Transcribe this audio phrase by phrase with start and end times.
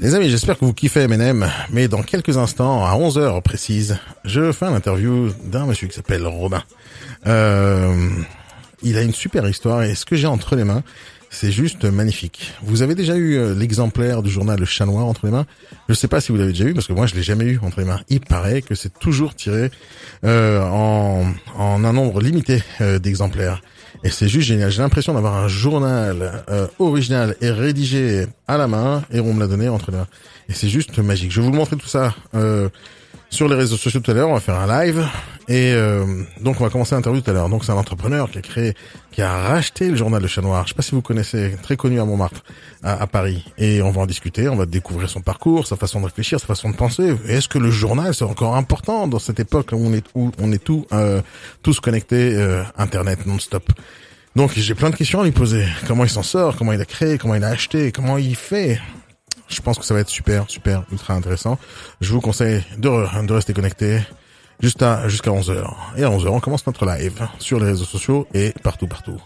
[0.00, 4.52] Les amis, j'espère que vous kiffez M&M, mais dans quelques instants, à 11h précise, je
[4.52, 6.62] fais une interview d'un monsieur qui s'appelle Robin.
[7.26, 8.10] Euh,
[8.82, 10.82] il a une super histoire et ce que j'ai entre les mains,
[11.30, 12.52] c'est juste magnifique.
[12.62, 15.46] Vous avez déjà eu euh, l'exemplaire du journal Le Chat Noir entre les mains?
[15.88, 17.44] Je ne sais pas si vous l'avez déjà eu parce que moi je l'ai jamais
[17.44, 18.00] eu entre les mains.
[18.08, 19.70] Il paraît que c'est toujours tiré
[20.24, 23.60] euh, en, en un nombre limité euh, d'exemplaires.
[24.04, 24.70] Et c'est juste génial.
[24.70, 29.40] J'ai l'impression d'avoir un journal euh, original et rédigé à la main et on me
[29.40, 30.06] l'a donné entre les mains.
[30.48, 31.32] Et c'est juste magique.
[31.32, 32.68] Je vais vous montrer tout ça euh,
[33.30, 34.28] sur les réseaux sociaux tout à l'heure.
[34.28, 35.04] On va faire un live
[35.48, 36.04] et euh,
[36.42, 37.48] donc on va commencer l'interview tout à l'heure.
[37.48, 38.74] Donc c'est un entrepreneur qui a créé,
[39.10, 40.64] qui a racheté le journal Le Chat Noir.
[40.64, 42.44] Je sais pas si vous connaissez, très connu à Montmartre,
[42.82, 43.46] à, Paris.
[43.56, 44.46] Et on va en discuter.
[44.50, 47.16] On va découvrir son parcours, sa façon de réfléchir, sa façon de penser.
[47.26, 50.52] Est-ce que le journal c'est encore important dans cette époque où on est où on
[50.52, 51.22] est tout euh,
[51.62, 53.72] tous connectés euh, internet non-stop?
[54.36, 55.64] Donc j'ai plein de questions à lui poser.
[55.86, 56.56] Comment il s'en sort?
[56.56, 57.16] Comment il a créé?
[57.16, 57.90] Comment il a acheté?
[57.90, 58.78] Comment il fait?
[59.48, 61.58] Je pense que ça va être super, super, ultra intéressant.
[62.02, 64.00] Je vous conseille de, de rester connecté
[64.60, 65.70] jusqu'à jusqu'à 11h.
[65.96, 69.20] Et à 11h, on commence notre live sur les réseaux sociaux et partout, partout.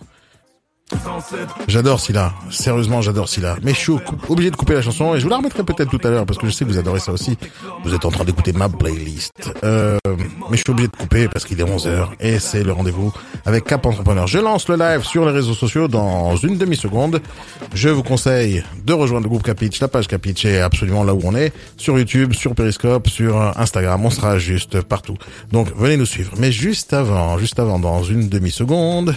[1.69, 2.33] J'adore Scylla.
[2.51, 3.57] Sérieusement, j'adore Scylla.
[3.63, 3.93] Mais je suis
[4.29, 6.39] obligé de couper la chanson et je vous la remettrai peut-être tout à l'heure parce
[6.39, 7.37] que je sais que vous adorez ça aussi.
[7.85, 9.33] Vous êtes en train d'écouter ma playlist.
[9.65, 9.99] Euh,
[10.51, 13.13] mais je suis obligé de couper parce qu'il est 11h et c'est le rendez-vous
[13.45, 14.27] avec Cap Entrepreneur.
[14.27, 17.21] Je lance le live sur les réseaux sociaux dans une demi-seconde.
[17.75, 19.81] Je vous conseille de rejoindre le groupe Capitch.
[19.81, 21.53] La page Capitch est absolument là où on est.
[21.77, 24.05] Sur YouTube, sur Periscope, sur Instagram.
[24.05, 25.17] On sera juste partout.
[25.51, 26.33] Donc venez nous suivre.
[26.39, 29.15] Mais juste avant, juste avant, dans une demi-seconde,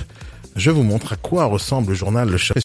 [0.56, 2.56] je vous montre à quoi ressemble le journal Le Chat.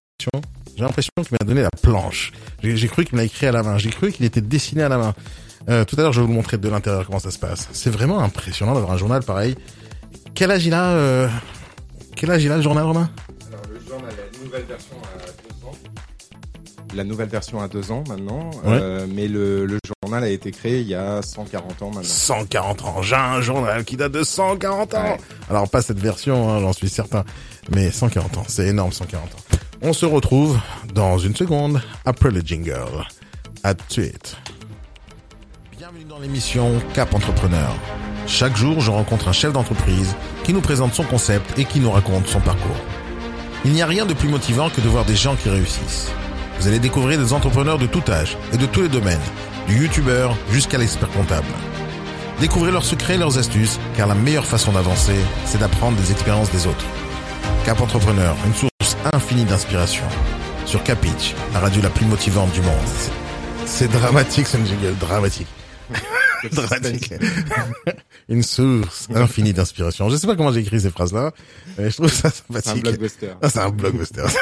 [0.77, 2.33] J'ai l'impression qu'il m'a donné la planche.
[2.63, 3.79] J'ai cru qu'il me l'a écrit à la main.
[3.79, 5.15] J'ai cru qu'il était dessiné à la main.
[5.69, 7.69] Euh, tout à l'heure, je vais vous montrer de l'intérieur comment ça se passe.
[7.73, 9.57] C'est vraiment impressionnant d'avoir un journal pareil.
[10.35, 11.29] Quel âge il a euh...
[12.17, 13.11] Quel âge il a le journal, Romain?
[13.51, 15.73] Alors, le journal a une nouvelle version à deux ans.
[16.95, 18.79] La nouvelle version a deux ans maintenant, Ouais.
[18.81, 19.79] euh, mais le, le
[20.11, 22.03] journal a été créé il y a 140 ans maintenant.
[22.03, 23.03] 140 ans.
[23.03, 25.03] J'ai un journal qui date de 140 ans.
[25.05, 25.17] Ouais.
[25.49, 27.25] Alors pas cette version, hein, j'en suis certain,
[27.71, 29.59] mais 140 ans, c'est énorme 140 ans.
[29.83, 30.59] On se retrouve
[30.93, 33.07] dans une seconde après le jingle.
[33.63, 34.37] À tout de suite.
[35.79, 37.73] Bienvenue dans l'émission Cap Entrepreneur.
[38.27, 41.91] Chaque jour, je rencontre un chef d'entreprise qui nous présente son concept et qui nous
[41.93, 42.81] raconte son parcours.
[43.65, 46.11] Il n'y a rien de plus motivant que de voir des gens qui réussissent.
[46.59, 49.19] Vous allez découvrir des entrepreneurs de tout âge et de tous les domaines,
[49.71, 51.47] du youtubeur jusqu'à l'expert comptable.
[52.41, 55.15] Découvrez leurs secrets et leurs astuces, car la meilleure façon d'avancer,
[55.45, 56.85] c'est d'apprendre des expériences des autres.
[57.65, 60.03] Cap Entrepreneur, une source infinie d'inspiration.
[60.67, 62.75] Sur Capitch, la radio la plus motivante du monde.
[63.67, 65.47] C'est- dramatique, c'est une jingle dramatique.
[66.53, 67.13] dramatique.
[68.29, 70.09] une source infinie d'inspiration.
[70.09, 71.31] Je sais pas comment j'ai écrit ces phrases-là,
[71.79, 72.83] mais je trouve ça C'est un sympathique.
[72.83, 73.29] blockbuster.
[73.43, 74.25] Ah, c'est un blockbuster.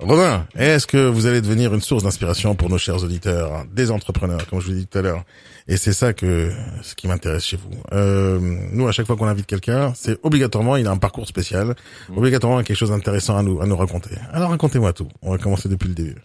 [0.00, 4.46] Romain, est-ce que vous allez devenir une source d'inspiration pour nos chers auditeurs, des entrepreneurs,
[4.46, 5.24] comme je vous l'ai dit tout à l'heure?
[5.66, 7.76] Et c'est ça que ce qui m'intéresse chez vous.
[7.92, 8.38] Euh,
[8.70, 11.74] nous, à chaque fois qu'on invite quelqu'un, c'est obligatoirement, il a un parcours spécial,
[12.16, 14.14] obligatoirement quelque chose d'intéressant à nous à nous raconter.
[14.32, 15.08] Alors racontez-moi tout.
[15.20, 16.16] On va commencer depuis le début.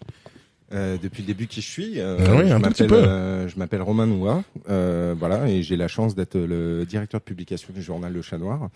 [0.73, 3.81] Euh, depuis le début qui je suis, euh, Ah oui, je m'appelle euh, je m'appelle
[3.84, 8.11] Romain Noua, euh, voilà, et j'ai la chance d'être le directeur de publication du journal
[8.11, 8.69] Le Chat Noir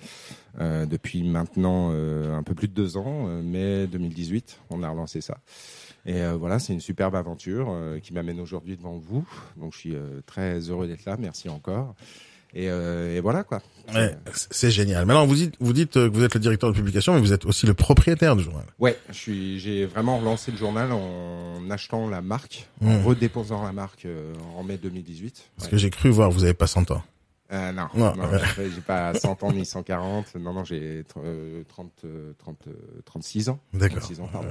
[0.60, 4.90] euh, depuis maintenant euh, un peu plus de deux ans, euh, mai 2018, on a
[4.90, 5.40] relancé ça.
[6.06, 9.28] Et euh, voilà, c'est une superbe aventure euh, qui m'amène aujourd'hui devant vous.
[9.58, 11.96] Donc je suis euh, très heureux d'être là, merci encore.
[12.54, 13.62] Et, euh, et voilà quoi.
[13.94, 14.18] Ouais,
[14.52, 15.06] c'est- génial.
[15.06, 17.32] Maintenant, vous dites, vous dites euh, que vous êtes le directeur de publication, mais vous
[17.34, 18.66] êtes aussi le propriétaire du journal.
[18.80, 22.90] Ouais, je suis, j'ai vraiment relancé le journal en achetant la marque, Mmh.
[22.92, 25.44] en redéposant la marque euh, en mai 2018.
[25.56, 25.72] Parce Ouais.
[25.72, 27.02] que j'ai cru voir, vous avez pas 100 ans.
[27.54, 28.40] Euh, non, Non, non, ouais.
[28.58, 30.36] j'ai- pas 100 ans ni 140.
[30.36, 32.74] Non, non, j'ai euh, 30, euh, 30, euh,
[33.06, 33.60] 36 ans.
[33.74, 34.00] D'accord.
[34.00, 34.50] 36 ans, pardon.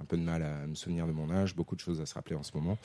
[0.00, 2.12] Un peu de mal à me souvenir de mon âge, beaucoup de choses à se
[2.14, 2.76] rappeler en ce moment.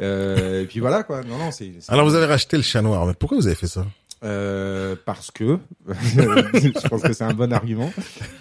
[0.00, 1.22] Euh, et puis voilà quoi.
[1.22, 1.70] Non, non, c'est.
[1.80, 3.84] c'est- Alors vous avez racheté le chat noir, mais pourquoi vous avez fait ça?
[4.26, 5.58] Euh, parce que
[5.88, 7.92] je pense que c'est un bon argument.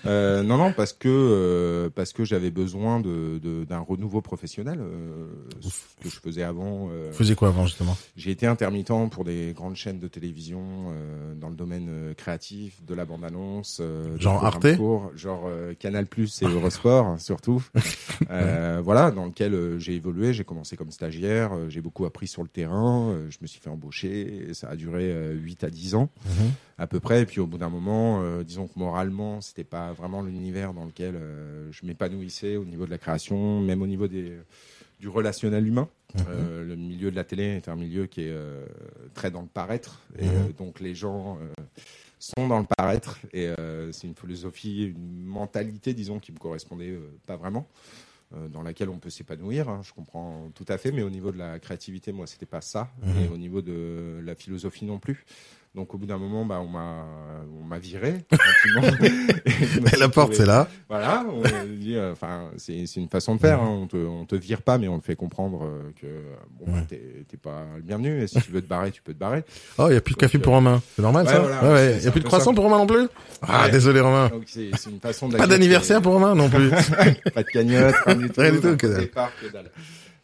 [0.06, 4.80] Euh, non, non, parce que euh, parce que j'avais besoin de de- d'un renouveau professionnel
[5.62, 5.70] ce
[6.04, 6.88] que je faisais avant.
[6.88, 7.96] Vous faisiez quoi avant justement?
[8.18, 10.64] J'ai été intermittent pour des grandes chaînes de télévision
[11.40, 14.68] dans le domaine créatif, de la bande-annonce, euh, de Genre Arte?
[15.16, 15.50] genre
[15.80, 17.64] Canal Plus et Eurosport hein, surtout.
[18.84, 20.34] Voilà, dans lequel j'ai évolué.
[20.34, 23.16] J'ai commencé comme stagiaire, j'ai beaucoup appris sur le terrain.
[23.30, 24.50] je me suis fait embaucher.
[24.50, 26.51] et Ça a duré euh, 8 à 10 ans Mhm.
[26.77, 27.22] à peu près.
[27.22, 30.86] Et puis au bout d'un moment, euh, disons que moralement, c'était pas vraiment l'univers dans
[30.86, 34.38] lequel euh, je m'épanouissais au niveau de la création, même au niveau des
[35.00, 35.89] du relationnel humain.
[36.30, 38.33] Euh, le milieu de la télé est un milieu qui est
[39.13, 40.54] très dans le paraître, et Mhm.
[40.57, 41.38] donc les gens
[42.19, 43.50] sont dans le paraître, et
[43.92, 47.68] c'est une philosophie, une mentalité, disons, qui me correspondait pas vraiment.
[48.51, 51.38] dans laquelle on peut s'épanouir, hein, je comprends tout à fait, mais au niveau de
[51.38, 53.24] la créativité, moi, c'était pas ça, Mhm.
[53.24, 55.25] et au niveau de la philosophie non plus.
[55.75, 57.06] Donc au bout d'un moment, bah, on m'a
[57.62, 58.24] on m'a viré.
[59.94, 60.68] Et la porte, c'est là.
[60.89, 63.62] Voilà, on dit, euh, enfin, c'est c'est une façon de faire.
[63.62, 63.80] hein.
[63.83, 66.72] On te on te vire pas, mais on te fait comprendre euh, que euh, bon,
[66.74, 66.83] Ouais.
[66.88, 68.22] t'es t'es pas le bienvenu.
[68.22, 69.44] Et si tu veux te barrer, tu peux te barrer.
[69.77, 70.81] Oh, il y a plus de café pour Romain.
[70.95, 71.98] C'est normal ouais, ça voilà, Ouais, ouais.
[72.00, 73.07] Il y a plus de croissant pour Romain non plus
[73.42, 74.30] Ah, désolé Romain.
[74.30, 76.69] Donc c'est c'est une façon de la Pas d'anniversaire est- pour Romain non plus.
[77.33, 78.39] pas de cagnotte, rien du tout.
[78.42, 78.77] Rien du tout,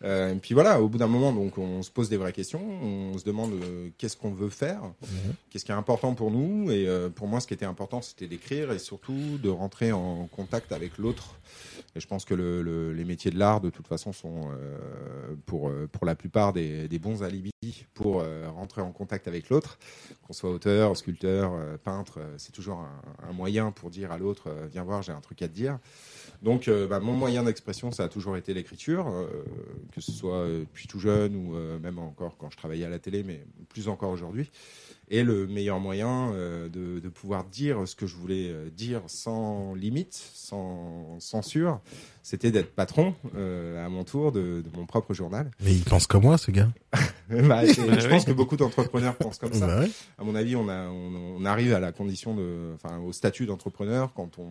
[0.03, 2.61] Euh, et puis voilà, au bout d'un moment, donc on se pose des vraies questions,
[2.81, 5.33] on se demande euh, qu'est-ce qu'on veut faire, Mhm.
[5.49, 6.71] qu'est-ce qui est important pour nous.
[6.71, 10.25] Et euh, pour moi, ce qui était important, c'était d'écrire et surtout de rentrer en
[10.27, 11.35] contact avec l'autre.
[11.95, 14.49] Et je pense que le, le- les métiers de l'art, de toute façon, sont
[15.45, 17.51] pour pour la plupart des, des bons alibis
[17.93, 18.23] pour
[18.55, 19.77] rentrer en contact avec l'autre.
[20.25, 21.51] Qu'on soit auteur, sculpteur,
[21.83, 25.41] peintre, c'est toujours un, un moyen pour dire à l'autre, viens voir, j'ai un truc
[25.41, 25.79] à te dire.
[26.41, 29.27] Donc, euh, bah, mon moyen d'expression, ça a toujours été l'écriture, euh,
[29.93, 32.89] que ce soit euh, depuis tout jeune ou euh, même encore quand je travaillais à
[32.89, 34.49] la télé, mais plus encore aujourd'hui.
[35.13, 39.75] Et le meilleur moyen euh, de, de pouvoir dire ce que je voulais dire sans
[39.75, 41.79] limite, sans censure,
[42.23, 45.51] c'était d'être patron euh, à mon tour de, de mon propre journal.
[45.63, 46.69] Mais il pense comme moi ce gars.
[47.29, 49.89] Bah, c'est- je pense que beaucoup d'entrepreneurs pensent comme ça Bah ouais.
[50.17, 53.45] à mon avis, on, a, on, on arrive à la condition de, enfin, au statut
[53.45, 54.49] d'entrepreneur quand on,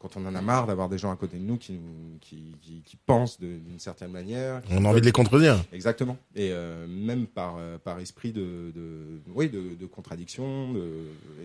[0.00, 2.56] quand on en a marre d'avoir des gens à côté de nous qui nous, qui,
[2.62, 4.62] qui, qui pensent d'une certaine manière.
[4.70, 5.62] On a envie de les contredire.
[5.72, 6.16] Exactement.
[6.34, 10.90] Et euh, même par, euh, par esprit de, de, oui, de, de contradiction, de,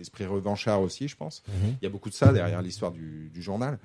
[0.00, 1.42] esprit revanchard aussi, je pense.
[1.48, 1.76] Mhm.
[1.82, 3.78] Il y a beaucoup de ça derrière l'histoire du, du journal.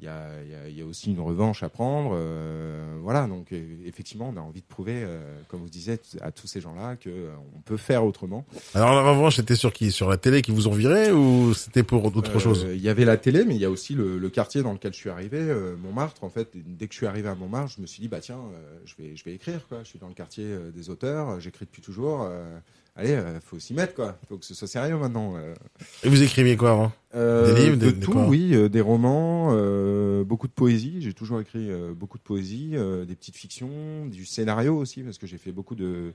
[0.00, 2.10] Il y, a, y a, y a aussi une revanche à prendre.
[2.14, 6.30] euh, voilà, donc euh, effectivement, on a envie de prouver, euh, comme vous disiez, à
[6.32, 7.10] tous ces gens-là qu'on
[7.56, 8.44] on peut faire autrement.
[8.74, 9.92] Alors la revanche, c'était sur qui?
[9.92, 12.66] Sur la télé qui vous ont viré ou c'était pour autre Euh, chose?
[12.70, 14.92] Il y avait la télé, mais il y a aussi le, le quartier dans lequel
[14.92, 16.24] je suis arrivé, euh, Montmartre.
[16.24, 18.40] En fait, dès que je suis arrivé à Montmartre, je me suis dit bah tiens,
[18.52, 19.78] euh, je vais je vais écrire quoi.
[19.84, 22.28] Je suis dans le quartier euh, des auteurs, euh, j'écris depuis toujours.
[22.96, 24.18] Allez, euh, faut s'y mettre quoi.
[24.28, 25.34] Faut que ce soit sérieux maintenant.
[25.36, 25.54] euh.
[26.02, 26.92] Et vous écriviez quoi avant?
[27.14, 29.50] Euh, Des livres, de des- tout, oui, des romans,
[30.24, 30.96] beaucoup de poésie.
[31.00, 32.70] J'ai toujours écrit beaucoup de poésie,
[33.06, 36.12] des petites fictions, du scénario aussi, parce que j'ai fait beaucoup de,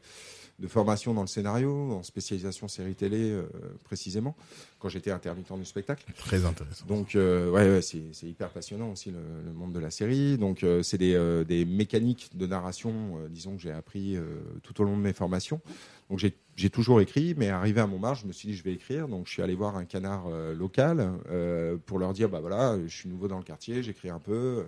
[0.60, 3.44] de formations dans le scénario, en spécialisation série télé euh,
[3.86, 4.36] précisément,
[4.78, 6.04] quand j'étais intermittent du spectacle.
[6.18, 6.86] Très intéressant.
[6.86, 10.38] Donc euh, ouais, ouais c'est hyper passionnant aussi le, le monde de la série.
[10.38, 12.92] Donc euh, c'est des, des mécaniques de narration,
[13.30, 14.18] disons que j'ai appris
[14.64, 15.62] tout au long de mes formations.
[16.10, 18.74] Donc j'ai j'ai toujours écrit, mais arrivé à Montmartre, je me suis dit je vais
[18.74, 19.08] écrire.
[19.08, 22.78] Donc je suis allé voir un canard euh, local euh, pour leur dire bah voilà,
[22.86, 24.66] je suis nouveau dans le quartier, j'écris un peu.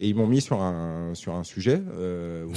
[0.00, 1.80] Et ils m'ont mis sur un sur un sujet.
[1.92, 2.52] Euh, où-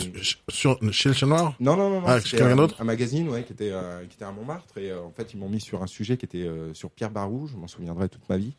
[0.49, 1.55] Sur, chez le chat noir?
[1.59, 2.07] Non, non, non, non.
[2.07, 4.77] Ah, quelqu'un un, d'autre un magazine, ouais, qui était, euh, qui était à Montmartre.
[4.77, 7.11] Et euh, en fait, ils m'ont mis sur un sujet qui était euh, sur Pierre
[7.11, 8.53] Barou, je m'en souviendrai toute ma vie,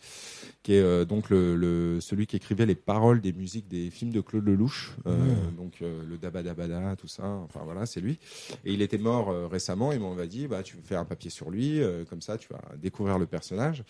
[0.62, 4.12] qui est euh, donc le, le, celui qui écrivait les paroles des musiques des films
[4.12, 4.92] de Claude Lelouch.
[5.06, 5.16] Euh,
[5.56, 7.24] Donc euh, le Dabadabada, tout ça.
[7.44, 8.18] Enfin voilà, c'est lui.
[8.64, 9.92] Et il était mort euh, récemment.
[9.98, 12.60] Ils m'ont dit, bah, tu fais un papier sur lui, euh, comme ça, tu vas
[12.76, 13.82] découvrir le personnage.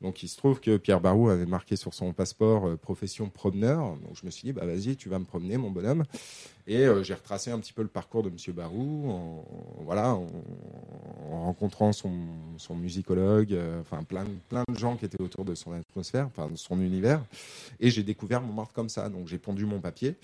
[0.00, 3.96] Donc il se trouve que Pierre Barou avait marqué sur son passeport euh, profession promeneur.
[3.96, 6.04] Donc je me suis dit, bah vas-y, tu vas me promener, mon bonhomme.
[6.68, 9.44] Et euh, j'ai retracé un petit peu le parcours de Monsieur Barou, en,
[9.80, 10.26] voilà, en,
[11.32, 12.12] en rencontrant son,
[12.74, 16.80] musicologue, enfin plein, plein de gens qui étaient autour de son atmosphère, enfin de son
[16.80, 17.24] univers.
[17.80, 19.08] Et j'ai découvert Montmartre comme ça.
[19.08, 20.14] Donc j'ai pondu mon papier.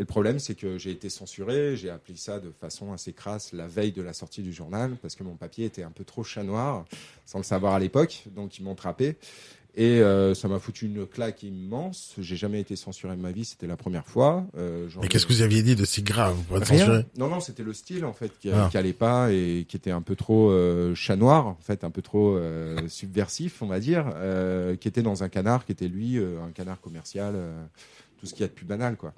[0.00, 1.76] Et le problème, c'est que j'ai été censuré.
[1.76, 5.14] J'ai appris ça de façon assez crasse la veille de la sortie du journal parce
[5.14, 6.86] que mon papier était un peu trop chat noir,
[7.26, 8.24] sans le savoir à l'époque.
[8.34, 9.16] Donc ils m'ont trappé.
[9.76, 12.14] Et euh, ça m'a foutu une claque immense.
[12.18, 14.46] J'ai jamais été censuré de ma vie, c'était la première fois.
[14.56, 17.28] Euh, Mais ai- qu'est-ce que vous aviez dit de si grave pour être censuré Non,
[17.28, 18.68] non, c'était le style en fait qui, Ah.
[18.70, 21.90] qui allait pas et qui était un peu trop euh, chat noir, en fait, un
[21.90, 25.88] peu trop euh, subversif, on va dire, euh, qui était dans un canard qui était
[25.88, 27.62] lui euh, un canard commercial, euh,
[28.18, 29.12] tout ce qu'il y a de plus banal, quoi.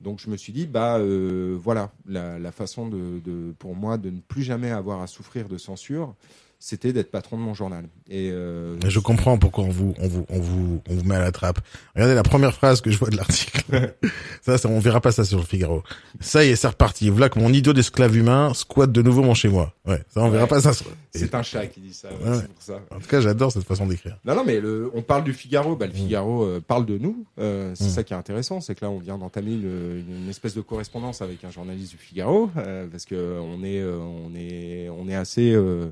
[0.00, 3.96] Donc je me suis dit bah euh, voilà la, la façon de, de pour moi
[3.96, 6.14] de ne plus jamais avoir à souffrir de censure,
[6.58, 7.84] c'était d'être patron de mon journal.
[8.08, 11.20] Et euh, je comprends pourquoi on vous, on vous, on vous, on vous met à
[11.20, 11.60] la trappe.
[11.94, 13.62] Regardez la première phrase que je vois de l'article.
[14.42, 15.82] ça, ça, on verra pas ça sur le Figaro.
[16.20, 17.10] Ça y est, c'est reparti.
[17.10, 19.74] Voilà que mon idiot d'esclave humain squatte de nouveau mon chez moi.
[19.86, 20.72] Ouais, ça, on verra pas ça.
[21.14, 22.08] c'est un chat qui dit ça.
[22.08, 22.38] ouais, Ouais.
[22.40, 22.80] C'est pour ça.
[22.94, 24.18] En tout cas, j'adore cette façon d'écrire.
[24.24, 25.76] Non, non, mais le, on parle du Figaro.
[25.76, 27.24] Bah, le Figaro euh, parle de nous.
[27.38, 27.88] Euh, c'est Mm.
[27.90, 31.22] ça qui est intéressant, c'est que là, on vient d'entamer une, une espèce de correspondance
[31.22, 35.14] avec un journaliste du Figaro, euh, parce que on est, euh, on est, on est
[35.14, 35.86] assez euh,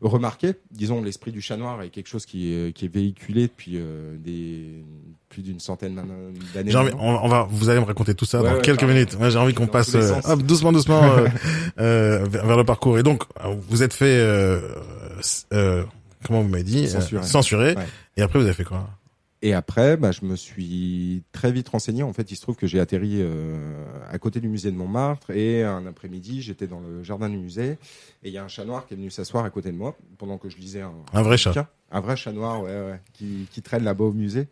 [0.00, 0.54] remarqué.
[0.70, 4.16] Disons, l'esprit du chat noir est quelque chose qui est, qui est véhiculé depuis euh,
[4.18, 4.84] des
[5.28, 6.00] plus d'une centaine
[6.54, 6.74] d'années.
[6.76, 9.16] On, on va, vous allez me raconter tout ça Ouais, dans ouais, quelques minutes.
[9.28, 11.02] J'ai envie qu'on passe euh, hop, doucement, doucement
[11.78, 12.98] euh, vers, vers le parcours.
[12.98, 13.22] Et donc,
[13.68, 14.20] vous êtes fait,
[16.26, 17.22] comment vous m'avez dit, Censuré.
[17.24, 17.74] Censuré.
[17.74, 17.86] Ouais.
[18.16, 18.88] Et après, vous avez fait quoi?
[19.44, 22.04] Et après, bah, je me suis très vite renseigné.
[22.04, 25.30] En fait, il se trouve que j'ai atterri euh, à côté du musée de Montmartre
[25.30, 27.76] et un après-midi, j'étais dans le jardin du musée
[28.22, 29.96] et il y a un chat noir qui est venu s'asseoir à côté de moi
[30.16, 31.74] pendant que je lisais un, Un vrai chat.
[31.94, 34.48] Un vrai chat noir, ouais, ouais, qui, qui traîne là-bas au musée.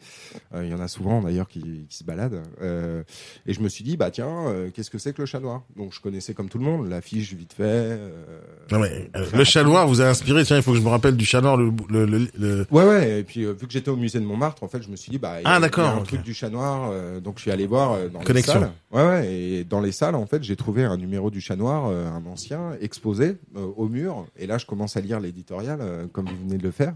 [0.55, 2.43] Euh, Il y en a souvent d'ailleurs qui, qui se baladent.
[2.61, 3.03] Euh,
[3.47, 5.63] et je me suis dit, bah tiens, euh, qu'est-ce que c'est que le chat noir?
[5.77, 7.63] Donc je connaissais comme tout le monde l'affiche vite fait.
[7.65, 10.45] euh, Non, mais, euh, le chat noir vous a inspiré.
[10.45, 11.57] Tiens, il faut que je me rappelle du chat noir.
[11.57, 13.21] Le, le, le, le- Ouais, ouais.
[13.21, 15.11] Et puis euh, vu que j'étais au musée de Montmartre, en fait, je me suis
[15.11, 16.07] dit bah il y a- Ah, d'accord, il y a un ok.
[16.09, 18.55] truc du chat noir, euh, donc je suis allé voir euh, dans Connexion.
[18.55, 18.73] les salles.
[18.93, 19.33] Ouais, ouais.
[19.33, 22.27] Et dans les salles, en fait, j'ai trouvé un numéro du chat noir, euh, un
[22.27, 24.27] ancien, exposé euh, au mur.
[24.37, 26.93] Et là, je commence à lire l'éditorial, euh, comme vous venez de le faire.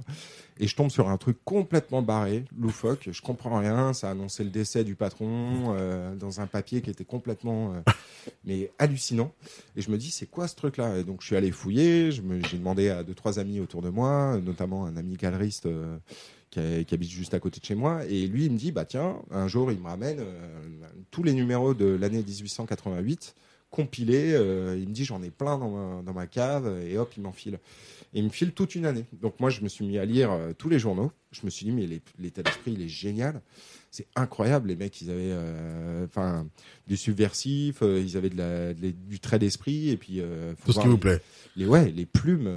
[0.61, 3.09] Et je tombe sur un truc complètement barré, loufoque.
[3.11, 3.93] Je comprends rien.
[3.93, 7.81] Ça annonçait le décès du patron euh, dans un papier qui était complètement, euh,
[8.45, 9.33] mais hallucinant.
[9.75, 10.99] Et je me dis, c'est quoi ce truc-là?
[10.99, 12.13] Et donc, je suis allé fouiller.
[12.13, 15.99] J'ai demandé à deux, trois amis autour de moi, notamment un ami galeriste euh,
[16.51, 18.05] qui, habite juste à côté de chez moi.
[18.05, 20.25] Et lui, il me dit, bah tiens, un jour, il me ramène
[21.11, 23.35] tous les numéros de l'année 1888
[23.71, 24.39] compilés.
[24.79, 26.81] il me dit, j'en ai plein dans ma, dans ma cave.
[26.87, 27.59] Et hop, il m'enfile.
[28.15, 29.05] Et il me file toute une année.
[29.21, 31.11] Donc moi, je me suis mis à lire euh, tous les journaux.
[31.33, 31.87] Je me suis dit, mais
[32.19, 33.41] l'état d'esprit, il est génial.
[33.91, 36.07] C'est incroyable, les mecs, ils avaient euh,
[36.87, 40.21] du subversif, euh, ils avaient de la, de la- du trait d'esprit, et puis
[40.65, 41.21] tout ce qui vous les- plaît.
[41.57, 42.49] les ouais les plumes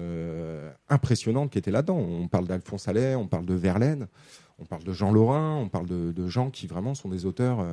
[0.90, 1.98] impressionnantes qui étaient là-dedans.
[1.98, 4.08] On parle d'Alphonse Allais, on parle de Verlaine,
[4.60, 7.66] on parle de Jean Lorrain, on parle de, de gens qui vraiment sont des auteurs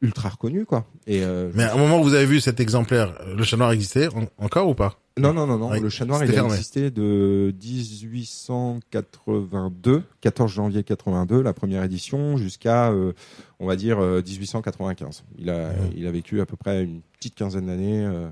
[0.00, 0.86] ultra reconnus quoi.
[1.06, 1.22] Et
[1.54, 4.26] Mais à un moment où vous avez vu cet exemplaire, le chat noir existait en-
[4.38, 4.98] encore ou pas?
[5.16, 6.50] Non non non non, le chat noir il a fermé.
[6.54, 13.12] existé de 1882, 14 janvier 82, la première édition, jusqu'à euh,
[13.60, 15.22] on va dire euh, 1895.
[15.38, 18.04] Il a il a vécu à peu près une petite quinzaine d'années.
[18.04, 18.28] euh,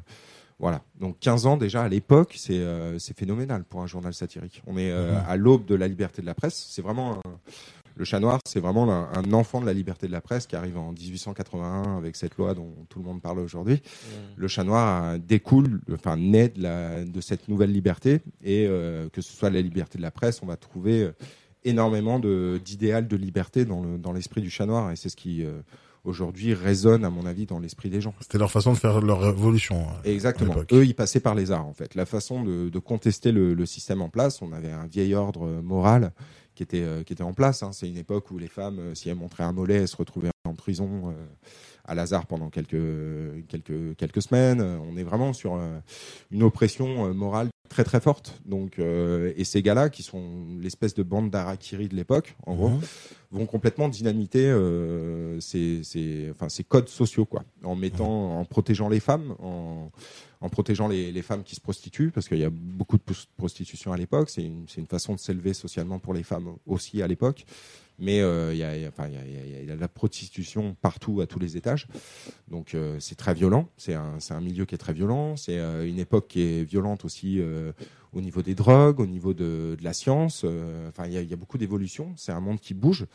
[0.58, 0.82] Voilà.
[1.00, 4.62] Donc 15 ans déjà à l'époque, c'est euh, c'est phénoménal pour un journal satirique.
[4.66, 6.66] On est euh, à l'aube de la liberté de la presse.
[6.70, 7.20] C'est vraiment un-
[7.96, 10.56] le chat noir, c'est vraiment un, un enfant de la liberté de la presse qui
[10.56, 13.82] arrive en 1881 avec cette loi dont tout le monde parle aujourd'hui.
[14.36, 19.08] Le chat noir euh, découle, enfin naît de, la, de cette nouvelle liberté et euh,
[19.10, 21.12] que ce soit la liberté de la presse, on va trouver euh,
[21.64, 25.44] énormément d'idéal de liberté dans le dans l'esprit du chat noir et c'est ce qui
[25.44, 25.60] euh,
[26.04, 28.14] aujourd'hui résonne à mon avis dans l'esprit des gens.
[28.20, 29.86] C'était leur façon de faire leur révolution.
[30.04, 30.54] Exactement.
[30.72, 31.94] Eux, ils passaient par les arts, en fait.
[31.94, 35.46] La façon de, de contester le, le système en place, on avait un vieil ordre
[35.62, 36.12] moral
[36.54, 37.62] qui était, euh, qui était en place.
[37.62, 37.70] hein.
[37.72, 40.30] C'est une époque où les femmes, euh, si elles montraient un mollet, elles se retrouvaient
[40.44, 41.12] en prison euh,
[41.84, 42.76] à Lazare pendant quelques,
[43.48, 44.60] quelques, quelques semaines.
[44.60, 45.58] On est vraiment sur
[46.30, 48.40] une oppression morale très très forte.
[48.44, 52.68] Donc, euh, et ces gars-là, qui sont l'espèce de bande d'Arakiri de l'époque, en gros,
[52.68, 52.80] Mhm.
[53.30, 58.88] vont complètement dynamiter euh, ces, ces, enfin, ces codes sociaux, quoi, en mettant, en protégeant
[58.90, 59.90] les femmes, en,
[60.42, 63.02] en protégeant les, femmes qui se prostituent, parce qu'il y a beaucoup de
[63.36, 64.28] prostitution à l'époque.
[64.28, 67.46] C'est une, une façon de s'élever socialement pour les femmes aussi à l'époque.
[67.98, 71.38] Mais euh, il y, a, il il y, a, de la prostitution partout, à tous
[71.38, 71.86] les étages.
[72.48, 73.68] Donc euh, c'est très violent.
[73.76, 75.36] C'est un, un milieu qui est très violent.
[75.36, 77.40] C'est euh, une époque qui est violente aussi
[78.12, 80.42] au niveau des drogues, au niveau de, de la science.
[80.44, 82.12] euh, Enfin, il y a, y a beaucoup d'évolution.
[82.16, 83.06] C'est un monde qui bouge.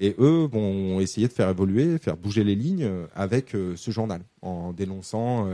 [0.00, 3.90] Et eux vont essayer de faire évoluer, faire bouger les lignes euh, avec euh, ce
[3.90, 5.48] journal, en dénonçant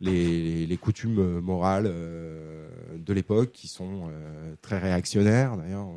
[0.00, 1.92] les, les- coutumes morales
[2.96, 4.10] de l'époque qui sont
[4.62, 5.88] très réactionnaires d'ailleurs.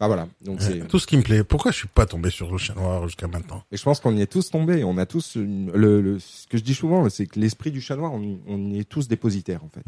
[0.00, 0.28] Enfin voilà.
[0.42, 0.80] Donc c'est.
[0.80, 1.44] Euh, Tout ce qui me plaît.
[1.44, 3.62] Pourquoi je suis pas tombé sur le chat noir jusqu'à maintenant?
[3.70, 4.82] Et je pense qu'on y est tous tombés.
[4.82, 7.82] On a tous une- le, le- ce que je dis souvent, c'est que l'esprit du
[7.82, 9.82] chat noir, on, y- on est tous dépositaires en fait.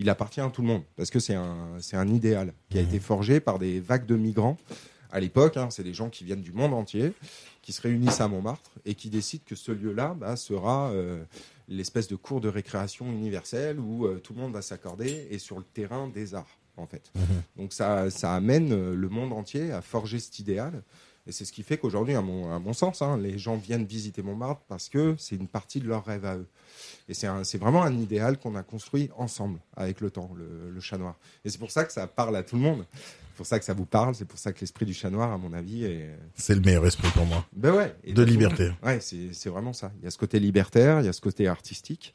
[0.00, 2.80] Il appartient à tout le monde parce que c'est un c'est un idéal qui a
[2.80, 4.56] été forgé par des vagues de migrants
[5.12, 5.56] à l'époque.
[5.56, 5.68] hein.
[5.70, 7.12] c'est des gens qui viennent du monde entier,
[7.62, 11.22] qui se réunissent à Montmartre et qui décident que ce lieu-là bah, sera euh,
[11.68, 15.56] l'espèce de cours de récréation universelle où euh, tout le monde va s'accorder et sur
[15.58, 17.12] le terrain des arts en fait.
[17.56, 20.82] Donc ça, ça amène euh, le monde entier à forger cet idéal
[21.26, 23.84] Et c'est ce qui fait qu'aujourd'hui, à mon, à mon sens, hein, les gens viennent
[23.86, 26.46] visiter Montmartre parce que c'est une partie de leur rêve à eux.
[27.08, 30.98] Et c'est vraiment un idéal qu'on a construit ensemble avec le temps, le, le chat
[30.98, 31.16] noir.
[31.44, 32.84] Et c'est pour ça que ça parle à tout le monde.
[33.34, 34.14] C'est pour ça que ça vous parle.
[34.14, 36.16] C'est pour ça que l'esprit du chat noir, à mon avis, est.
[36.36, 37.44] C'est le meilleur esprit pour moi.
[37.52, 37.94] Ben ouais.
[38.04, 38.70] Et De le liberté.
[38.82, 39.90] Ouais, c'est vraiment ça.
[39.98, 42.14] Il y a ce côté libertaire, il y a ce côté artistique.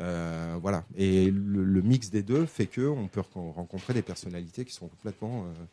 [0.00, 0.84] Euh, voilà.
[0.96, 4.74] Et le, le mix des deux fait que on peut re- rencontrer des personnalités qui
[4.74, 5.64] sont complètement euh,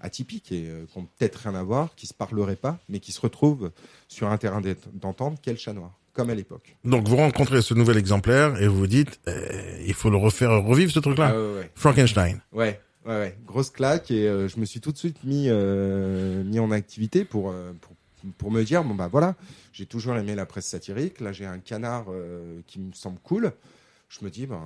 [0.00, 3.12] atypiques et euh, qui ont peut-être rien à voir, qui se parleraient pas, mais qui
[3.12, 3.70] se retrouvent
[4.08, 6.76] sur un terrain d'ent- d'entente qu'est le chat noir, comme à l'époque.
[6.84, 9.20] Donc vous rencontrez ce nouvel exemplaire et vous vous dites,
[9.86, 11.32] il faut le refaire revivre ce truc-là.
[11.34, 11.70] Ah ouais, ouais.
[11.74, 12.40] Frankenstein.
[12.52, 13.38] Ouais, ouais, ouais.
[13.46, 17.52] Grosse claque et je me suis tout de suite mis mis en activité pour,
[17.82, 17.92] pour
[18.38, 19.34] pour me dire bon bah voilà,
[19.72, 21.20] j'ai toujours aimé la presse satirique.
[21.20, 23.52] Là, j'ai un canard euh, qui me semble cool.
[24.08, 24.62] Je me dis ben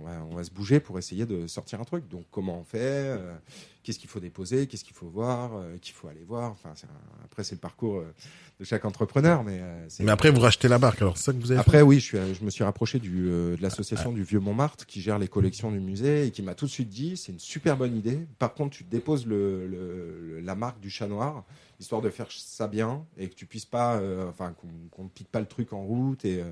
[0.00, 2.08] on va, on va se bouger pour essayer de sortir un truc.
[2.08, 3.34] Donc comment on fait euh,
[3.82, 7.24] Qu'est-ce qu'il faut déposer Qu'est-ce qu'il faut voir euh, Qu'il faut aller voir Enfin, un-
[7.24, 8.14] après c'est le parcours euh,
[8.58, 9.60] de chaque entrepreneur, mais
[10.00, 11.02] Mais après vous rachetez la barque.
[11.02, 13.26] Alors c'est ça que vous avez après, oui, je, suis, je me suis rapproché du,
[13.26, 16.64] de l'association du Vieux Montmartre qui gère les collections du musée et qui m'a tout
[16.64, 18.26] de suite dit c'est une super bonne idée.
[18.38, 21.44] Par contre, tu déposes le, le- la marque du chat noir
[21.80, 24.54] histoire de faire ça bien et que tu puisses pas, euh, enfin,
[24.92, 26.24] qu'on ne pique pas le truc en route.
[26.24, 26.50] Et euh,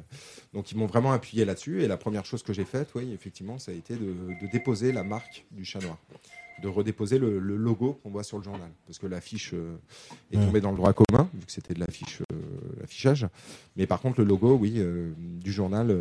[0.54, 1.82] donc, ils m'ont vraiment appuyé là-dessus.
[1.82, 4.92] Et la première chose que j'ai faite, oui, effectivement, ça a été de, de déposer
[4.92, 5.98] la marque du chat noir
[6.62, 9.76] de redéposer le, le logo qu'on voit sur le journal parce que l'affiche euh,
[10.32, 12.22] est tombée dans le droit commun vu que c'était de l'affiche
[12.80, 13.26] l'affichage
[13.76, 14.82] mais par contre, le logo, oui,
[15.18, 15.94] du journal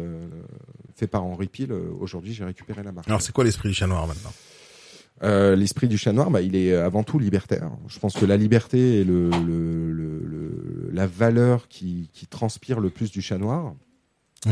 [0.96, 3.06] fait par Henri Pile, aujourd'hui, j'ai récupéré la marque.
[3.10, 4.32] Alors c'est quoi l'esprit du chat noir maintenant?
[5.24, 7.72] Euh, L'esprit du chat noir, bah, il est avant tout libertaire.
[7.88, 12.80] Je pense que la liberté est le, le, le- le- la valeur qui, qui transpire
[12.80, 13.74] le plus du chat noir.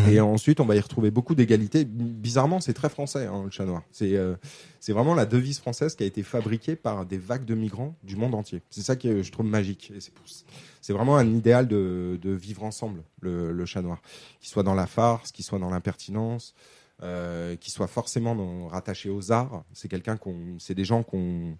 [0.10, 1.86] Et ensuite, on va y retrouver beaucoup d'égalité.
[1.86, 3.84] Bizarrement, c'est très français, hein, le chat noir.
[3.92, 4.34] C'est euh,
[4.80, 8.16] c'est vraiment la devise française qui a été fabriquée par des vagues de migrants du
[8.16, 8.64] monde entier.
[8.72, 9.94] C'est ça que je trouve magique.
[10.82, 14.02] C'est vraiment un idéal de, de vivre ensemble, le, le chat noir.
[14.40, 16.56] Qu'il soit dans la farce, qu'il soit dans l'impertinence,
[17.02, 19.64] euh, qu'il soit forcément dans- rattaché aux arts.
[19.74, 21.58] C'est quelqu'un qu'on, c'est des gens qu'on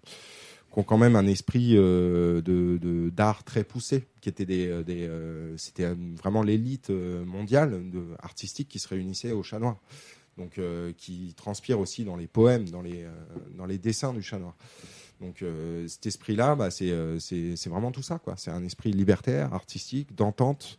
[0.72, 4.82] qui ont quand même un esprit euh, de d'art très poussé, qui était des, euh,
[4.82, 5.08] des
[5.56, 7.82] c'était vraiment l'élite mondiale
[8.20, 9.78] artistique qui se réunissait au Chat Noir,
[10.38, 10.60] donc
[10.96, 13.06] qui transpire aussi dans les poèmes, dans les
[13.56, 14.56] dans les dessins du Chat Noir.
[15.20, 15.44] Donc
[15.86, 18.34] cet esprit-là, bah, c'est c'est c'est vraiment tout ça quoi.
[18.36, 20.78] C'est un esprit libertaire, artistique, d'entente.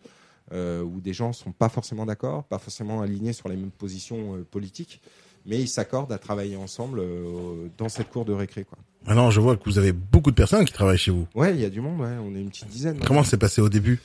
[0.54, 4.36] Euh, où des gens sont pas forcément d'accord, pas forcément alignés sur les mêmes positions
[4.36, 5.02] euh, politiques,
[5.46, 8.64] mais ils s'accordent à travailler ensemble euh, dans cette cour de récré.
[8.64, 8.78] Quoi.
[9.08, 11.28] Maintenant je vois que vous avez beaucoup de personnes qui travaillent chez vous.
[11.34, 12.16] Ouais, il y a du monde, ouais.
[12.24, 13.00] on est une petite dizaine.
[13.06, 14.00] Comment c'est passé au début?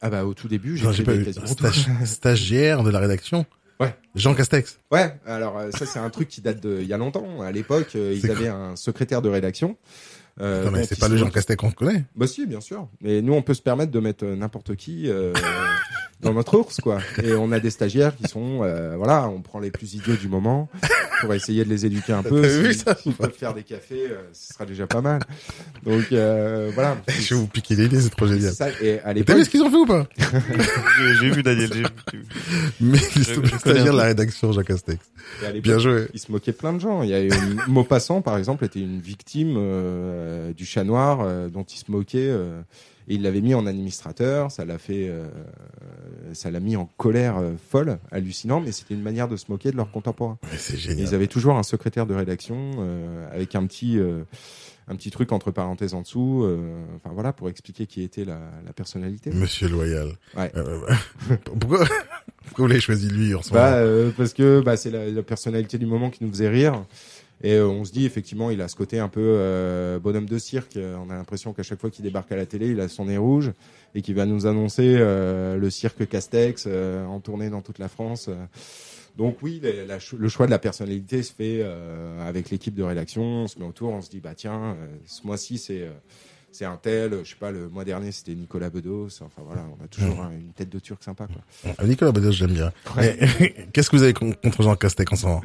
[0.00, 1.26] Ah bah au tout début, J'ai pas eu.
[1.44, 3.44] Stage- stagiaire de la rédaction.
[3.80, 3.94] Ouais.
[4.14, 4.78] Jean Castex.
[4.92, 7.40] Ouais, alors ça c'est un truc qui date de il y a longtemps.
[7.42, 9.76] À l'époque, ils avaient un secrétaire de rédaction.
[10.40, 12.04] Euh, Non, mais c'est pas le Jean Castex qu'on connaît.
[12.14, 12.88] Bah si, bien sûr.
[13.00, 15.32] Mais nous, on peut se permettre de mettre euh, n'importe qui euh,
[16.20, 16.98] dans notre ours, quoi.
[17.22, 20.28] Et on a des stagiaires qui sont, euh, voilà, on prend les plus idiots du
[20.28, 20.68] moment
[21.20, 22.42] pour essayer de les éduquer un peu.
[22.42, 25.20] T'as vu Si- ça S'ils peuvent faire des cafés, euh, ce sera déjà pas mal.
[25.84, 26.96] Donc euh, voilà.
[27.08, 28.52] Je vais vous piquer l'idée, c'est trop C'est génial.
[28.52, 28.68] ça.
[28.82, 30.06] Et à T'as l'époque, vu ce qu'ils ont fait ou pas?
[31.20, 31.70] J'ai vu Daniel.
[31.72, 32.24] j'ai vu.
[32.80, 33.72] Mais peu.
[33.92, 34.62] la rédaction, à
[35.52, 36.06] l'époque, Bien joué.
[36.14, 37.02] il se moquait plein de gens.
[37.02, 37.30] Il y a eu
[37.68, 42.28] Maupassant, par exemple, était une victime euh, du chat noir euh, dont il se moquait.
[43.08, 44.50] Et il l'avait mis en administrateur.
[44.50, 45.26] Ça l'a fait, euh,
[46.32, 48.60] ça l'a mis en colère euh, folle, hallucinant.
[48.60, 50.38] Mais c'était une manière de se moquer de leurs contemporains.
[50.56, 51.00] C'est Et génial.
[51.08, 54.22] ils avaient toujours un secrétaire de rédaction euh, avec un petit, euh,
[54.88, 56.42] un petit truc entre parenthèses en dessous.
[56.44, 59.30] euh, enfin voilà, pour expliquer qui était la, la personnalité.
[59.30, 60.12] Monsieur Loyal.
[60.36, 60.52] Ouais.
[61.60, 61.86] Pourquoi,
[62.46, 63.76] pourquoi vous l'avez choisi lui en ce Bah, moment?
[63.82, 66.84] euh, parce que bah, c'est la, la personnalité du moment qui nous faisait rire.
[67.42, 70.38] Et euh, on se dit effectivement, il a ce côté un peu euh, bonhomme de
[70.38, 70.76] cirque.
[70.76, 73.04] Euh, On a l'impression qu'à chaque fois qu'il débarque à la télé, il a son
[73.06, 73.52] nez rouge
[73.94, 77.88] et qu'il va nous annoncer euh, le cirque Castex euh, en tournée dans toute la
[77.88, 78.26] France.
[78.28, 78.34] euh.
[79.16, 82.74] Donc oui, la- la cho- le choix de la personnalité se fait euh, avec l'équipe
[82.74, 83.22] de rédaction.
[83.22, 85.90] On se met autour, on se dit bah tiens, euh, ce mois-ci c'est euh,
[86.52, 87.20] c'est un tel.
[87.24, 89.08] Je sais pas, le mois dernier c'était Nicolas Bedos.
[89.22, 91.84] Enfin voilà, on a toujours un- une tête de turc sympa quoi.
[91.86, 92.72] Nicolas Bedos, j'aime bien.
[92.96, 93.16] Ouais.
[93.72, 95.42] Qu'est-ce que vous avez con- contre Jean Castex en ce moment?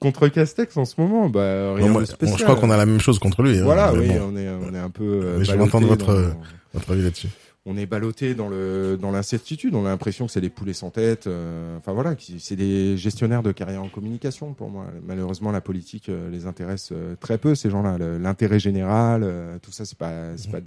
[0.00, 2.38] Contre Castex en ce moment, bah rien Non, moi, de spécial.
[2.38, 3.58] Je crois qu'on a la même chose contre lui.
[3.58, 5.02] hein, Voilà, oui, bon, on est on est un peu.
[5.04, 6.36] euh, Mais je vais entendre votre- dans-
[6.74, 7.28] votre avis là-dessus.
[7.70, 9.74] On est ballotté dans le dans l'incertitude.
[9.74, 11.26] On a l'impression que c'est des poulets sans tête.
[11.26, 14.86] euh, enfin voilà, qui- c'est des gestionnaires de carrière en communication pour moi.
[15.06, 17.98] Malheureusement, la politique euh, les intéresse euh, très peu ces gens-là.
[18.18, 19.26] L'intérêt général,
[19.62, 20.58] tout ça, c'est pas c'est pas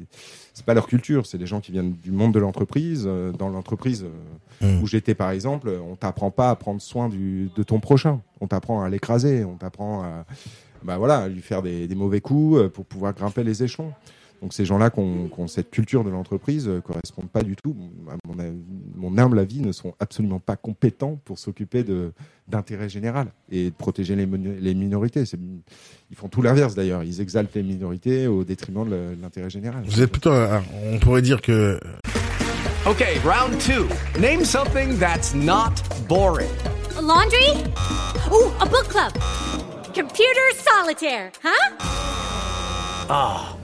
[0.53, 1.25] c'est pas leur culture.
[1.25, 3.09] C'est des gens qui viennent du monde de l'entreprise.
[3.37, 4.05] Dans l'entreprise
[4.61, 4.83] Mm.
[4.83, 8.21] où j'étais par exemple, on t'apprend pas à prendre soin du de ton prochain.
[8.41, 9.43] On t'apprend à l'écraser.
[9.43, 10.25] On t'apprend à
[10.83, 13.91] bah voilà, lui faire des, des mauvais coups pour pouvoir grimper les échelons.
[14.41, 17.55] Donc ces gens-là qui ont, qui ont cette culture de l'entreprise euh, correspondent pas du
[17.55, 17.75] tout,
[18.09, 18.35] à mon,
[18.95, 21.85] mon humble avis, ne sont absolument pas compétents pour s'occuper
[22.47, 25.23] d'intérêt général et de protéger les, minorités.
[26.09, 27.03] Ils font tout l'inverse d'ailleurs.
[27.03, 29.83] Ils exaltent les minorités au détriment de l'intérêt général.
[29.85, 31.79] Vous êtes plutôt, un- on pourrait dire que
[32.87, 33.85] Okay, round two.
[34.19, 36.49] Name something that's not boring.
[36.97, 37.51] A laundry?
[38.31, 39.13] Ooh, a book club.
[39.93, 41.75] Computer solitaire, huh?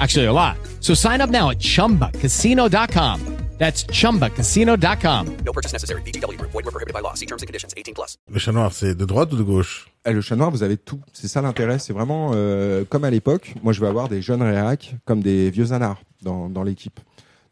[0.00, 0.56] Actually, a lot.
[0.80, 3.20] So sign up now at chumbacasino.com.
[3.58, 5.36] That's chumbacasino.com.
[5.44, 6.00] No purchase necessary.
[6.00, 6.50] VGW Group.
[6.52, 7.12] Void were prohibited by law.
[7.12, 7.74] See terms and conditions.
[7.76, 8.16] 18 plus.
[8.32, 9.86] le chat noir, c'est de droite ou de gauche?
[10.06, 11.00] Eh, le chat noir, vous avez tout.
[11.12, 11.78] C'est ça l'intérêt.
[11.78, 13.52] C'est vraiment euh, comme à l'époque.
[13.62, 16.98] Moi, je vais avoir des jeunes réacs comme des vieux anards dans, dans l'équipe.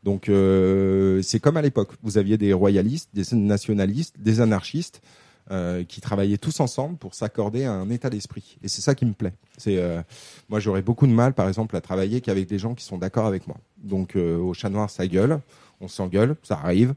[0.02, 1.90] Donc, euh, c'est comme à l'époque.
[2.02, 5.02] Vous aviez des royalistes, des nationalistes, des anarchistes
[5.50, 8.58] euh, qui travaillaient tous ensemble pour s'accorder à un état d'esprit.
[8.62, 9.32] Et c'est ça qui me plaît.
[9.56, 10.02] C'est euh,
[10.50, 13.24] moi, j'aurais beaucoup de mal, par exemple, à travailler qu'avec des gens qui sont d'accord
[13.24, 13.56] avec moi.
[13.78, 15.40] Donc, euh, au chat noir, ça gueule.
[15.80, 16.94] On s'engueule, ça arrive.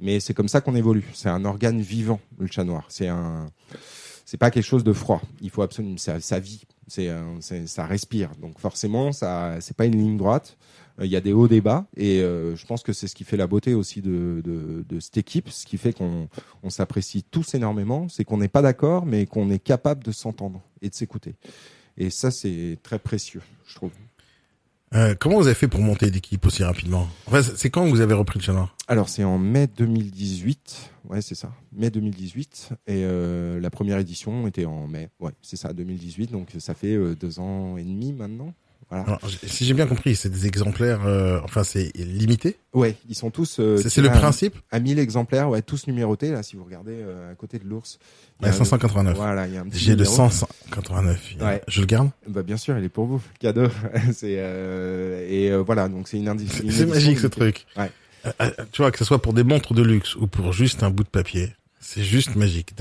[0.00, 1.04] Mais c'est comme ça qu'on évolue.
[1.14, 2.86] C'est un organe vivant, le chat noir.
[2.88, 3.46] C'est un
[4.24, 5.20] c'est pas quelque chose de froid.
[5.40, 7.10] Il faut absolument ça, ça vit, c'est
[7.66, 8.30] ça respire.
[8.40, 10.56] Donc forcément, ça c'est pas une ligne droite.
[11.02, 13.14] Euh, Il y a des hauts, des bas, et euh, je pense que c'est ce
[13.14, 16.28] qui fait la beauté aussi de, de, de cette équipe, ce qui fait qu'on
[16.62, 20.62] on s'apprécie tous énormément, c'est qu'on n'est pas d'accord, mais qu'on est capable de s'entendre
[20.80, 21.34] et de s'écouter.
[21.98, 23.90] Et ça, c'est très précieux, je trouve.
[24.94, 27.08] Euh, Comment vous avez fait pour monter l'équipe aussi rapidement?
[27.26, 31.22] Enfin, c'est quand vous avez repris le chat noir Alors c'est en mai 2018, ouais
[31.22, 35.72] c'est ça, mai 2018, et euh, la première édition était en mai, ouais c'est ça,
[35.72, 38.52] 2018, donc ça fait euh, deux ans et demi maintenant.
[38.94, 39.04] Voilà.
[39.06, 43.14] Alors, j- Si j'ai bien compris, c'est des exemplaires, euh, enfin c'est limité Ouais, ils
[43.14, 43.56] sont tous.
[43.58, 46.30] euh, C'est- le à- principe À 1000 exemplaires, ouais, tous numérotés.
[46.30, 47.98] Là, si vous regardez euh, à côté de l'ours.
[48.40, 49.16] il y a Ouais, un- 589.
[49.16, 50.14] Voilà, il y a un petit J'ai le numéro.
[50.14, 51.34] 189.
[51.40, 51.62] Ouais.
[51.68, 53.68] Je le garde Bah bien sûr, il est pour vous, cadeau.
[54.12, 57.64] c'est euh, et voilà, donc c'est une indi- une C'est magique ce truc.
[57.78, 57.90] Ouais.
[58.72, 61.02] Tu vois, que ce soit pour des montres de luxe ou pour juste un bout
[61.02, 62.74] de papier, c'est juste magique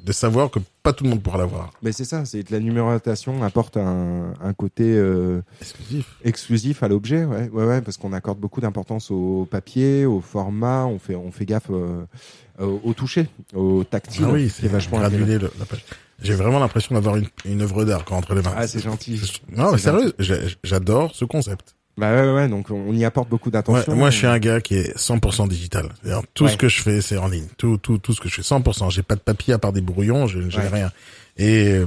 [0.00, 1.70] de savoir que pas tout le monde pourra l'avoir.
[1.82, 6.16] Mais c'est ça, c'est que la numérotation apporte un, un côté euh, Exclusif.
[6.24, 10.86] exclusif à l'objet, ouais, ouais, ouais, parce qu'on accorde beaucoup d'importance au papier, au format,
[10.86, 12.04] on fait, on fait gaffe euh,
[12.58, 15.44] au, au toucher, au tactile, Ah oui, c'est est vachement granulé agréable.
[15.54, 15.84] le- la page.
[16.22, 18.54] J'ai vraiment l'impression d'avoir une, une œuvre d'art entre les mains.
[18.56, 19.20] Ah, c'est gentil.
[19.54, 20.14] Non, mais sérieux,
[20.64, 21.75] j'adore ce concept.
[21.98, 23.96] Bah ouais, ouais, donc on y apporte beaucoup Ouais, d'attention.
[23.96, 25.88] moi, je suis un gars qui est 100% digital.
[26.34, 26.50] Tout Ouais.
[26.50, 27.46] ce que je fais, c'est en ligne.
[27.56, 28.90] Tout, tout, tout ce que je fais, 100%.
[28.90, 30.68] J'ai pas de papier à part des brouillons, je j'ai Ouais.
[30.68, 30.92] rien.
[31.38, 31.86] Et, euh,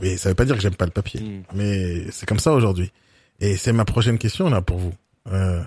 [0.00, 1.20] mais ça veut pas dire que j'aime pas le papier.
[1.20, 1.42] Mm.
[1.54, 2.92] Mais c'est comme ça aujourd'hui.
[3.40, 4.92] Et c'est ma prochaine question, là, pour vous.
[5.32, 5.62] Euh,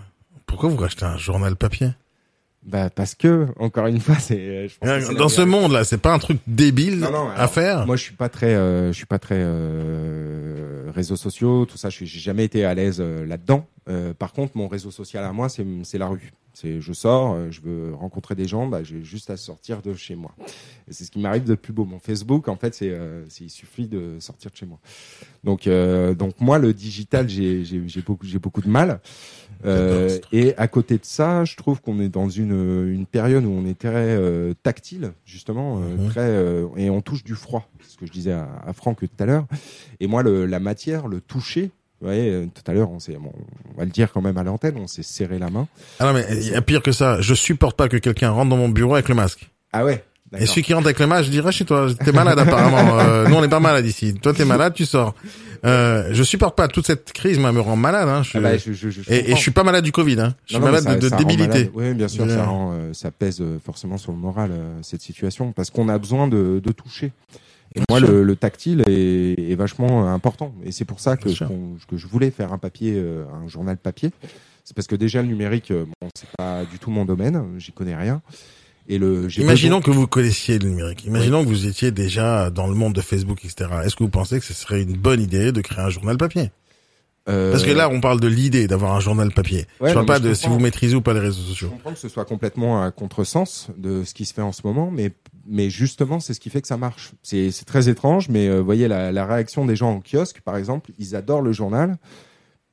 [0.46, 1.90] pourquoi vous rachetez un journal papier?
[2.68, 5.42] Bah parce que encore une fois, c'est euh, je pense que c'est la Dans ce
[5.42, 5.58] vérité.
[5.58, 7.86] monde-là, c'est pas un truc débile Non, non, à faire.
[7.86, 11.90] Moi, je suis pas très, euh, je suis pas très euh, réseaux sociaux, tout ça.
[11.90, 13.66] Je j'ai jamais été à l'aise euh, là-dedans.
[13.90, 16.34] Euh, par contre, mon réseau social à moi, c'est c'est la rue.
[16.60, 19.94] C'est je sors, euh, je veux rencontrer des gens, bah, j'ai juste à sortir de
[19.94, 20.32] chez moi.
[20.88, 21.86] Et c'est ce qui m'arrive de plus beau.
[21.86, 24.80] Mon Facebook, en fait, c'est euh, il suffit de sortir de chez moi.
[25.44, 27.64] Donc euh, donc moi, le digital, j'ai
[28.06, 29.00] beaucoup beaucoup de mal.
[29.66, 33.50] Euh, et à côté de ça, je trouve qu'on est dans une, une période où
[33.52, 36.10] on est très euh, tactile, justement, euh, Mhm.
[36.10, 37.70] très euh, et on touche du froid.
[37.88, 39.46] Ce que je disais à, à Franck tout à l'heure.
[40.00, 41.72] Et moi, le, la matière, le toucher.
[42.00, 43.32] Vous voyez, euh, tout à l'heure, on bon,
[43.74, 45.68] on va le dire quand même à l'antenne, on s'est serré la main.
[46.00, 47.22] Ah non, mais il y a pire que ça.
[47.22, 49.50] Je supporte pas que quelqu'un rentre dans mon bureau avec le masque.
[49.74, 50.04] Ah ouais.
[50.38, 52.98] Et celui qui rentre avec le masque, je dirais chez toi, t'es malade apparemment.
[53.00, 54.14] Euh, nous, on n'est pas malade ici.
[54.14, 55.16] Toi, t'es malade, tu sors.
[55.66, 58.08] Euh, je supporte pas toute cette crise, moi, me rend malade.
[58.10, 58.22] Hein.
[58.24, 60.20] Je, Ah bah, je, je, je et, et je suis pas malade du Covid.
[60.20, 60.36] Hein.
[60.46, 61.48] Je suis Non, malade ça- de, ça débilité.
[61.48, 61.72] malade.
[61.74, 64.78] Oui, bien sûr, Je- ça, rend, euh, ça pèse euh, forcément sur le moral euh,
[64.84, 67.12] cette situation, parce qu'on a besoin de, de toucher.
[67.78, 72.08] Et moi, le, le tactile est, est vachement important, et c'est pour ça que, je
[72.08, 74.12] voulais faire un papier, euh, un journal papier.
[74.64, 77.72] C'est parce que déjà le numérique, euh, bon, c'est pas du tout mon domaine, j'y
[77.72, 78.22] connais rien.
[78.90, 81.04] Et le, Imaginons besoin- que vous connaissiez le numérique.
[81.06, 83.70] Imaginons que vous étiez déjà dans le monde de Facebook, etc.
[83.86, 86.52] Est-ce que vous pensez que ce serait une bonne idée de créer un journal papier?
[87.30, 89.66] Euh, Parce que là, on parle de l'idée d'avoir un journal papier.
[89.82, 91.68] Ouais, je parle pas je de si vous maîtrisez ou pas les réseaux Je sociaux.
[91.70, 94.90] comprends que ce soit complètement à contresens de ce qui se fait en ce moment,
[94.90, 95.12] mais
[95.48, 97.12] mais justement, c'est ce qui fait que ça marche.
[97.24, 100.92] C'est très étrange, mais euh, voyez la, la réaction des gens au kiosque, par exemple,
[101.00, 101.98] ils adorent le journal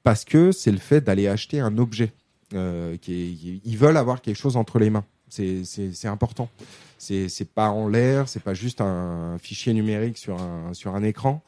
[0.03, 2.13] parce que c'est le fait d'aller acheter un objet.
[2.53, 5.05] Euh, qui est, ils veulent avoir quelque chose entre les mains.
[5.29, 6.49] C'est important.
[6.99, 11.43] C'est pas en l'air, c'est pas juste un fichier numérique sur un sur un écran.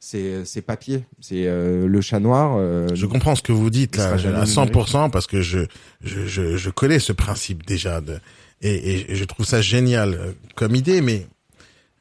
[0.00, 1.04] C'est papier.
[1.20, 2.56] C'est euh, le chat noir.
[2.56, 5.60] euh, Je comprends ce que vous dites là à 100% parce que je,
[6.02, 8.18] je, je, je connais ce principe déjà de,
[8.62, 11.26] et, et je trouve ça génial euh, comme idée, mais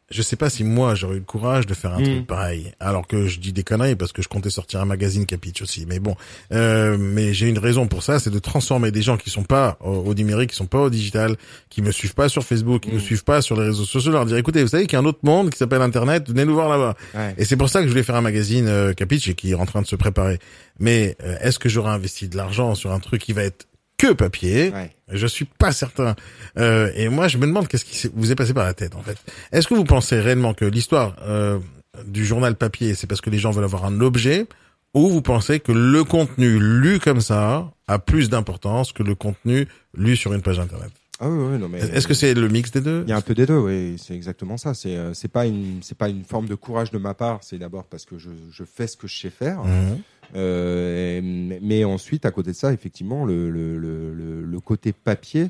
[0.09, 2.71] je sais pas si moi j'aurais eu le courage de faire un truc pareil.
[2.79, 5.85] Alors que je dis des conneries parce que je comptais sortir un magazine Capitch aussi.
[5.85, 6.15] Mais bon,
[6.53, 9.77] euh, mais j'ai une raison pour ça, c'est de transformer des gens qui sont pas
[9.81, 11.35] au, au numérique, qui sont pas au digital,
[11.69, 14.25] qui me suivent pas sur Facebook, qui me suivent pas sur les réseaux sociaux, leur
[14.25, 16.53] dire écoutez, vous savez qu'il y a un autre monde qui s'appelle Internet, venez nous
[16.53, 16.95] voir là-bas.
[17.13, 17.35] ouais.
[17.37, 19.55] Et c'est pour ça que je voulais faire un magazine euh, Capitch et qui est
[19.55, 20.39] en train de se préparer.
[20.79, 23.66] Mais euh, est-ce que j'aurais investi de l'argent sur un truc qui va être
[23.97, 24.91] que papier Ouais.
[25.11, 26.15] Je suis pas certain.
[26.57, 29.01] Euh, et moi, je me demande qu'est-ce qui vous est passé par la tête en
[29.01, 29.17] fait.
[29.51, 31.59] Est-ce que vous pensez réellement que l'histoire euh,
[32.05, 34.45] du journal papier, c'est parce que les gens veulent avoir un objet,
[34.93, 39.67] ou vous pensez que le contenu lu comme ça a plus d'importance que le contenu
[39.95, 40.91] lu sur une page internet?
[41.19, 41.79] Ah oui, oui, non mais.
[41.79, 43.03] Est-ce que c'est le mix des deux?
[43.07, 44.73] Il y a un peu des deux, oui, c'est exactement ça.
[44.75, 47.39] C'est euh, c'est pas une c'est pas une forme de courage de ma part.
[47.41, 49.97] C'est d'abord parce que je, je fais ce que je sais faire, Mhm.
[50.35, 51.21] Euh,
[51.61, 55.49] mais ensuite à côté de ça, effectivement, le le le, le, le côté papier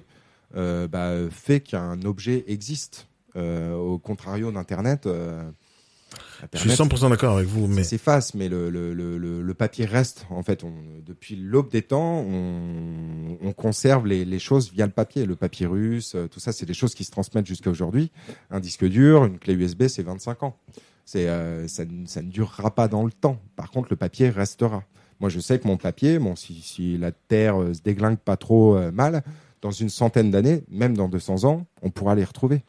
[0.56, 3.08] euh, bah, fait qu'un objet existe.
[3.36, 5.08] Euh, au contrario d'Internet.
[6.54, 9.44] Je suis Internet, 100% d'accord avec vous, mais ça s'efface, mais le, le, le, le,
[9.44, 10.26] le papier reste.
[10.32, 10.74] En fait, on,
[11.06, 15.26] depuis l'aube des temps, on, on conserve les, les choses via le papier.
[15.26, 18.12] Le papyrus, tout ça, c'est des choses qui se transmettent jusqu'à aujourd'hui.
[18.50, 20.58] Un disque dur, une clé USB, c'est 25 ans.
[21.08, 23.40] C'est, euh, ça, ne- durera pas dans le temps.
[23.56, 24.84] Par contre, le papier restera.
[25.22, 28.76] Moi, je sais que mon papier, bon, si, la Terre euh, se déglingue pas trop
[28.76, 29.24] euh, mal,
[29.62, 32.62] dans une centaine d'années, même dans 200 ans, on pourra les retrouver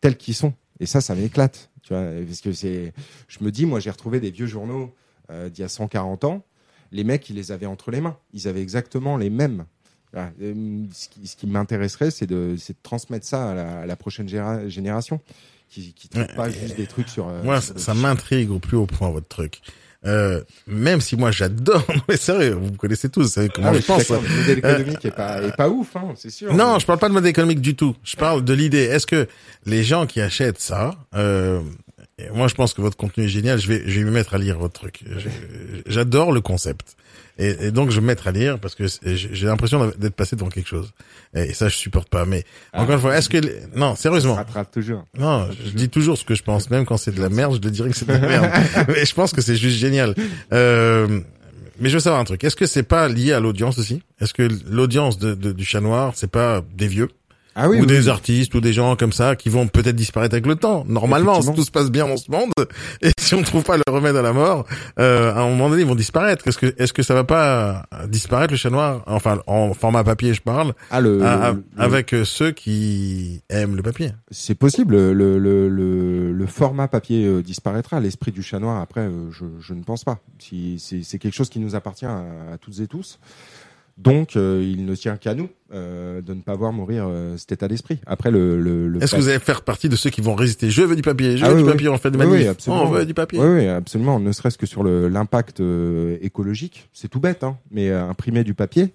[0.00, 0.52] tels qu'ils sont.
[0.80, 1.70] Et ça, ça m'éclate.
[1.84, 2.92] Tu vois, parce que c'est,
[3.28, 4.92] je me dis, moi, j'ai retrouvé des vieux journaux
[5.30, 6.42] d'il y a 140 ans.
[6.90, 8.18] Les mecs, ils les avaient entre les mains.
[8.32, 9.64] Ils avaient exactement les mêmes.
[10.12, 15.20] Ce qui, m'intéresserait, c'est de, de transmettre ça à la, prochaine génération,
[15.68, 17.28] qui, qui traite pas juste des trucs sur.
[17.28, 19.60] euh, Moi, sur ça, m'intrigue au plus haut point votre truc.
[20.04, 23.68] Euh, même si moi j'adore, non mais sérieux, vous me connaissez tous, vous savez comment
[23.68, 24.08] Ah, mais je pense.
[24.08, 26.54] le modèle économique est pas, est pas ouf, hein, c'est sûr.
[26.54, 27.96] Non, Mais- je parle pas de mode économique du tout.
[28.04, 28.82] Je parle de l'idée.
[28.84, 29.26] Est-ce que
[29.64, 31.60] les gens qui achètent ça, euh,
[32.32, 33.58] moi je pense que votre contenu est génial.
[33.58, 35.02] Je vais, je vais me mettre à lire votre truc.
[35.18, 35.28] Je-
[35.86, 36.94] J'adore le concept.
[37.38, 40.36] Et, et donc je vais me mettre à lire parce que j'ai l'impression d'être passé
[40.36, 40.92] devant quelque chose.
[41.34, 42.24] Et ça je supporte pas.
[42.24, 42.82] Mais Ah.
[42.82, 45.04] encore une fois, est-ce que les- non, sérieusement, rattrape toujours.
[45.18, 47.60] non, je dis toujours ce que je pense, même quand c'est de la merde, je
[47.60, 48.50] le dirais que c'est de la merde.
[48.88, 50.14] mais je pense que c'est juste génial.
[50.52, 51.20] Euh,
[51.78, 52.42] mais je veux savoir un truc.
[52.42, 54.02] Est-ce que c'est pas lié à l'audience aussi?
[54.20, 57.08] Est-ce que l'audience de, de- du chat noir, c'est pas des vieux?
[57.58, 60.34] Ah oui, ou oui, des artistes ou des gens comme ça qui vont peut-être disparaître
[60.34, 62.50] avec le temps Normalement, si tout se passe bien dans ce monde,
[63.02, 64.66] et si on trouve pas le remède à la mort,
[64.98, 66.46] euh, à un moment donné, ils vont disparaître.
[66.46, 69.02] Est-ce que est-ce que ça va pas disparaître le chat noir?
[69.06, 73.40] Enfin, en format papier, je parle, Ah, le, à- à- le- avec euh, ceux qui
[73.48, 74.12] aiment le papier.
[74.30, 74.94] C'est possible.
[74.94, 78.00] Le, le, le, le format papier euh, disparaîtra.
[78.00, 80.18] L'esprit du chat noir, après, euh, je, je ne pense pas.
[80.38, 82.18] Si, c'est, c'est quelque chose qui nous appartient à,
[82.52, 83.18] à toutes et tous.
[83.98, 87.52] Donc, euh, il ne tient qu'à nous euh, de ne pas voir mourir euh, cet
[87.52, 87.98] état d'esprit.
[88.06, 90.70] Après, le, le, le Est-ce que vous allez faire partie de ceux qui vont résister
[90.70, 91.72] Je veux du papier, je Ah veux oui, du oui.
[91.72, 92.82] papier, on fait des Oui, manifs, oui, absolument.
[92.84, 93.38] on veut du papier.
[93.40, 94.20] Oui, oui, absolument.
[94.20, 98.52] Ne serait-ce que sur l'impact euh, écologique, c'est tout bête, hein, mais euh, imprimer du
[98.54, 98.92] papier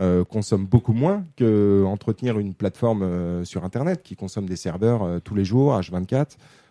[0.00, 5.02] euh, consomme beaucoup moins que entretenir une plateforme euh, sur Internet qui consomme des serveurs
[5.02, 6.26] euh, tous les jours, H24.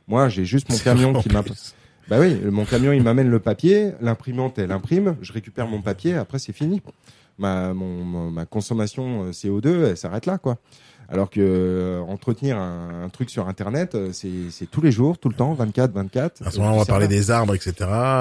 [0.07, 1.75] Moi, j'ai juste mon camion qui plus.
[2.09, 6.15] Bah oui, mon camion il m'amène le papier, l'imprimante elle imprime, je récupère mon papier,
[6.15, 6.81] après c'est fini.
[7.39, 10.57] Ma, mon, mon- ma consommation euh, CO2 elle s'arrête là quoi.
[11.09, 15.17] Alors que euh, entretenir un, un truc sur internet euh, c'est c'est tous les jours,
[15.17, 16.47] tout le temps, 24 24.
[16.47, 17.73] À ce moment, on va parler des arbres, etc.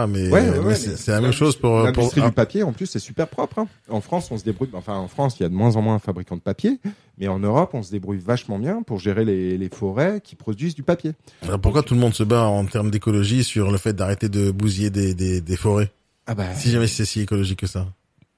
[0.09, 1.70] Mais, Ouais, ouais, mais ouais, c'est la même chose pour.
[1.70, 1.83] pour...
[1.85, 2.62] l'industrie ah, du papier.
[2.64, 3.61] En plus, c'est super propre.
[3.61, 3.68] hein.
[3.88, 4.68] En France, on se débrouille.
[4.72, 6.81] Enfin, en France, il y a de moins en moins de fabricants de papier,
[7.18, 10.75] mais en Europe, on se débrouille vachement bien pour gérer les, les forêts qui produisent
[10.75, 11.12] du papier.
[11.44, 14.51] alors pourquoi tout le monde se bat en termes d'écologie sur le fait d'arrêter de
[14.51, 15.92] bousiller des, des, des forêts?
[16.27, 17.87] Ah bah, Si jamais c'est si écologique que ça.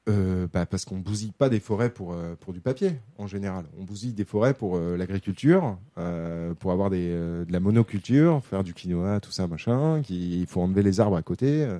[0.07, 3.64] Euh, bah, parce qu'on bousille pas des forêts pour euh, pour du papier en général.
[3.81, 8.43] On bousille des forêts pour euh, l'agriculture, euh, pour avoir des euh, de la monoculture,
[8.45, 10.03] faire du quinoa, tout ça machin.
[10.03, 11.64] Qui, il faut enlever les arbres à côté.
[11.64, 11.79] euh.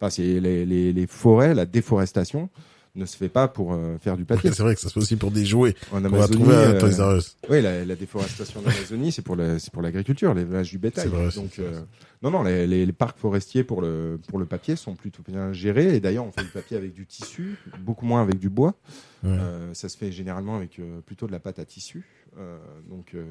[0.00, 2.48] Enfin, c'est les, les les forêts, la déforestation.
[2.96, 4.50] Ne se fait pas pour euh, faire du papier.
[4.54, 5.74] C'est vrai que ça se fait aussi pour des jouets.
[5.92, 7.36] En On va Amazonie, trouver à euh, Toys R Us.
[7.48, 11.04] Oui, la, la déforestation d'Amazonie, c'est pour la, c'est pour l'agriculture, l'élevage du bétail.
[11.04, 11.80] C'est vrai Donc, euh,
[12.22, 15.52] non, non, les, les, les parcs forestiers pour le pour le papier sont plutôt bien
[15.52, 15.94] gérés.
[15.94, 18.74] Et d'ailleurs, on fait du papier avec du tissu, beaucoup moins avec du bois.
[19.22, 19.36] Ouais.
[19.74, 22.04] Ça se fait généralement avec plutôt de la pâte à tissu.
[22.38, 23.24] Euh, donc, euh,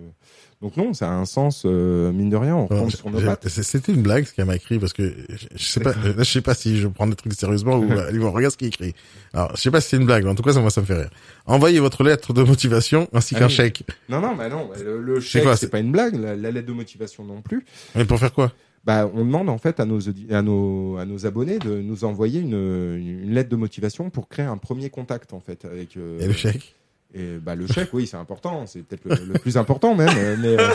[0.62, 2.55] donc non, ça a un sens euh, mine de rien.
[2.69, 3.47] On sur nos pattes.
[3.47, 6.23] C'était une blague ce qu'elle m'a écrit parce que je, je sais pas, là, je
[6.23, 7.89] sais pas si je prends des trucs sérieusement ou
[8.31, 8.93] regarde ce qu'il écrit.
[9.33, 10.81] Alors, je sais pas si c'est une blague, mais en tout cas, ça moi ça
[10.81, 11.09] me fait rire.
[11.45, 13.51] Envoyez votre lettre de motivation ainsi Ah qu'un oui.
[13.53, 13.83] chèque.
[14.09, 14.69] Non, non, bah non.
[14.83, 16.15] Le, le chèque, c'est pas une blague.
[16.15, 17.65] La, la lettre de motivation non plus.
[17.95, 18.51] Mais pour faire quoi?
[18.85, 22.05] Bah, on demande en fait à nos, audi- à nos, à nos abonnés de nous
[22.05, 22.53] envoyer une,
[22.97, 25.97] une lettre de motivation pour créer un premier contact en fait avec.
[25.97, 26.75] euh, Et le chèque?
[27.13, 30.10] Et bah le chèque, oui, c'est important, c'est peut-être le, le plus important même.
[30.15, 30.67] euh, Mais, euh,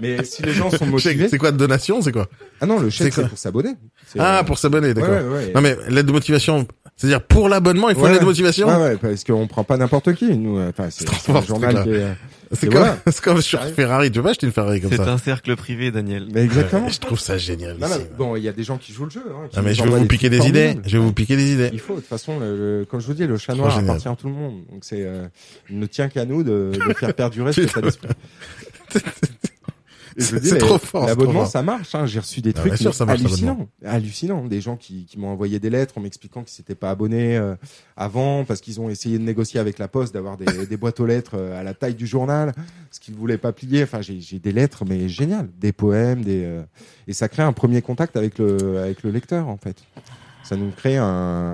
[0.00, 2.26] mais si les gens sont motivés, c'est quoi de donation C'est quoi
[2.60, 3.74] ah non, le c'est chèque quoi c'est pour s'abonner.
[4.06, 5.10] C'est, Ah, euh, pour s'abonner, d'accord.
[5.10, 5.52] ouais, ouais, ouais.
[5.54, 8.30] Non mais lettre de motivation, c'est-à-dire pour l'abonnement, il faut Ouais, une lettre de ouais.
[8.32, 8.68] motivation.
[8.68, 10.36] Ouais, ouais, parce qu'on prend pas n'importe qui.
[10.36, 11.92] Nous, euh, enfin, c'est, c'est un ce journal truc-là.
[11.92, 12.02] qui est.
[12.04, 12.12] euh,
[12.52, 12.98] C'est comme, voilà.
[13.06, 14.10] c'est comme sur Ferrari.
[14.10, 16.26] Tu veux pas acheter une Ferrari comme C'est ça un cercle privé, Daniel.
[16.32, 16.86] Mais exactement.
[16.86, 17.76] Ouais, Je trouve ça génial.
[17.78, 19.22] Non, non, bon, il y a des gens qui jouent le jeu.
[19.28, 20.76] Hein, Non, mais je vais vous piquer des idées.
[20.86, 21.70] Je vais vous piquer des idées.
[21.72, 23.90] Il faut, de toute façon, le, le- comme je vous dis, le chat noir génial.
[23.90, 24.62] appartient à tout le monde.
[24.72, 25.26] Donc c'est, euh,
[25.68, 28.08] il ne tient qu'à nous de, de faire perdurer cet état d'esprit.
[28.94, 31.94] Et je vous dis, C'est trop fort, L'abonnement, ça marche.
[31.94, 32.06] Hein.
[32.06, 34.44] J'ai reçu des Ah, trucs sûr, mais ça marche, hallucinants, hallucinants.
[34.46, 37.54] Des gens qui, qui m'ont envoyé des lettres en m'expliquant qu'ils s'étaient pas abonnés euh,
[37.96, 41.06] avant parce qu'ils ont essayé de négocier avec la Poste d'avoir des, des boîtes aux
[41.06, 42.52] lettres euh, à la taille du journal,
[42.90, 43.82] ce qu'ils voulaient pas plier.
[43.82, 46.62] Enfin, j'ai des lettres, mais géniales, des poèmes, des euh,
[47.08, 49.76] et ça crée un premier contact avec le avec le lecteur en fait.
[50.44, 51.04] Ça nous crée un,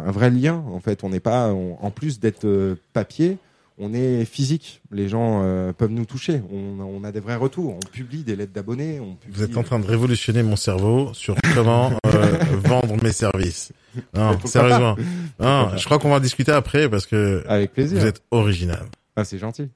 [0.06, 1.02] un vrai lien en fait.
[1.02, 3.38] On n'est pas, on- en plus d'être euh, papier,
[3.78, 4.82] on est physique.
[4.90, 6.42] Les gens euh, peuvent nous toucher.
[6.52, 7.74] On, on a des vrais retours.
[7.76, 9.00] On publie des lettres d'abonnés.
[9.00, 9.36] On publie...
[9.36, 13.72] Vous êtes en train de révolutionner mon cerveau sur comment euh, vendre mes services.
[14.14, 14.96] Non, sérieusement.
[15.40, 17.98] Non, je crois qu'on va discuter après parce que Avec plaisir.
[18.00, 18.86] vous êtes original.
[19.16, 19.68] Ah, c'est gentil.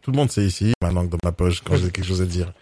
[0.00, 2.26] Tout le monde sait ici, maintenant que dans ma poche, quand j'ai quelque chose à
[2.26, 2.52] dire.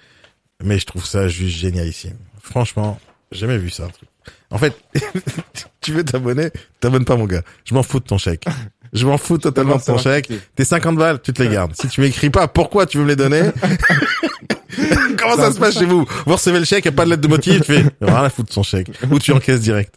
[0.63, 2.17] Mais je trouve ça juste génialissime.
[2.41, 2.99] Franchement,
[3.33, 4.09] j'ai jamais vu ça, un truc.
[4.51, 4.75] En fait,
[5.81, 7.43] tu veux t'abonner, t'abonnes pas, mon gars.
[7.65, 8.45] Je m'en fous de ton chèque.
[8.93, 10.29] Je m'en fous totalement de ton chèque.
[10.29, 10.41] t'es.
[10.57, 11.73] Tes 50 balles, tu te les gardes.
[11.81, 13.43] Si tu m'écris pas pourquoi tu veux me les donner,
[15.19, 17.23] comment ça se passe chez vous Vous recevez le chèque, y a pas de lettre
[17.23, 18.91] de motif, tu fais, rien à foutre de son chèque.
[19.11, 19.95] Ou tu encaisses direct.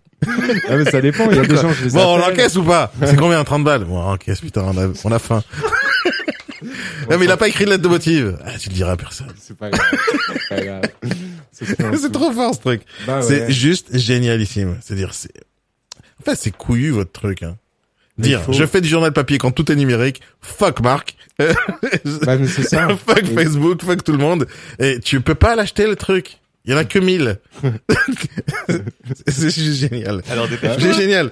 [0.69, 1.29] Ah, mais ça dépend.
[1.31, 3.63] Il y a des gens, je les Bon, on l'encaisse ou pas C'est combien 30
[3.63, 5.43] balles Bon, on encaisse, putain, on a, on a faim.
[7.09, 8.23] Ouais, mais il a pas écrit de lettre de motif.
[8.45, 9.27] Ah, tu le diras à personne.
[9.37, 10.81] C'est pas grave.
[11.51, 12.83] C'est trop fort ce truc.
[13.05, 13.21] Bah ouais.
[13.23, 14.77] C'est juste génialissime.
[14.81, 15.33] C'est-à-dire, c'est,
[16.21, 17.57] en fait, c'est couillu votre truc, hein.
[18.17, 20.21] Dire, faut- je fais du journal papier quand tout est numérique.
[20.41, 21.15] Fuck Marc.
[21.39, 21.55] Bah,
[23.07, 24.47] fuck Facebook, fuck tout le monde.
[24.79, 26.37] Et tu peux pas l'acheter le truc.
[26.65, 27.39] Il y en a que 1000.
[29.27, 30.21] c'est juste génial.
[30.29, 31.31] Alors, dépêche C'est génial.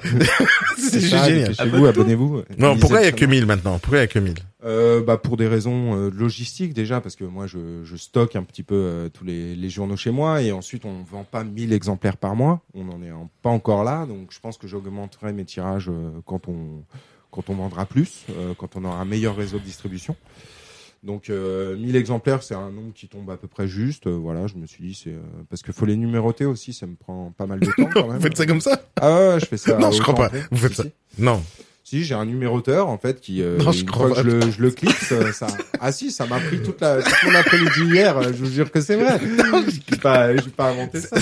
[0.78, 1.50] c'est juste génial.
[1.52, 2.42] Dépêchez-vous, abonnez-vous.
[2.58, 3.80] Non, pourquoi il y a que 1000 maintenant?
[3.80, 4.34] Pourquoi il y a que 1000?
[4.64, 8.44] Euh, bah pour des raisons euh, logistiques déjà parce que moi je, je stocke un
[8.44, 11.74] petit peu euh, tous les, les journaux chez moi et ensuite on vend pas 1000
[11.74, 15.34] exemplaires par mois on en est en- pas encore là donc je pense que j'augmenterai
[15.34, 16.84] mes tirages euh, quand on
[17.32, 20.16] quand on vendra plus euh, quand on aura un meilleur réseau de distribution
[21.04, 24.46] donc euh, 1000 exemplaires c'est un nombre qui tombe à peu près juste Euh, voilà
[24.48, 27.34] je me suis dit c'est euh, parce que faut les numéroter aussi ça me prend
[27.36, 28.80] pas mal de temps quand même Vous faites ça comme ça?
[29.00, 30.32] ah ouais, je fais ça Non, je crois pas.
[30.52, 30.84] Vous faites ça.
[31.18, 31.42] Non.
[31.84, 34.62] Si, j'ai un numéroteur en fait qui euh, Non, je crois que je le, je
[34.62, 34.74] le
[35.12, 35.48] euh, ça.
[35.80, 38.18] Ah si, ça m'a pris toute la toute mon après-midi hier.
[38.18, 39.20] euh, Je vous jure que c'est vrai.
[39.90, 41.18] J'ai pas, j'ai pas inventé ça.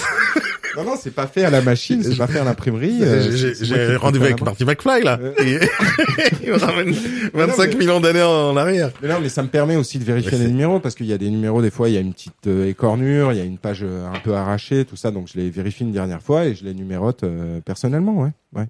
[0.78, 3.00] Non non, c'est pas fait à la machine, c'est pas fait à l'imprimerie.
[3.02, 4.42] euh, J'ai- le rendez-vous avec.
[4.42, 5.18] Marty McFly, là.
[5.22, 5.34] Euh.
[5.40, 5.60] Et-
[6.44, 6.92] Il me ramène
[7.34, 8.92] 25 mais- millions d'années en arrière.
[9.02, 11.18] Mais non, mais ça me permet aussi de vérifier les numéros parce qu'il y a
[11.18, 13.58] des numéros des fois il y a une petite euh, écornure, il y a une
[13.58, 15.12] page euh, un peu arrachée, tout ça.
[15.12, 18.66] Donc je les vérifie une dernière fois et je les numérote euh, personnellement, ouais, ouais.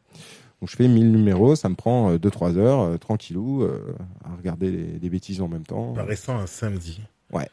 [0.61, 3.79] Donc je fais 1000 numéros, ça me prend 2-3 heures, euh, tranquillou, euh,
[4.25, 5.93] à regarder des, des bêtises en même temps.
[5.93, 6.99] Paraissant un samedi.
[7.31, 7.47] Ouais.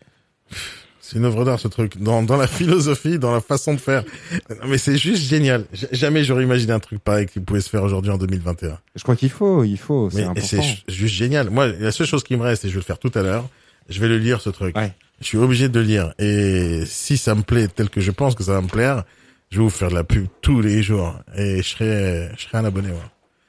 [1.09, 1.99] C'est une œuvre d'art, ce truc.
[2.03, 4.03] Dans, dans la philosophie, dans la façon de faire.
[4.51, 5.65] Non, mais c'est juste génial.
[5.73, 8.79] J- Jamais j'aurais imaginé un truc pareil qui pouvait se faire aujourd'hui en 2021.
[8.97, 10.47] Je crois qu'il faut, il faut, c'est Mais important.
[10.49, 11.51] c'est ch- juste génial.
[11.51, 13.49] Moi, la seule chose qui me reste, et je vais le faire tout à l'heure,
[13.89, 14.77] je vais le lire, ce truc.
[14.77, 14.93] Ouais.
[15.21, 16.13] Je suis obligé de le lire.
[16.19, 19.05] Et si ça me plaît tel que je pense que ça va me plaire,
[19.51, 21.15] je vais vous faire de la pub tous les jours.
[21.37, 23.01] Et je serai, je serai un abonné, moi.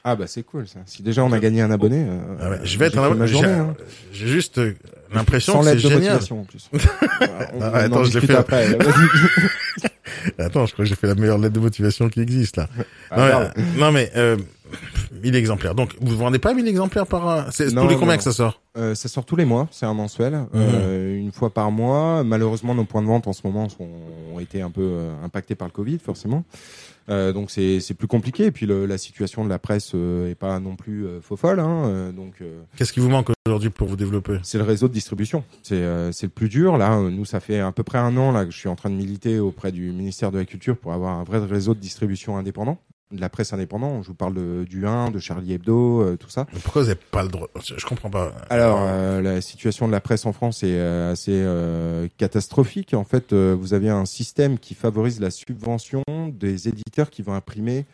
[0.10, 0.80] Ah bah c'est cool ça.
[0.86, 3.28] Si déjà on a gagné un abonné, euh, Ah ouais, je vais être un abonné.
[3.28, 3.76] J'ai hein.
[4.14, 4.74] juste euh,
[5.14, 6.14] l'impression que c'est lettre de génial.
[6.14, 6.70] motivation en plus.
[6.72, 8.36] Voilà, on, Ah, on attends, en je l'ai fait.
[8.36, 8.78] après.
[10.40, 12.68] Attends, je crois que j'ai fait la meilleure lettre de motivation qui existe, là.
[13.12, 14.38] Ah, non, mais, non, mais, euh,
[15.24, 15.76] 1000 exemplaires.
[15.76, 17.28] Donc, vous vendez pas 1000 exemplaires par...
[17.30, 18.18] euh, C'est Non, tous les non, combien non.
[18.18, 18.62] que ça sort?
[18.78, 20.48] Euh, ça sort tous les mois, c'est un mensuel, Mhm.
[20.54, 22.24] euh, une fois par mois.
[22.24, 23.88] Malheureusement, nos points de vente en ce moment sont,
[24.34, 26.44] ont été un peu euh, impactés par le Covid, forcément.
[27.10, 28.46] Euh, donc c'est c'est plus compliqué.
[28.46, 31.38] Et puis le, la situation de la presse euh, est pas non plus euh, faux
[31.38, 31.60] folle.
[31.60, 34.40] Hein, euh, donc euh, Qu'est-ce qui vous manque aujourd'hui pour vous développer?
[34.44, 35.44] C'est le réseau de distribution.
[35.64, 36.78] C'est euh, c'est le plus dur.
[36.78, 38.90] Là, nous, ça fait à peu près un an là que je suis en train
[38.90, 42.38] de militer auprès du ministère de la Culture pour avoir un vrai réseau de distribution
[42.38, 42.78] indépendant,
[43.12, 44.04] de la presse indépendante.
[44.04, 46.46] Je vous parle de, du 1, de Charlie Hebdo, euh, tout ça.
[46.54, 47.48] Mais Pourquoi vous n'avez pas le droit?
[47.64, 48.34] Je comprends pas.
[48.50, 52.94] Alors, euh, la situation de la presse en France est euh, assez euh, catastrophique.
[52.94, 57.34] En fait, euh, vous avez un système qui favorise la subvention des éditeurs qui vont
[57.34, 57.86] imprimer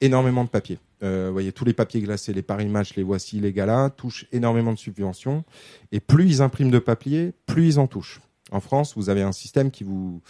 [0.00, 0.78] énormément de papier.
[1.02, 4.26] Euh, vous voyez, tous les papiers glacés, les Paris Match, les Voici, les Galas, touchent
[4.32, 5.44] énormément de subventions.
[5.92, 8.20] Et plus ils impriment de papier, plus ils en touchent.
[8.50, 10.22] En France, vous avez un système qui vous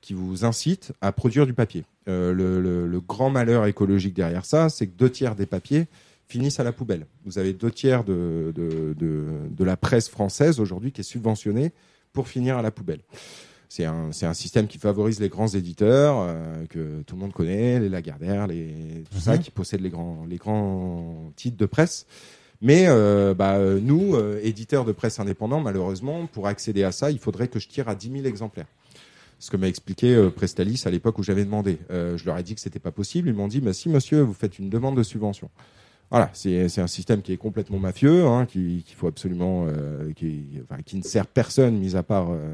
[0.00, 1.84] qui vous incite à produire du papier.
[2.08, 5.86] Euh, le, le- le grand malheur écologique derrière ça, c'est que deux tiers des papiers
[6.26, 7.06] finissent à la poubelle.
[7.24, 11.72] Vous avez deux tiers de, de, de, de la presse française aujourd'hui qui est subventionnée
[12.12, 13.00] pour finir à la poubelle.
[13.68, 17.32] C'est un, c'est un système qui favorise les grands éditeurs euh, que tout le monde
[17.32, 22.06] connaît, les Lagardère, les, tout ça, qui possèdent les grands, les grands titres de presse.
[22.62, 27.18] Mais euh, bah, nous, euh, éditeurs de presse indépendants, malheureusement, pour accéder à ça, il
[27.18, 28.66] faudrait que je tire à 10 000 exemplaires.
[29.40, 31.78] Ce que m'a expliqué euh, Prestalis à l'époque où j'avais demandé.
[31.90, 33.28] Euh, je leur ai dit que c'était pas possible.
[33.28, 35.50] Ils m'ont dit, bah, si monsieur, vous faites une demande de subvention.
[36.10, 40.42] Voilà, c'est un système qui est complètement mafieux, hein, qui qu'il faut absolument, euh, qui,
[40.64, 42.52] enfin, qui ne sert personne, mis à part euh,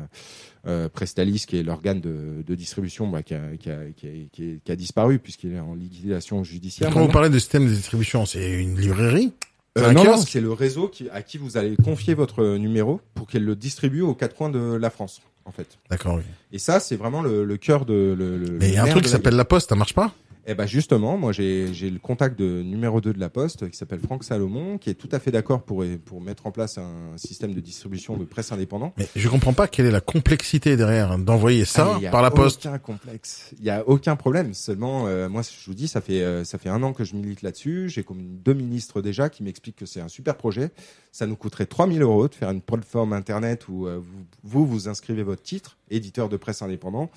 [0.67, 4.11] euh, Prestalis, qui est l'organe de, de distribution, bah, qui, a, qui, a, qui, a,
[4.31, 6.91] qui, a- qui disparu puisqu'il est en liquidation judiciaire.
[6.93, 9.33] Quand vous parlez de système de distribution, c'est une librairie?
[9.77, 13.45] Euh, non, c'est le réseau qui, à qui vous allez confier votre numéro pour qu'elle
[13.45, 15.67] le distribue aux quatre coins de la France, en fait.
[15.91, 16.23] D'accord, oui.
[16.53, 18.15] Et ça, c'est vraiment le, le cœur de.
[18.19, 19.95] Le, le- Mais il y a le un truc qui s'appelle la poste, ça marche
[19.95, 20.13] pas?
[20.47, 24.01] Eh ben justement, moi j'ai le contact de numéro 2 de la Poste qui s'appelle
[24.01, 27.53] Franck Salomon, qui est tout à fait d'accord pour pour mettre en place un système
[27.53, 28.95] de distribution de presse indépendant.
[28.97, 32.23] Mais je comprends pas quelle est la complexité derrière d'envoyer ça Ah, il a par
[32.23, 32.67] la poste.
[32.67, 33.55] Aucun complexe.
[33.59, 34.55] Il y a aucun problème.
[34.55, 37.17] Seulement, euh, moi, je vous dis, ça fait euh, ça fait un an que je
[37.17, 37.89] milite là-dessus.
[37.89, 40.71] J'ai comme deux ministres déjà qui m'expliquent que c'est un super projet.
[41.13, 44.89] Ça nous coûterait 3000 euros de faire une plateforme internet où euh, vous, vous vous
[44.89, 47.11] inscrivez votre titre, éditeur de presse indépendant.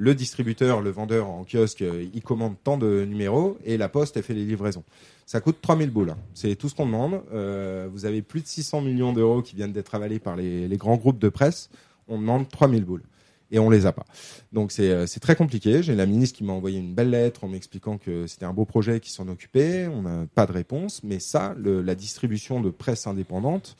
[0.00, 4.16] Le distributeur, le vendeur en kiosque, euh, il commande tant de numéros et la poste,
[4.16, 4.84] elle fait les livraisons.
[5.26, 6.10] Ça coûte 3000 boules.
[6.10, 6.18] hein.
[6.34, 7.20] C'est tout ce qu'on demande.
[7.32, 10.96] Euh, vous avez plus de 600 millions d'euros qui viennent d'être avalés par les, grands
[10.96, 11.68] groupes de presse.
[12.06, 13.02] On demande 3000 boules
[13.50, 14.04] et on les a pas.
[14.52, 15.82] Donc c'est euh, c'est très compliqué.
[15.82, 18.66] J'ai la ministre qui m'a envoyé une belle lettre en m'expliquant que c'était un beau
[18.66, 19.88] projet qui s'en occupait.
[19.88, 23.76] On n'a pas de réponse, mais ça, la distribution de presse indépendante,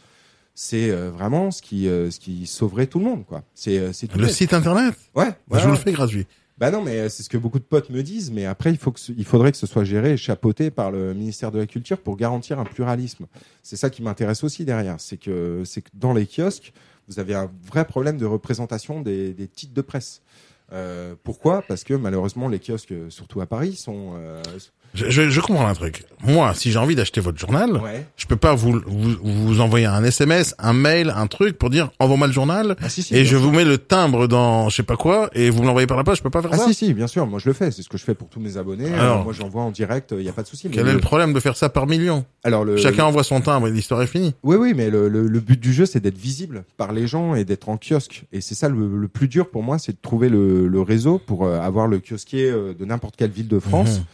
[0.61, 3.45] c'est euh, vraiment ce qui euh, ce qui sauverait tout le monde quoi.
[3.55, 4.93] C'est euh, c'est tout Le site internet?
[5.15, 5.31] Ouais.
[5.53, 6.27] Je vous le fais gratuit.
[6.59, 8.33] Bah non, mais c'est ce que beaucoup de potes me disent.
[8.33, 10.91] Mais après, il faut que ce- il faudrait que ce soit géré et chapeauté par
[10.91, 13.27] le ministère de la Culture pour garantir un pluralisme.
[13.63, 14.97] C'est ça qui m'intéresse aussi derrière.
[14.99, 16.73] C'est que c'est que dans les kiosques,
[17.07, 20.23] vous avez un vrai problème de représentation des, des titres de presse.
[20.73, 21.63] Euh, pourquoi?
[21.63, 24.43] Parce que malheureusement, les kiosques, surtout à Paris, sont euh,
[24.95, 26.05] Je, je, je comprends un truc.
[26.25, 28.05] Moi, si j'ai envie d'acheter votre journal, ouais.
[28.17, 31.91] je peux pas vous, vous vous envoyer un SMS, un mail, un truc pour dire
[32.01, 33.15] envoie-moi le journal Ah si si.
[33.15, 33.41] et je sûr.
[33.41, 36.03] vous mets le timbre dans je sais pas quoi et vous me l'envoyez par la
[36.05, 36.19] poste.
[36.19, 36.65] Je peux pas faire Ah ça.
[36.67, 37.27] si si, bien sûr.
[37.27, 37.71] Moi, je le fais.
[37.71, 38.93] C'est ce que je fais pour tous mes abonnés.
[38.95, 39.23] Alors.
[39.25, 40.13] Moi, j'envoie en direct.
[40.17, 40.69] Il n'y a pas de souci.
[40.71, 42.25] Quel est le le- problème de faire ça par million?
[42.43, 44.35] Alors le Chacun envoie son timbre et l'histoire est finie.
[44.43, 47.35] Oui, oui, mais le, le, le but du jeu, c'est d'être visible par les gens
[47.37, 48.25] et d'être en kiosque.
[48.33, 51.19] Et c'est ça le, le plus dur pour moi, c'est de trouver le, le réseau
[51.19, 54.05] pour euh, avoir le kiosquier euh, de n'importe quelle ville de France Mhm.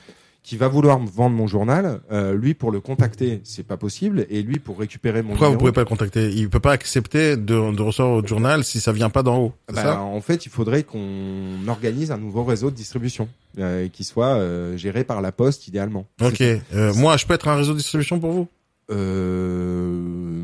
[0.44, 2.00] Qui va vouloir me vendre mon journal.
[2.12, 4.26] Euh, lui, pour le contacter, c'est pas possible.
[4.28, 6.30] Et lui, pour récupérer mon Pourquoi vous pouvez pas le contacter?
[6.30, 9.52] Il peut pas accepter de, de recevoir votre journal si ça vient pas d'en haut.
[9.72, 10.00] Bah, ça?
[10.02, 13.26] en fait, il faudrait qu'on organise un nouveau réseau de distribution
[13.58, 16.06] euh, qui soit euh, géré par la Poste, idéalement.
[16.20, 16.42] Ok.
[16.42, 18.48] Euh, moi, je peux être un réseau de distribution pour vous?
[18.90, 20.42] Euh...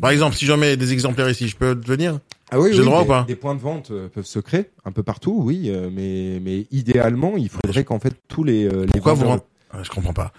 [0.00, 2.20] Par exemple, si j'en mets des exemplaires ici, je peux devenir
[2.54, 4.24] Ah oui, J'ai oui, le droit des, ou pas des points de vente euh, peuvent
[4.24, 8.44] se créer un peu partout, oui, euh, mais mais idéalement, il faudrait qu'en fait tous
[8.44, 10.32] les euh, les Pourquoi vous rentrez Ah, Je comprends pas.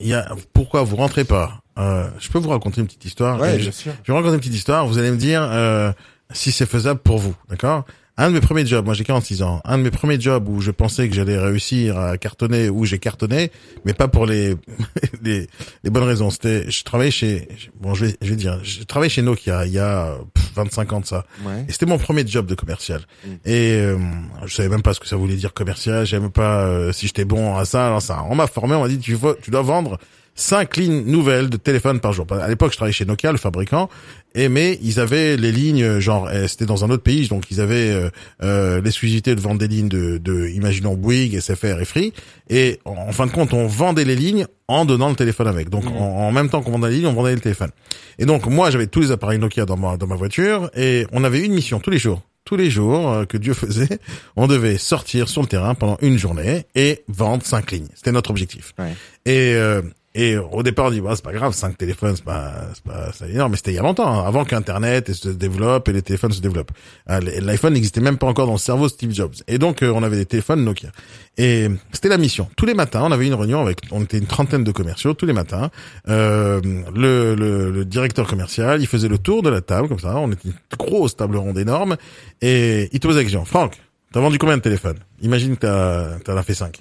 [0.00, 3.40] Il y a pourquoi vous rentrez pas euh, Je peux vous raconter une petite histoire.
[3.40, 3.92] Ouais, bien je, sûr.
[4.02, 4.86] je vais vous raconter une petite histoire.
[4.86, 5.92] Vous allez me dire euh,
[6.30, 7.84] si c'est faisable pour vous, d'accord?
[8.18, 9.62] Un de mes premiers jobs, moi j'ai 46 ans.
[9.64, 12.98] Un de mes premiers jobs où je pensais que j'allais réussir à cartonner, où j'ai
[12.98, 13.50] cartonné,
[13.86, 14.54] mais pas pour les
[15.22, 15.48] les,
[15.82, 16.30] les bonnes raisons.
[16.30, 17.48] C'était, je travaillais chez,
[17.80, 20.92] bon, je vais, je vais dire, je travaillais chez Nokia il y a pff, 25
[20.92, 21.24] ans de ça.
[21.44, 21.64] Ouais.
[21.68, 23.00] Et c'était mon premier job de commercial.
[23.24, 23.30] Mm.
[23.46, 23.98] Et euh,
[24.44, 26.04] je savais même pas ce que ça voulait dire commercial.
[26.04, 27.86] Je savais même pas euh, si j'étais bon à ça.
[27.86, 28.74] Alors ça, on m'a formé.
[28.74, 29.16] On m'a dit tu
[29.50, 29.98] dois vendre
[30.34, 32.26] cinq lignes nouvelles de téléphone par jour.
[32.30, 33.88] À l'époque, je travaillais chez Nokia, le fabricant,
[34.34, 37.60] et mais ils avaient les lignes, genre, eh, c'était dans un autre pays, donc ils
[37.60, 38.10] avaient euh,
[38.42, 42.12] euh, l'exclusivité de vendre des lignes de, de imaginons Bouygues, SFR et Free,
[42.48, 45.68] et en, en fin de compte, on vendait les lignes en donnant le téléphone avec.
[45.68, 47.70] Donc, en, en même temps qu'on vendait les lignes, on vendait le téléphone.
[48.18, 51.24] Et donc, moi, j'avais tous les appareils Nokia dans ma dans ma voiture, et on
[51.24, 53.98] avait une mission tous les jours tous les jours euh, que Dieu faisait,
[54.36, 57.88] on devait sortir sur le terrain pendant une journée et vendre cinq lignes.
[57.94, 58.74] C'était notre objectif.
[58.78, 58.94] Ouais.
[59.26, 59.82] Et euh,
[60.14, 63.10] et au départ, on dit bah, c'est pas grave, cinq téléphones, c'est pas c'est pas
[63.14, 66.02] c'est énorme, mais c'était il y a longtemps, hein, avant qu'Internet se développe et les
[66.02, 66.72] téléphones se développent.
[67.08, 69.34] Euh, L'iPhone n'existait même pas encore dans le cerveau Steve Jobs.
[69.48, 70.90] Et donc euh, on avait des téléphones Nokia.
[71.38, 72.48] Et c'était la mission.
[72.56, 75.24] Tous les matins, on avait une réunion avec, on était une trentaine de commerciaux tous
[75.24, 75.70] les matins.
[76.08, 76.60] Euh,
[76.94, 80.16] le, le, le directeur commercial, il faisait le tour de la table comme ça.
[80.18, 81.96] On était une grosse table ronde énorme
[82.42, 83.46] et il te posait la question.
[83.46, 83.78] Franck,
[84.12, 84.98] t'as vendu combien de téléphones?
[85.22, 86.80] Imagine que t'as t'en as fait cinq.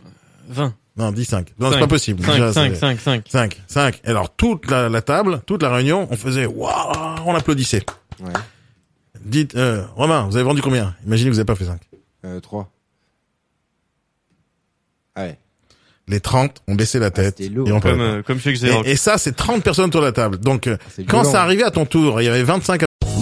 [0.50, 0.74] 20.
[1.02, 1.54] Non, dis 5.
[1.60, 1.80] Non, c'est Cinq.
[1.82, 2.24] pas possible.
[2.24, 3.24] 5, Déjà, 5, c'est- 5, 5.
[3.30, 4.02] 5, 5.
[4.06, 7.84] Alors, toute la, la table, toute la réunion, on faisait waouh, on applaudissait.
[8.20, 8.32] Ouais.
[9.26, 10.96] Dites, euh, Romain, vous avez vendu combien?
[11.06, 11.82] Imaginez que vous avez pas fait 5.
[12.26, 12.72] Euh, 3.
[15.16, 15.38] Ah ouais.
[16.08, 17.36] Les 30 ont baissé la tête.
[17.38, 17.68] c'était lourd.
[17.68, 20.12] et, on Comme, euh, comme chez et, et ça, c'est 30 personnes autour de la
[20.12, 20.38] table.
[20.38, 21.32] Donc, C'est quand violent.
[21.32, 22.84] ça arrivait à ton tour, il y avait 25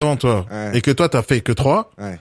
[0.00, 0.78] Avant toi, Ouais.
[0.78, 2.18] et que toi, t'as fait que 3, Ouais.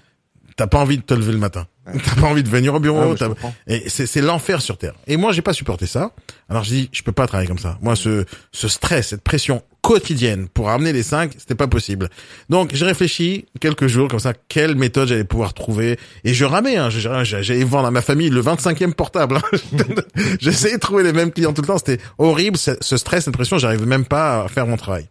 [0.55, 1.67] t'as pas envie de te lever le matin.
[2.03, 3.13] T'as pas envie de venir au bureau.
[3.21, 3.27] Ah,
[3.67, 4.95] et c'est, c'est l'enfer sur Terre.
[5.05, 6.13] Et moi, j'ai pas supporté ça.
[6.49, 7.77] Alors je dis, je peux pas travailler comme ça.
[7.79, 12.09] Moi, ce, ce stress, cette pression quotidienne pour amener les 5, c'était pas possible.
[12.49, 15.99] Donc j'ai réfléchi quelques jours comme ça, quelle méthode j'allais pouvoir trouver.
[16.23, 19.37] Et je ramais, hein, j'ai- j'ai- j'allais vendre à ma famille le 25e portable.
[19.37, 19.57] hein.
[20.39, 21.77] J'essayais de trouver les mêmes clients tout le temps.
[21.77, 23.59] C'était horrible, ce ce stress, cette pression.
[23.59, 25.07] J'arrivais même pas à faire mon travail.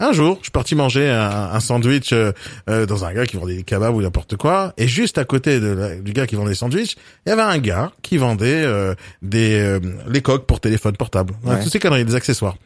[0.00, 2.30] Un jour, je suis parti manger un, un sandwich euh,
[2.70, 5.58] euh, dans un gars qui vendait des kebabs ou n'importe quoi, et juste à côté
[5.58, 6.96] de la- du gars qui vendait des sandwichs,
[7.26, 11.34] il y avait un gars qui vendait euh, des euh, les coques pour téléphone portable,
[11.44, 11.60] Ouais.
[11.62, 12.56] toutes ces conneries, des accessoires.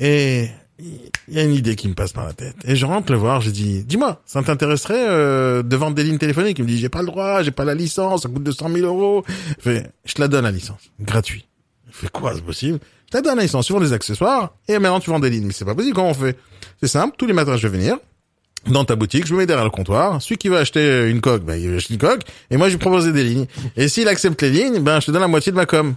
[0.00, 0.48] Et
[0.80, 2.56] il y a une idée qui me passe par la tête.
[2.64, 6.18] Et je rentre le voir, je dis, dis-moi, ça t'intéresserait euh, de vendre des lignes
[6.18, 6.58] téléphoniques?
[6.58, 8.86] Il me dit, j'ai pas le droit, j'ai pas la licence, ça coûte 200 000
[8.86, 9.24] euros.
[9.58, 11.46] Je fais, je te la donne la licence, gratuit.
[11.92, 12.80] Je fais quoi, c'est possible?
[13.12, 15.46] Donne la licence, tu vends des accessoires, et maintenant tu vends des lignes.
[15.46, 16.36] Mais c'est pas possible, comment on fait?
[16.80, 17.96] C'est simple, tous les matins je vais venir,
[18.66, 20.22] dans ta boutique, je me mets derrière le comptoir.
[20.22, 22.22] Celui qui veut acheter une coque, ben, il va acheter une coque.
[22.50, 23.46] Et moi, je lui propose des lignes.
[23.76, 25.94] Et s'il accepte les lignes, ben, je te donne la moitié de ma com.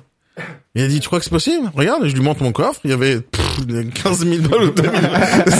[0.73, 1.71] Il a dit, tu crois que c'est possible?
[1.75, 2.81] Regarde, je lui montre mon coffre.
[2.83, 3.65] Il y avait pff,
[4.03, 4.93] 15 000 balles ou 2 000,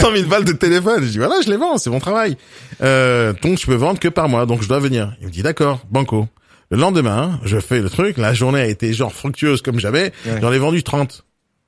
[0.01, 1.03] 100 000 balles de téléphone.
[1.03, 2.37] Je dis, voilà, je les vends, c'est mon travail.
[2.81, 4.45] Euh, donc, je peux vendre que par mois.
[4.45, 5.15] Donc, je dois venir.
[5.21, 6.27] Il me dit, d'accord, banco.
[6.71, 8.17] Le lendemain, je fais le truc.
[8.17, 9.75] La journée a été genre fructueuse comme.
[9.77, 10.11] Ouais.
[10.41, 11.24] J'en ai vendu 30.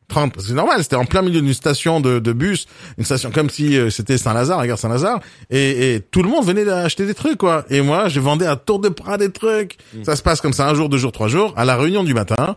[0.10, 2.66] 30, parce que c'est normal, c'était en plein milieu d'une station de, de bus,
[2.98, 6.46] une station comme si euh, c'était Saint-Lazare, la gare Saint-Lazare, et, et tout le monde
[6.46, 7.66] venait d'acheter des trucs, quoi.
[7.70, 9.78] Et moi, je vendais à tour de bras des trucs.
[10.04, 11.54] Ça se passe comme ça, un jour, deux jours, trois jours.
[11.58, 12.56] À la réunion du matin,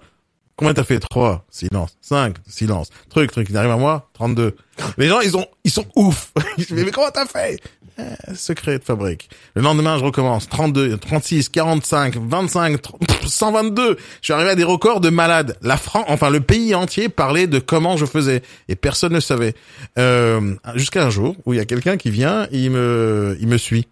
[0.55, 1.01] combien t'as fait?
[1.01, 1.97] Trois, silence.
[2.01, 2.91] Cinq, silence.
[3.09, 4.55] Truc, truc, il arrive à moi, 32.
[4.97, 6.33] Les gens, ils ont, ils sont ouf.
[6.59, 7.61] Disent, mais comment t'as fait?
[8.35, 9.31] Secret de fabrique.
[9.55, 10.49] Le lendemain, je recommence.
[10.49, 13.97] 32, 36, 45, 25, 30, pff, 122.
[13.99, 15.57] Je suis arrivé à des records de malades.
[15.63, 18.43] La France, enfin, le pays entier parlait de comment je faisais.
[18.69, 19.55] Et personne ne savait.
[19.99, 23.59] Euh, jusqu'à un jour où il y a quelqu'un qui vient, il me, il me
[23.59, 23.87] suit.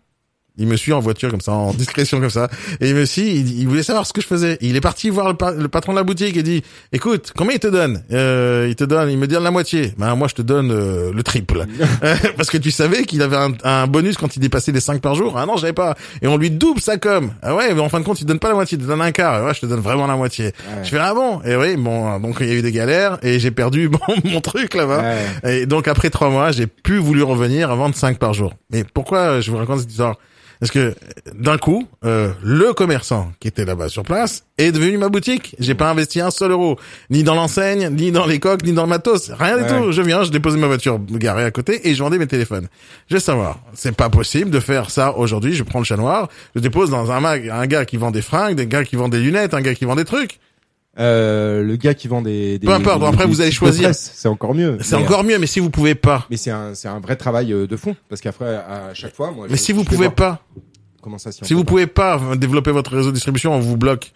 [0.59, 2.49] Il me suit en voiture comme ça, en discrétion comme ça.
[2.81, 4.59] Et il me suit, il, il voulait savoir ce que je faisais.
[4.61, 7.55] Il est parti voir le, pa- le patron de la boutique et dit, écoute, combien
[7.55, 8.03] il te donne?
[8.13, 9.95] Euh, Il te donne, il me donne la moitié.
[9.99, 11.65] Ben moi je te donne euh, le triple.
[12.37, 15.15] Parce que tu savais qu'il avait un, un bonus quand il dépassait les 5 par
[15.15, 15.37] jour.
[15.39, 15.95] Ah non, j'avais pas.
[16.23, 17.31] Et on lui double sa com.
[17.43, 18.89] Ah ouais, mais en fin de compte, il te donne pas la moitié, il te
[18.89, 19.45] donne un quart.
[19.45, 20.53] Ouais, je te donne vraiment la moitié.
[20.83, 21.41] Je fais ah bon?
[21.45, 23.89] Et oui, bon, donc il y a eu des galères et j'ai perdu
[24.25, 25.03] mon, mon truc là-bas.
[25.45, 28.55] Et donc après trois mois, j'ai plus voulu revenir à vendre 5 par jour.
[28.71, 30.17] Mais pourquoi je vous raconte cette histoire?
[30.61, 30.95] Parce que
[31.35, 35.55] d'un coup, euh, le commerçant qui était là-bas sur place est devenu ma boutique.
[35.59, 36.79] J'ai pas investi un seul euro,
[37.11, 39.93] ni dans l'enseigne, ni dans les coques, ni dans le matos, rien du tout.
[39.93, 42.69] Je viens, je déposais ma voiture garée à côté et je vendais mes téléphones.
[43.09, 45.55] Je veux savoir, c'est pas possible de faire ça aujourd'hui.
[45.55, 48.23] Je prends le chat noir, je dépose dans un mag un gars qui vend des
[48.23, 50.41] fringues, des gars qui vendent des lunettes, un gars qui vend des trucs.
[50.99, 53.95] Euh, le gars qui vend des, des Peu importe, des- après, des vous allez choisir.
[53.95, 54.79] C'est encore mieux.
[54.81, 57.53] C'est encore mieux, mais si vous pouvez pas, Mais c'est un, c'est un vrai travail
[57.53, 59.47] euh, de fond, parce qu'après, à chaque fois, moi.
[59.49, 60.43] mais je- si vous pouvez pas,
[61.01, 63.77] Comment ça, si, si vous pas pouvez pas développer votre réseau de distribution, on vous
[63.77, 64.13] bloque.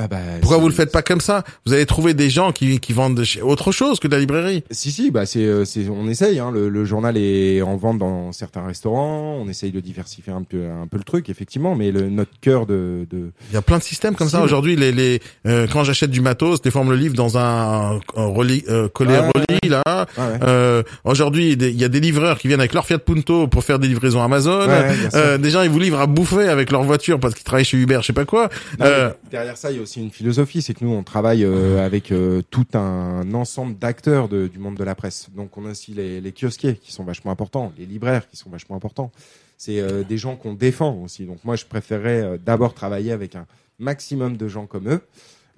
[0.00, 1.42] Ah bah, Pourquoi vous le faites pas comme ça?
[1.66, 4.62] Vous allez trouver des gens qui, qui vendent autre chose que de la librairie.
[4.70, 6.52] Si si bah c'est euh, c'est on essaye hein.
[6.52, 10.66] le, le journal est en vente dans certains restaurants on essaye de diversifier un peu
[10.70, 13.78] un peu le truc effectivement mais le notre cœur de, de Il y a plein
[13.78, 14.76] de systèmes comme Si, ça aujourd'hui.
[14.76, 17.98] Les, les euh, quand j'achète du matos, des fois on me le livre dans un,
[18.16, 19.82] un relis, euh, collet Ouais, relis là.
[20.16, 20.38] Ouais.
[20.42, 23.78] Euh, aujourd'hui, il y a des livreurs qui viennent avec leur Fiat Punto pour faire
[23.78, 24.66] des livraisons Amazon.
[24.68, 27.64] Ouais, euh, des gens ils vous livrent à bouffer avec leur voiture parce qu'ils travaillent
[27.64, 28.48] chez Uber, je sais pas quoi.
[28.78, 31.02] Non, Euh, mais derrière ça, il y a aussi une philosophie, c'est que nous, on
[31.02, 35.28] travaille euh, avec euh, tout un ensemble d'acteurs de- du monde de la presse.
[35.34, 38.50] Donc, on a aussi les, les kiosquiers qui sont vachement importants, les libraires qui sont
[38.50, 39.10] vachement importants.
[39.56, 41.24] C'est euh, des gens qu'on défend aussi.
[41.24, 43.46] Donc, moi, je préférerais d'abord travailler avec un
[43.78, 45.00] maximum de gens comme eux.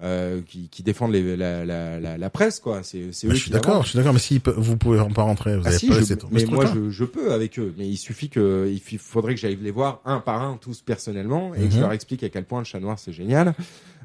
[0.03, 3.35] Euh, qui, qui défendent les, la, la, la, la presse quoi c'est c'est bah, eux
[3.37, 4.13] je suis d'accord, je suis d'accord.
[4.13, 6.89] Mais si vous pouvez pas rentrer, vous Ah avez si, pas je- mais moi je,
[6.89, 10.19] je peux avec eux, mais il suffit que il faudrait que j'aille les voir un
[10.19, 11.81] par un tous personnellement et que je Mhm.
[11.81, 13.53] leur explique à quel point le chat noir c'est génial.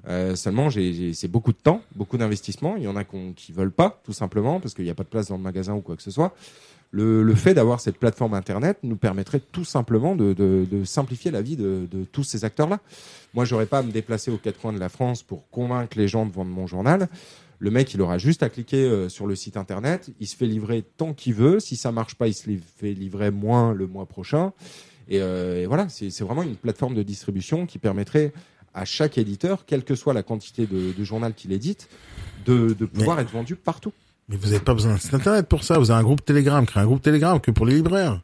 [0.09, 2.77] Euh, seulement c'est beaucoup de temps, beaucoup d'investissement.
[2.77, 5.03] Il y en a qu'on- qui veulent pas tout simplement parce qu'il n'y a pas
[5.03, 6.35] de place dans le magasin ou quoi que ce soit.
[6.93, 11.31] Le, le fait d'avoir cette plateforme internet nous permettrait tout simplement de, de, de simplifier
[11.31, 12.81] la vie de, de tous ces acteurs-là.
[13.35, 16.09] Moi, j'aurais pas à me déplacer aux quatre coins de la France pour convaincre les
[16.09, 17.09] gens de vendre mon journal.
[17.59, 20.11] Le mec, il aura juste à cliquer euh, sur le site internet.
[20.21, 21.59] Il se fait livrer tant qu'il veut.
[21.59, 24.53] Si ça marche pas, il se fait livrer moins le mois prochain.
[25.09, 28.33] Et, euh, et voilà, c'est vraiment une plateforme de distribution qui permettrait
[28.75, 31.89] à chaque éditeur, quelle que soit la quantité de, de journal qu'il édite,
[32.45, 33.93] de, de pouvoir être vendu partout.
[34.29, 35.79] Mais vous n'avez pas besoin d'un site internet pour ça.
[35.79, 38.23] Vous avez un groupe Telegram, créez un groupe Telegram que pour les libraires.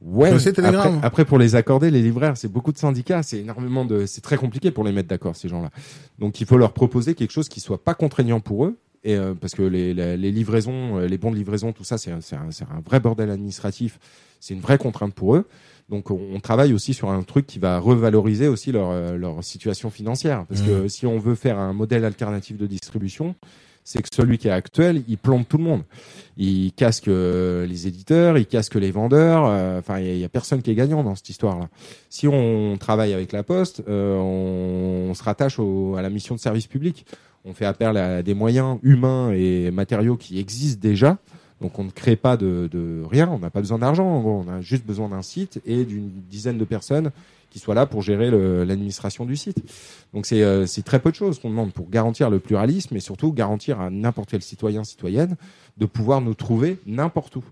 [0.00, 0.30] Ouais.
[0.30, 4.04] Après, Telegram après, pour les accorder, les libraires, c'est beaucoup de syndicats, c'est énormément de,
[4.04, 5.70] c'est très compliqué pour les mettre d'accord ces gens-là.
[6.18, 8.76] Donc il faut leur proposer quelque chose qui soit pas contraignant pour eux.
[9.06, 11.98] Et euh, parce que les, les, les livraisons, euh, les bons de livraison, tout ça,
[11.98, 13.98] c'est un, un, vrai bordel administratif.
[14.40, 15.46] C'est une vraie contrainte pour eux.
[15.90, 19.44] Donc on, on travaille aussi sur un truc qui va revaloriser aussi leur, euh, leur
[19.44, 20.46] situation financière.
[20.46, 23.34] Parce que si on veut faire un modèle alternatif de distribution,
[23.84, 25.82] c'est que celui qui est actuel, il plombe tout le monde.
[26.38, 29.44] Il casque euh, les éditeurs, il casque les vendeurs.
[29.46, 31.68] euh, Enfin, il y, a- personne qui est gagnant dans cette histoire-là.
[32.08, 36.66] Si on travaille avec la Poste, euh, on, se rattache à la mission de service
[36.66, 37.04] public.
[37.44, 41.18] On fait appel à des moyens humains et matériaux qui existent déjà.
[41.60, 44.84] Donc on ne crée pas de, rien, on n'a pas besoin d'argent, on a juste
[44.84, 47.10] besoin d'un site et d'une dizaine de personnes
[47.54, 49.62] qui soient là pour gérer l'administration du site.
[50.12, 53.00] Donc c'est euh, c'est très peu de choses qu'on demande pour garantir le pluralisme et
[53.00, 55.36] surtout garantir à n'importe quel citoyen, citoyenne
[55.76, 57.44] de pouvoir nous trouver n'importe où.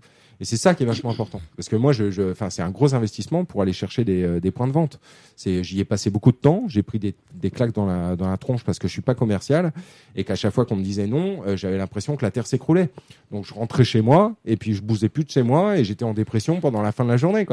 [0.43, 1.39] Et c'est ça qui est vachement important.
[1.55, 4.73] Parce que moi, je, c'est un gros investissement pour aller chercher des, euh, points de
[4.73, 4.99] vente.
[5.37, 6.65] J'y ai passé beaucoup de temps.
[6.67, 7.15] J'ai pris des,
[7.49, 9.71] claques dans la, tronche parce que je suis pas commercial
[10.17, 12.89] et qu'à chaque fois qu'on me disait non, euh, j'avais l'impression que la terre s'écroulait.
[13.31, 16.03] Donc je rentrais chez moi et puis je bousais plus de chez moi et j'étais
[16.03, 17.47] en dépression pendant la fin de la journée,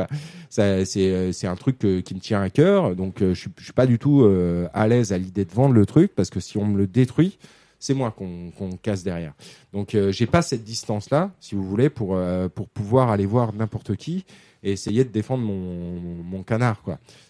[0.58, 2.96] euh, c'est un truc qui me tient à cœur.
[2.96, 4.28] Donc je suis, suis pas du tout
[4.74, 7.38] à l'aise à l'idée de vendre le truc parce que si on me le détruit,
[7.80, 9.32] c'est moi qu'on casse derrière.
[9.72, 13.26] Donc euh, j'ai pas cette distance là, si vous voulez, pour euh, pour pouvoir aller
[13.26, 14.24] voir n'importe qui
[14.62, 16.82] et essayer de défendre mon, mon canard.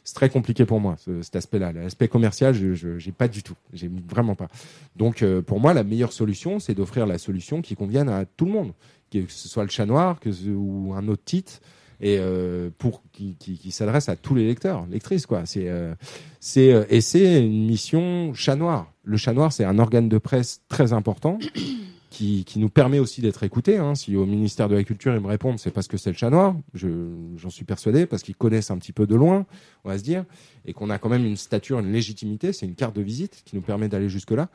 [0.03, 1.73] C'est très compliqué pour moi ce- cet aspect-là.
[1.73, 4.49] L'aspect commercial, je j'ai pas du tout, j'ai vraiment pas.
[4.97, 8.45] Donc euh, pour moi la meilleure solution, c'est d'offrir la solution qui convienne à tout
[8.47, 8.73] le monde,
[9.13, 11.61] que ce soit le chat noir que ou un autre titre
[12.01, 15.45] et euh, pour qui, qui, qui s'adresse à tous les lecteurs, lectrices quoi.
[15.45, 15.95] C'est euh,
[16.41, 18.93] c'est euh, et c'est une mission chat noir.
[19.05, 21.39] Le chat noir, c'est un organe de presse très important
[22.11, 23.77] qui, qui nous permet aussi d'être écoutés.
[23.77, 23.95] Hein.
[23.95, 26.31] Si au ministère de la Culture ils me répondent, c'est parce que c'est le chat
[26.31, 26.57] noir.
[26.73, 26.89] Je
[27.37, 29.45] j'en suis persuadé parce qu'ils connaissent un petit peu de loin,
[29.85, 30.25] on va se dire,
[30.65, 32.55] et qu'on a quand même une stature, une légitimité.
[32.55, 34.49] C'est une carte de visite qui nous permet d'aller jusque là.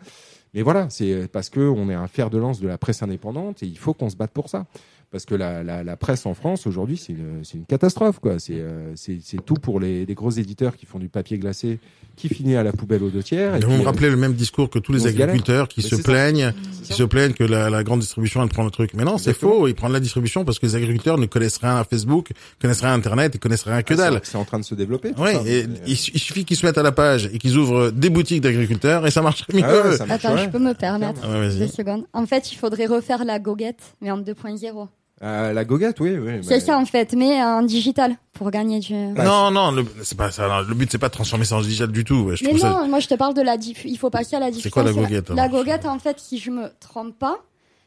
[0.55, 3.61] Mais voilà, c'est parce que on est un fer de lance de la presse indépendante
[3.61, 4.65] et il faut qu'on se batte pour ça.
[5.11, 8.19] Parce que la, presse en France aujourd'hui, c'est une, catastrophe.
[8.19, 8.39] quoi.
[8.39, 8.93] C'est euh,
[9.45, 11.79] tout pour les gros éditeurs qui font du papier glacé,
[12.15, 13.55] qui finit à la poubelle aux deux tiers.
[13.55, 16.53] et Vous me euh, rappelez le même discours que tous les agriculteurs qui se plaignent,
[16.83, 18.91] qui se plaignent que la, la grande distribution elle prend le truc.
[18.95, 19.67] Mais non, c'est faux.
[19.67, 22.91] Ils prennent la distribution parce que les agriculteurs ne connaissent rien à Facebook, connaissent rien
[22.91, 24.21] à Internet et connaissent rien que Ah, dalle.
[24.23, 25.11] c'est- en train de se développer.
[25.17, 27.91] Oui, et il, su- il suffit qu'ils se mettent à la page et qu'ils ouvrent
[27.91, 29.61] des boutiques d'agriculteurs et ça marche mieux.
[29.63, 30.43] Ah ouais, ça marche, Attends, ouais.
[30.45, 32.05] je peux me permettre Ah deux secondes.
[32.13, 34.87] En fait, il faudrait refaire la goguette, mais en 2.0.
[35.25, 36.33] Euh, la goguette, oui, oui.
[36.43, 38.93] C'est ça en fait, mais en digital pour gagner du.
[38.93, 40.61] Non, non, le, c'est pas ça.
[40.61, 42.19] Le but c'est pas de transformer ça en digital du tout.
[42.27, 42.85] ouais, Je Mais non, ça.
[42.87, 43.83] moi je te parle de la diff.
[43.85, 44.69] Il faut passer à la diffusion.
[44.69, 47.37] quoi la goguette, La alors goguette, en fait, si je me trompe pas,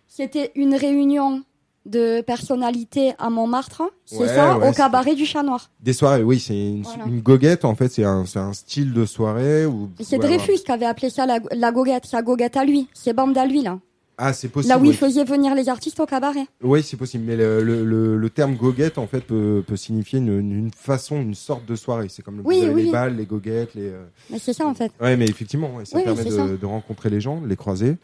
[0.09, 1.43] c'était une réunion
[1.87, 5.71] de personnalités à Montmartre, c'est Ouais, ça, ouais, au c'est- cabaret du Chat Noir.
[5.81, 7.05] Des soirées, oui, c'est une, Voilà.
[7.07, 9.89] une goguette, en fait, c'est un, c'est un style de soirée où...
[10.01, 13.15] C'est ouais, Dreyfus qui avait appelé ça la, la goguette, sa goguette à lui, ses
[13.15, 13.79] bandes à lui là.
[14.21, 14.75] Ah, c'est possible.
[14.75, 14.95] Là où il oui.
[14.97, 16.47] faisait venir les artistes au cabaret.
[16.63, 17.25] Oui, c'est possible.
[17.25, 21.21] Mais le, le, le, le terme goguette, en fait, peut, peut signifier une, une, façon,
[21.23, 22.09] une sorte de soirée.
[22.11, 23.89] C'est comme le, Oui, vous avez oui, les balles, les goguettes, les...
[23.89, 24.91] euh, Mais c'est ça en fait.
[25.01, 26.47] Ouais, mais effectivement, ouais, ça Oui, permet de, ça.
[26.49, 27.97] de rencontrer les gens, de les croiser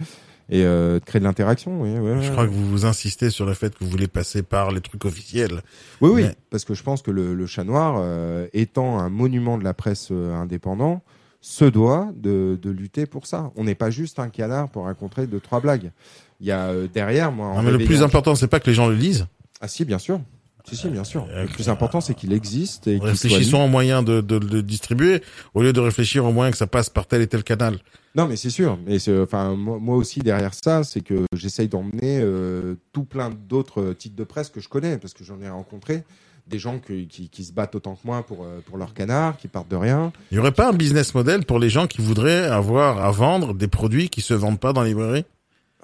[0.51, 1.83] et euh, de créer de l'interaction.
[1.83, 4.43] Oui, ouais, Je crois que vous vous insistez sur le fait que vous voulez passer
[4.43, 5.63] par les trucs officiels.
[6.01, 9.59] Oui, oui, parce que je pense que le, le Chat Noir, euh, étant un monument
[9.59, 11.03] de la presse euh, indépendant,
[11.47, 13.53] se doit de, de lutter pour ça.
[13.55, 15.93] On n'est pas juste un canard pour raconter deux trois blagues.
[16.41, 17.49] Il y a euh, derrière moi.
[17.49, 19.27] en Non, mais le plus réveillant- important, c'est pas que les gens le lisent.
[19.61, 20.21] Ah si, bien sûr.
[20.67, 21.27] Si, si, bien sûr.
[21.31, 24.63] Euh, Le plus important, c'est qu'il existe et qu'il soit Réfléchissons aux moyens de, le
[24.63, 25.21] distribuer
[25.53, 27.77] au lieu de réfléchir aux moyens que ça passe par tel et tel canal.
[28.15, 28.79] Non, mais c'est sûr.
[28.87, 33.29] Mais c'est- enfin, moi, moi aussi derrière ça, c'est que j'essaye d'emmener euh, tout plein
[33.31, 36.05] d'autres titres de presse que je connais parce que j'en ai rencontré
[36.47, 39.37] des gens qui, qui, qui se battent autant que moi pour euh, pour leur canard,
[39.37, 40.13] qui partent de rien.
[40.31, 43.55] Il y aurait pas un business model pour les gens qui voudraient avoir à vendre
[43.55, 45.25] des produits qui se vendent pas dans les librairies?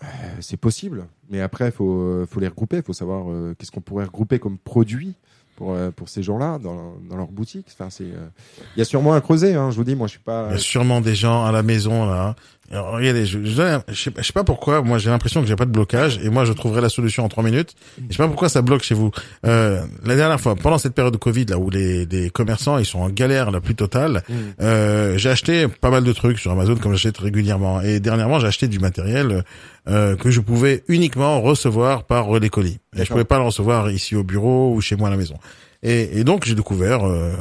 [0.03, 0.07] Euh,
[0.41, 4.07] c'est possible, mais après faut euh, faut les regrouper, faut savoir euh, qu'est-ce qu'on pourrait
[4.07, 5.15] regrouper comme produit
[5.57, 7.67] pour pour ces gens-là dans dans leur boutique.
[7.73, 8.29] Enfin c'est euh,
[8.77, 10.53] il y a sûrement un creuset hein, je vous dis moi je suis pas Il
[10.53, 12.35] y a sûrement des gens à la maison là.
[12.73, 14.81] Alors, regardez, je, je, je sais, pas- je sais pas pourquoi.
[14.83, 17.29] Moi, j'ai l'impression que j'ai pas de blocage et moi, je trouverai la solution en
[17.29, 17.75] trois minutes.
[18.09, 19.11] Je sais pas pourquoi ça bloque chez vous.
[19.45, 22.85] Euh, la dernière fois, pendant cette période de Covid là où les, les commerçants ils
[22.87, 24.35] sont en galère la plus totale, Mm.
[24.63, 27.81] euh, j'ai acheté pas mal de trucs sur Amazon comme j'achète régulièrement.
[27.81, 29.43] Et dernièrement, j'ai acheté du matériel
[29.89, 32.79] euh, que je pouvais uniquement recevoir par relais colis.
[32.95, 35.35] Et je pouvais pas le recevoir ici au bureau ou chez moi à la maison.
[35.83, 37.33] Et, et donc, j'ai découvert euh,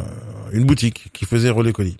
[0.53, 1.97] une boutique qui faisait relais colis.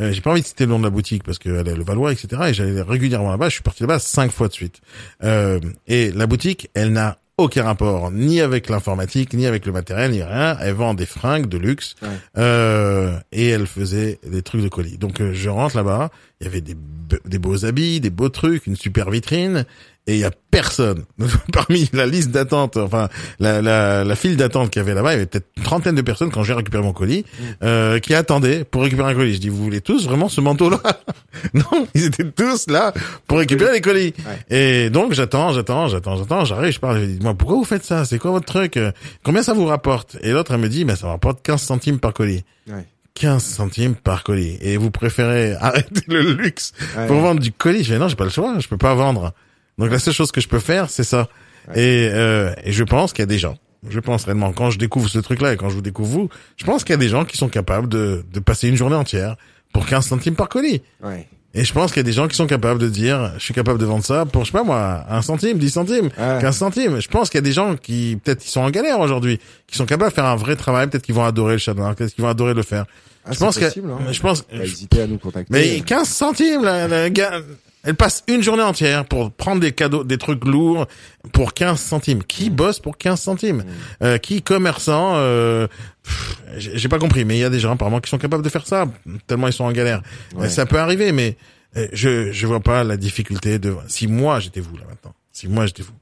[0.00, 1.84] Euh, j'ai pas envie de citer le nom de la boutique parce qu'elle est le
[1.84, 2.42] Valois, etc.
[2.48, 3.48] Et j'allais régulièrement là-bas.
[3.48, 4.80] Je suis parti là-bas cinq fois de suite.
[5.24, 10.10] Euh, et la boutique, elle n'a aucun rapport ni avec l'informatique, ni avec le matériel,
[10.12, 10.56] ni rien.
[10.60, 12.08] Elle vend des fringues de luxe Ouais.
[12.38, 14.96] euh, et elle faisait des trucs de colis.
[14.98, 18.28] Donc euh, je rentre là-bas, il y avait des, be- des beaux habits, des beaux
[18.30, 19.64] trucs, une super vitrine.
[20.08, 21.04] Et il y a personne
[21.52, 23.08] parmi la liste d'attente, enfin
[23.40, 25.94] la, la, la file d'attente qu'il y avait là-bas, il y avait peut-être une trentaine
[25.96, 27.24] de personnes quand j'ai récupéré mon colis
[27.64, 29.34] euh, qui attendaient pour récupérer un colis.
[29.34, 30.80] Je dis vous voulez tous vraiment ce manteau-là?
[31.54, 32.94] Non, ils étaient tous là
[33.26, 34.14] pour récupérer les colis.
[34.48, 37.84] Et donc j'attends, j'attends, j'attends, j'attends, j'arrive, je parle, je dis moi pourquoi vous faites
[37.84, 38.04] ça?
[38.06, 38.78] C'est quoi votre truc?
[39.22, 40.16] Combien ça vous rapporte?
[40.22, 42.44] Et l'autre elle me dit mais ça me rapporte 15 centimes par colis.
[42.68, 42.86] Ouais.
[43.14, 44.56] 15 centimes par colis.
[44.60, 47.06] Et vous préférez arrêter le luxe Ouais.
[47.06, 47.82] pour vendre du colis?
[47.84, 49.32] Je fais non, j'ai pas le choix, je peux pas vendre.
[49.78, 51.28] Donc la seule chose que je peux faire, c'est ça.
[51.74, 53.56] Et, euh, et je pense qu'il y a des gens,
[53.88, 56.64] je pense réellement, quand je découvre ce truc-là et quand je vous découvre vous, je
[56.64, 59.36] pense qu'il y a des gens qui sont capables de, de passer une journée entière
[59.72, 60.80] pour 15 centimes par colis.
[61.02, 61.26] Ouais.
[61.54, 63.54] Et je pense qu'il y a des gens qui sont capables de dire, je suis
[63.54, 66.38] capable de vendre ça pour, je sais pas moi, un centime, 10 centimes, Ouais.
[66.40, 67.00] 15 centimes.
[67.00, 69.76] Je pense qu'il y a des gens qui, peut-être, ils sont en galère aujourd'hui, qui
[69.76, 72.14] sont capables de faire un vrai travail, peut-être qu'ils vont adorer le chat noir, peut-être
[72.14, 72.84] qu'ils vont adorer le faire.
[73.24, 74.12] Ah, je pense que, possible, hein.
[74.12, 75.48] je pense, à nous contacter.
[75.50, 77.40] mais 15 centimes, la, la gars,
[77.86, 80.86] elle passe une journée entière pour prendre des cadeaux, des trucs lourds
[81.32, 82.24] pour 15 centimes.
[82.24, 83.64] Qui bosse pour 15 centimes
[84.02, 85.68] euh, Qui commerçant euh,
[86.56, 88.66] J'ai pas compris, mais il y a des gens apparemment qui sont capables de faire
[88.66, 88.86] ça,
[89.28, 90.02] tellement ils sont en galère.
[90.34, 90.46] Ouais.
[90.46, 91.36] Euh, Ça peut arriver, mais
[91.76, 93.74] euh, je je vois pas la difficulté de.
[93.86, 95.94] Si moi j'étais vous là maintenant, si moi j'étais vous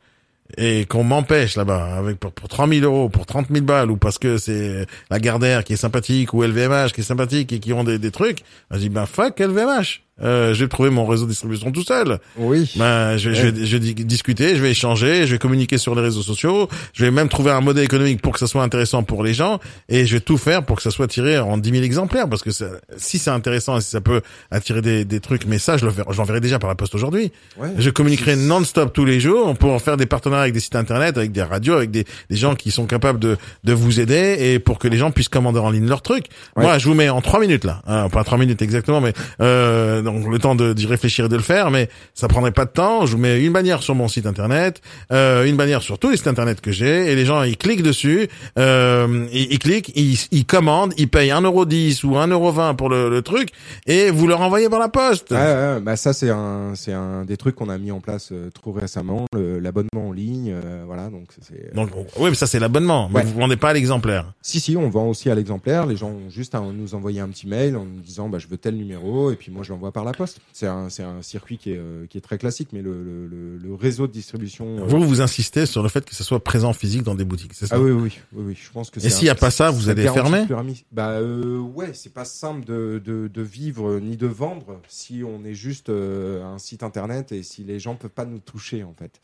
[0.57, 4.19] et qu'on m'empêche là-bas avec pour, pour 3000 euros, pour 30 000 balles, ou parce
[4.19, 7.83] que c'est la Gardère qui est sympathique, ou LVMH qui est sympathique et qui ont
[7.83, 10.04] des, des trucs, je dis, ben fuck LVMH.
[10.23, 12.19] Euh, je vais trouver mon réseau de distribution tout seul.
[12.37, 12.71] Oui.
[12.77, 15.95] Ben, je, je, vais, je vais di- discuter, je vais échanger, je vais communiquer sur
[15.97, 19.03] les réseaux sociaux, je vais même trouver un modèle économique pour que ça soit intéressant
[19.03, 19.59] pour les gens,
[19.89, 22.43] et je vais tout faire pour que ça soit tiré en 10 000 exemplaires, parce
[22.43, 24.21] que ça- si c'est intéressant, et si ça peut
[24.53, 27.33] attirer des, des trucs, mais ça, je l'enverrai déjà par la poste aujourd'hui.
[27.59, 27.71] Ouais.
[27.79, 31.33] Je communiquerai non-stop tous les jours pour faire des partenariats avec des sites internet, avec
[31.33, 34.79] des radios, avec des, des gens qui sont capables de, de vous aider et pour
[34.79, 36.27] que les gens puissent commander en ligne leurs trucs.
[36.57, 36.63] Ouais.
[36.63, 40.03] Moi, je vous mets en trois minutes là, hein, pas trois minutes exactement, mais euh,
[40.05, 42.71] donc le temps de- d'y réfléchir et de le faire, mais ça prendrait pas de
[42.71, 43.07] temps.
[43.07, 44.81] Je vous mets une bannière sur mon site internet,
[45.13, 47.83] euh, une bannière sur tous les sites internet que j'ai, et les gens ils cliquent
[47.83, 48.29] dessus,
[48.59, 53.23] euh, ils, ils cliquent, ils, ils commandent, ils payent 1,10€ ou 1,20€ pour le, le
[53.23, 53.51] truc,
[53.87, 55.31] et vous leur envoyez par la poste.
[55.31, 58.29] Ouais, ouais, bah ça c'est un c'est un des trucs qu'on a mis en place
[58.33, 61.75] euh, trop récemment, l'abonnement en ligne, euh, voilà donc c'est.
[61.75, 63.23] Donc oui, mais ça c'est l'abonnement, Ouais.
[63.23, 64.33] vous vendez pas à l'exemplaire.
[64.43, 65.87] Si si, on vend aussi à l'exemplaire.
[65.87, 68.47] Les gens ont juste à nous envoyer un petit mail en nous disant bah je
[68.49, 70.41] veux tel numéro et puis moi je l'envoie par la poste.
[70.53, 74.07] C'est un, un circuit qui est, euh, qui est très classique, mais le, le, réseau
[74.07, 74.79] de distribution.
[74.81, 77.55] euh, Vous, vous insistez sur le fait que ce soit présent physique dans des boutiques,
[77.55, 77.77] c'est ça?
[77.77, 79.01] Ah oui, oui, oui, oui, je pense que.
[79.01, 80.45] Et s'il y un- a pas ça, vous allez fermer?
[80.93, 85.45] Bah euh, ouais, c'est pas simple de, de, de vivre ni de vendre si on
[85.45, 88.95] est juste euh, un site internet et si les gens peuvent pas nous toucher en
[88.99, 89.21] fait.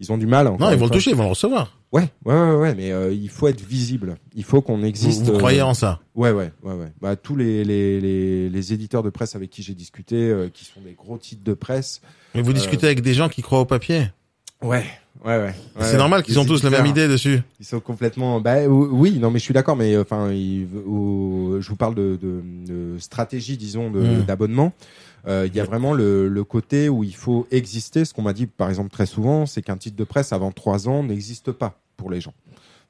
[0.00, 0.46] Ils ont du mal.
[0.58, 1.78] Non, ils vont le toucher, ils vont le recevoir.
[1.92, 4.16] Ouais, ouais, ouais, ouais, mais euh, il faut être visible.
[4.34, 5.20] Il faut qu'on existe.
[5.20, 6.00] Vous, vous euh, croyez en ça?
[6.16, 6.92] Ouais, ouais, ouais, ouais.
[7.00, 10.64] Bah, tous les, les, les, les éditeurs de presse avec qui j'ai discuté, euh, qui
[10.64, 12.00] sont des gros titres de presse.
[12.34, 14.08] Mais vous discutez avec des gens qui croient au papier?
[14.62, 14.84] Ouais,
[15.24, 15.54] ouais, ouais.
[15.78, 17.42] C'est ouais, normal qu'ils ont tous la même idée dessus.
[17.60, 18.40] Ils sont complètement.
[18.40, 20.64] Bah ou- oui, non, mais je suis d'accord, mais enfin, je
[21.68, 24.22] vous parle de, de, de stratégie, disons, de- Mm.
[24.24, 24.72] d'abonnement.
[25.26, 28.04] Il y a vraiment le, le côté où il faut exister.
[28.04, 30.88] Ce qu'on m'a dit, par exemple, très souvent, c'est qu'un titre de presse avant trois
[30.88, 32.34] ans n'existe pas pour les gens.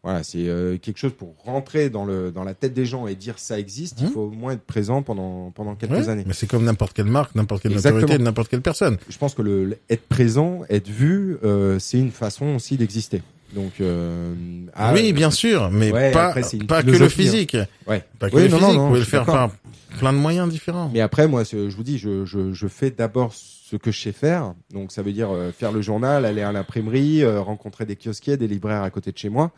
[0.02, 3.14] Voilà, c'est euh, quelque chose pour rentrer dans le dans la tête des gens et
[3.14, 4.00] dire ça existe.
[4.00, 4.12] Il Mhm.
[4.12, 6.24] faut au moins être présent pendant pendant quelques Ouais, années.
[6.26, 8.98] Mais c'est comme n'importe quelle marque, n'importe quelle autorité, n'importe quelle personne.
[9.08, 13.22] Je pense que le, le- être présent, être vu, euh, c'est une façon aussi d'exister.
[13.54, 14.34] Donc euh,
[14.74, 17.08] ah, oui, bien sûr, mais ouais, pas, après, que le hein.
[17.08, 17.56] physique.
[17.86, 18.04] Ouais.
[18.18, 19.50] Pas que Oui, le non, physique, non, non, vous pouvez le faire par
[19.98, 20.90] plein de moyens différents.
[20.92, 24.12] Mais après, moi, je vous dis, je, je, je fais d'abord ce que je sais
[24.12, 24.54] faire.
[24.72, 28.36] Donc, ça veut dire euh, faire le journal, aller à l'imprimerie, euh, rencontrer des kiosquiers,
[28.36, 29.52] des libraires à côté de chez moi.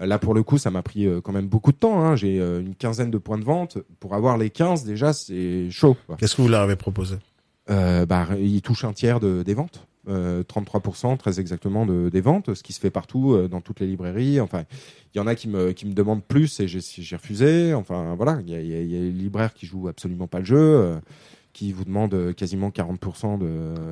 [0.00, 2.04] Euh, Là, pour le coup, ça m'a pris quand même beaucoup de temps.
[2.04, 2.16] Hein.
[2.16, 3.78] J'ai une quinzaine de points de vente.
[3.98, 5.96] Pour avoir les 15, déjà, c'est chaud.
[6.18, 7.16] Qu'est-ce que vous leur avez proposé?
[7.68, 9.86] Bah, ils touchent un tiers de, des ventes.
[10.10, 13.78] Euh, 33% très exactement de, des ventes, ce qui se fait partout euh, dans toutes
[13.78, 14.40] les librairies.
[14.40, 14.64] Enfin,
[15.14, 17.74] il y en a qui me, qui me demandent plus et j'ai refusé.
[17.74, 20.40] Enfin, voilà, il y a, y a- y a les libraires qui jouent absolument pas
[20.40, 20.96] le jeu, euh,
[21.52, 23.44] qui vous demandent euh, quasiment 40% de,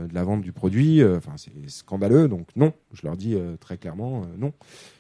[0.09, 1.02] de la vente du produit.
[1.02, 2.28] Euh, Enfin, c'est scandaleux.
[2.28, 4.52] Donc non, je leur dis euh, très clairement non.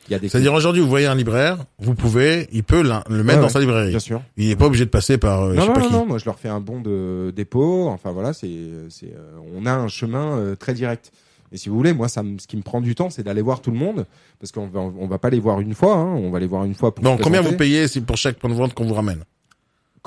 [0.08, 3.22] Il y a des C'est-à-dire aujourd'hui, vous voyez un libraire, vous pouvez, il peut le
[3.22, 3.90] mettre Ouais, dans sa librairie.
[3.90, 4.22] bien sûr.
[4.36, 5.92] Il n'est pas obligé de passer par euh, je non, sais non, pas non, qui.
[5.94, 7.88] non, moi je leur fais un bon de dépôt.
[7.88, 8.50] Enfin voilà, c'est,
[8.88, 11.12] c'est, euh, on a un chemin euh, très direct.
[11.52, 13.62] Et si vous voulez, moi, ça, ce qui me prend du temps, c'est d'aller voir
[13.62, 14.04] tout le monde,
[14.38, 15.94] parce qu'on va, on va pas les voir une fois.
[15.96, 17.02] Hein, on va les voir une fois pour.
[17.06, 19.22] Se combien vous payez pour chaque point de vente qu'on vous ramène?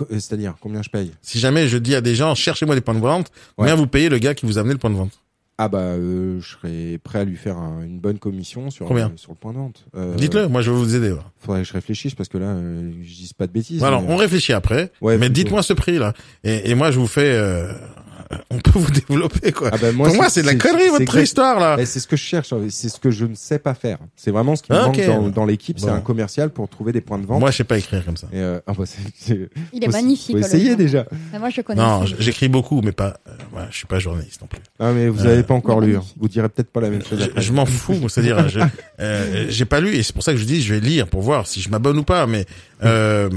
[0.10, 1.12] C'est-à-dire combien je paye?
[1.22, 4.10] Si jamais je dis à des gens, cherchez-moi des points de vente, combien vous payez
[4.10, 5.20] le gars qui vous a amené le point de vente
[5.64, 9.10] Ah bah, euh, je serais prêt à lui faire un- une bonne commission sur Combien
[9.10, 9.86] euh, sur le point de vente.
[9.96, 11.12] Euh, Dites-le, moi je vais vous aider.
[11.12, 11.20] ouais.
[11.40, 13.84] Faudrait que je réfléchisse parce que là, euh, je dis pas de bêtises.
[13.84, 15.34] Alors, mais- on réfléchit après, Ouais, mais plutôt.
[15.34, 16.14] dites-moi ce prix-là.
[16.44, 17.32] Et, et moi, je vous fais...
[17.36, 17.72] euh,
[18.50, 19.70] on peut vous développer, quoi.
[19.74, 21.76] Ah bah, Pour moi, c'est de la connerie, votre exact- histoire, là.
[21.78, 23.98] Eh, C'est ce que je cherche, c'est ce que je ne sais pas faire.
[24.16, 25.94] C'est vraiment ce qui me Ah, manque dans, dans l'équipe, c'est Bon.
[25.96, 27.42] un commercial pour trouver des points de vente.
[27.42, 28.28] Moi, je sais pas écrire comme ça.
[28.32, 30.38] Et euh, ah bah, c'est- c'est- Il est faut- magnifique.
[30.38, 30.78] Faut essayer journal.
[30.86, 31.06] déjà.
[31.34, 31.82] Mais moi, je connais.
[31.82, 32.16] Non, aussi.
[32.20, 33.18] j'écris beaucoup, mais pas...
[33.28, 34.62] Euh, ouais, je suis pas journaliste non plus.
[34.80, 35.96] Ah mais vous Euh, avez pas encore lu.
[35.98, 36.04] hein.
[36.20, 37.20] Vous direz peut-être pas la même chose.
[37.20, 37.42] Je, après.
[37.42, 38.60] je m'en fous, c'est-à-dire, je-
[39.00, 41.22] euh, j'ai pas lu, et c'est pour ça que je dis, je vais lire pour
[41.22, 42.46] voir si je m'abonne ou pas, mais
[42.84, 43.30] euh,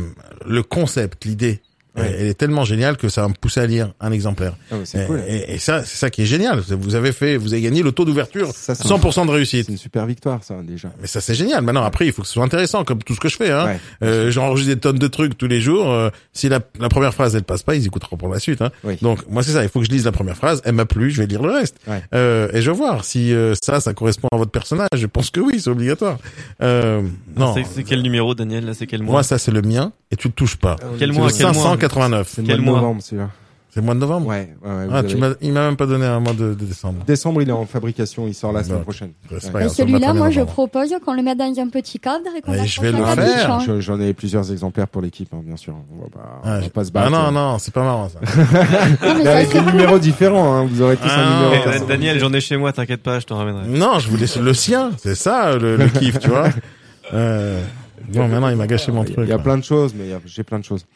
[0.46, 1.60] le concept, l'idée,
[1.96, 2.16] Ouais.
[2.18, 4.54] elle, est tellement géniale que ça va me pousser à lire un exemplaire.
[4.72, 5.20] Ah, Et, cool.
[5.28, 6.58] et- et ça, c'est ça qui est génial.
[6.60, 9.66] Vous avez fait, vous avez gagné le taux d'ouverture, Ça, c'est 100% de réussite.
[9.66, 10.88] C'est une super victoire, ça déjà.
[11.00, 11.62] Mais ça c'est génial.
[11.62, 13.50] Maintenant après il faut que ce soit intéressant comme tout ce que je fais.
[13.50, 13.66] Hein.
[13.66, 13.80] Ouais.
[14.02, 15.90] Euh, J'enregistre des tonnes de trucs tous les jours.
[15.90, 18.60] Euh, si la, la première phrase elle passe pas, ils écouteront pour la suite.
[18.62, 18.70] Hein.
[18.82, 18.96] Oui.
[19.00, 19.62] Donc moi c'est ça.
[19.62, 20.62] Il faut que je lise la première phrase.
[20.64, 21.76] Elle m'a plu, je vais lire le reste.
[21.86, 22.02] Ouais.
[22.14, 24.88] Euh, et je vais voir si euh, ça ça correspond à votre personnage.
[24.96, 26.18] Je pense que oui, c'est obligatoire.
[26.62, 27.02] Euh,
[27.36, 27.54] non.
[27.54, 28.64] C'est- quel numéro, Daniel?
[28.66, 29.12] Là, c'est quel mois?
[29.12, 30.76] Moi ça c'est le mien et tu le touches pas.
[30.98, 31.76] Quel mois Quel mois?
[31.88, 32.28] 589.
[32.28, 33.30] C'est le Quel mois de novembre, celui-là.
[33.70, 34.28] C'est le mois de novembre.
[34.28, 36.32] Ouais, ouais, ouais, vous Ah, tu avez- m'as, il m'a même pas donné un mois
[36.32, 37.02] de, de décembre.
[37.08, 39.10] Décembre, il est en fabrication, il sort la semaine Bon, prochaine.
[39.32, 39.62] Ouais.
[39.62, 42.52] Et me celui-là, moi, je propose qu'on le mette dans un petit cadre et qu'on
[42.64, 43.52] je vais le à la faire.
[43.54, 43.58] hein.
[43.66, 45.74] Je- J'en ai plusieurs exemplaires pour l'équipe, hein, bien sûr.
[45.92, 47.10] On va pas, on Ah, va je- pas se ah battre.
[47.10, 48.20] non non, c'est pas marrant ça.
[49.02, 50.66] Non, mais Avec des numéros différents, hein.
[50.70, 51.50] vous aurez tous Ah, un non.
[51.50, 51.70] numéro.
[51.70, 53.66] Da- Daniel, j'en ai chez moi, t'inquiète pas, je t'en ramènerai.
[53.66, 56.48] Non, je voulais le sien, c'est ça le, le kiff, tu vois.
[57.12, 57.60] Euh,
[58.14, 59.26] bon, maintenant il m'a gâché mon Il y a- truc.
[59.26, 60.86] Il y a plein de choses, mais j'ai plein de choses.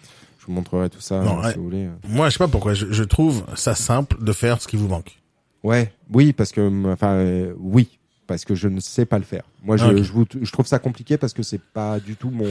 [0.49, 1.51] Vous montrerai tout ça, Non, euh, ouais.
[1.53, 1.89] si vous voulez.
[2.09, 4.89] Moi, je sais pas pourquoi, je, je trouve ça simple de faire ce qui vous
[4.89, 5.19] manque.
[5.63, 9.43] Ouais, oui, parce que, enfin, euh, oui, parce que je ne sais pas le faire.
[9.63, 10.03] Moi, je, Ah, ok.
[10.03, 12.47] je, vous- je trouve ça compliqué parce que c'est pas du tout mon.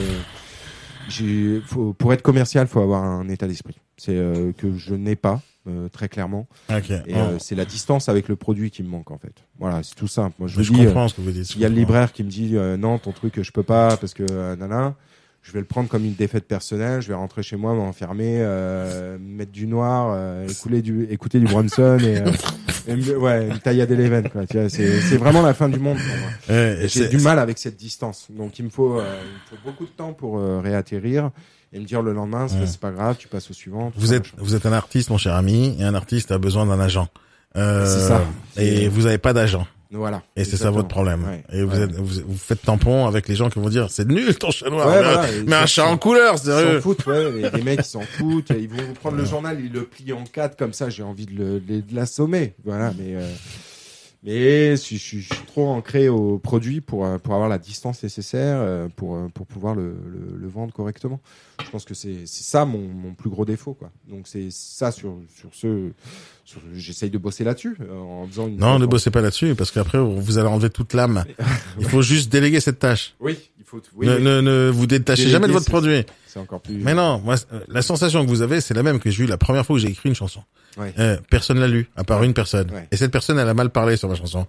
[1.66, 3.76] faut- pour être commercial, faut avoir un état d'esprit.
[3.96, 8.28] C'est euh, que je n'ai pas euh, très clairement, et euh, c'est la distance avec
[8.28, 9.34] le produit qui me manque en fait.
[9.58, 10.36] Voilà, c'est tout simple.
[10.38, 11.44] Moi, je vous je dis, euh, comprends ce que vous dites.
[11.44, 13.96] s'il y a le libraire qui me dit euh, non, ton truc, je peux pas
[13.98, 14.94] parce que euh, nana,
[15.48, 17.00] je vais le prendre comme une défaite personnelle.
[17.00, 21.46] Je vais rentrer chez moi, m'enfermer, euh, mettre du noir, euh, écouler du, écouter du
[21.46, 22.30] Bronson et, euh,
[22.86, 24.46] et me- ouais, une taille à quoi.
[24.46, 26.56] Tu vois, c'est, c'est vraiment la fin du monde pour moi.
[26.82, 28.26] Et J'ai du mal avec cette distance.
[28.28, 31.30] Donc il me faut, euh, il me faut beaucoup de temps pour euh, réatterrir
[31.72, 32.66] et me dire le lendemain, c'est, Ouais.
[32.66, 33.90] c'est pas grave, tu passes au suivant.
[33.96, 36.78] Vous êtes, vous êtes un artiste, mon cher ami, et un artiste a besoin d'un
[36.80, 37.08] agent.
[37.54, 37.60] C'est
[38.06, 38.22] ça.
[38.58, 39.66] Et vous avez pas d'agent.
[39.90, 40.22] Voilà.
[40.36, 41.24] Et c'est ça votre problème.
[41.24, 41.42] Ouais.
[41.52, 41.84] Et vous, Ouais.
[41.84, 44.68] êtes, vous, vous faites tampon avec les gens qui vont dire c'est nul ton chat
[44.68, 44.86] noir.
[44.86, 46.74] Ouais, mais, voilà, mais un chat ils en couleur, Ils sérieux.
[46.76, 47.30] s'en foutent, ouais.
[47.32, 48.50] Les, les mecs, ils s'en foutent.
[48.50, 50.90] Ils vont prendre le journal, ils le plient en quatre comme ça.
[50.90, 52.54] J'ai envie de le- de de l'assommer.
[52.64, 53.14] Voilà, mais.
[53.14, 53.26] euh,
[54.24, 57.48] mais je, suis- je suis- je suis trop ancré au produit pour, euh, pour avoir
[57.48, 61.20] la distance nécessaire euh, pour, euh, pour pouvoir le, le, le vendre correctement.
[61.64, 63.74] Je pense que c'est c'est ça mon, mon plus gros défaut.
[63.74, 63.90] Quoi.
[64.08, 65.90] Donc c'est ça sur, sur ce...
[66.44, 68.56] sur- J'essaye de bosser là-dessus en faisant une...
[68.56, 71.24] Non, ne bossez pas là-dessus parce qu'après vous allez enlever toute l'âme.
[71.78, 73.14] Il faut juste déléguer cette tâche.
[73.20, 73.38] Oui,
[73.68, 73.80] faut...
[73.96, 74.22] Oui, ne, oui.
[74.22, 76.04] ne, ne vous détachez Déléguer, jamais de votre produit.
[76.26, 76.74] C'est encore plus...
[76.74, 79.26] Mais non, moi, euh, la sensation que vous avez, c'est la même que j'ai eue
[79.26, 80.42] la première fois que j'ai écrit une chanson.
[80.76, 80.92] Ouais.
[80.98, 82.70] Euh, personne l'a lu, à part une personne.
[82.70, 82.86] Ouais.
[82.90, 84.46] Et cette personne, elle a mal parlé sur ma chanson.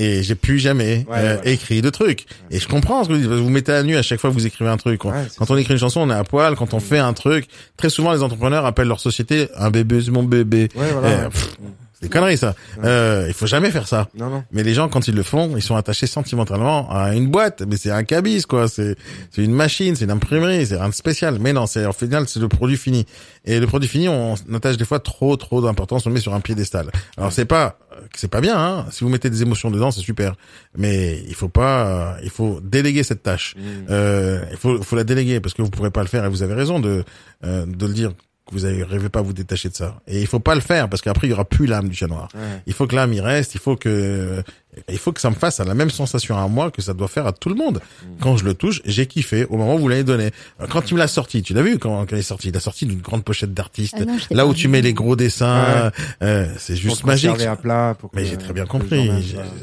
[0.00, 2.26] Et j'ai plus jamais euh, écrit de trucs.
[2.52, 3.28] Et je comprends ce que vous dites.
[3.28, 5.00] parce que Vous mettez à nu à chaque fois que vous écrivez un truc.
[5.00, 6.54] Quand on écrit une chanson, on est à poil.
[6.54, 7.46] Quand on fait un truc,
[7.76, 10.68] très souvent les entrepreneurs appellent leur société un bébé, c'est mon bébé.
[10.76, 11.56] Ouais, voilà, Euh, pff,
[11.98, 12.54] c'est des conneries ça.
[12.84, 14.08] Euh, il faut jamais faire ça.
[14.16, 14.44] Non, non.
[14.52, 17.62] Mais les gens, quand ils le font, ils sont attachés sentimentalement à une boîte.
[17.66, 18.68] Mais c'est un cabis, quoi.
[18.68, 18.96] C'est,
[19.32, 21.38] c'est une machine, c'est une imprimerie, c'est rien de spécial.
[21.40, 23.04] Mais non, c'est, en final, c'est le produit fini.
[23.44, 26.34] Et le produit fini, on attache des fois trop, trop d'importance, on le met sur
[26.34, 26.90] un piédestal.
[27.16, 27.78] Alors c'est pas,
[28.12, 28.86] que c'est pas bien, hein.
[28.92, 30.36] Si vous mettez des émotions dedans, c'est super.
[30.76, 33.56] Mais il faut pas, euh, il faut déléguer cette tâche.
[33.90, 36.42] Euh, il faut, faut la déléguer parce que vous pourrez pas le faire et vous
[36.42, 37.04] avez raison de,
[37.44, 38.12] euh, de le dire
[38.48, 40.00] que vous n'arrivez pas à vous détacher de ça.
[40.06, 42.06] Et il faut pas le faire parce qu'après il y aura plus l'âme du chat
[42.06, 42.28] noir.
[42.34, 42.40] Ouais.
[42.66, 43.54] Il faut que l'âme y reste.
[43.54, 44.42] Il faut que
[44.88, 47.08] il faut que ça me fasse à la même sensation à moi que ça doit
[47.08, 47.80] faire à tout le monde.
[48.20, 50.30] Quand je le touche, j'ai kiffé au moment où vous l'avez donné.
[50.70, 52.60] Quand tu me l'as sorti, tu l'as vu quand, quand il est sorti, il a
[52.60, 53.96] sorti d'une grande pochette d'artiste.
[54.00, 54.56] Ah là où vu.
[54.56, 55.90] tu mets les gros dessins,
[56.22, 57.30] euh, c'est juste magique.
[57.30, 57.96] conserver à plat.
[57.98, 59.10] Pour Mais j'ai très bien le compris.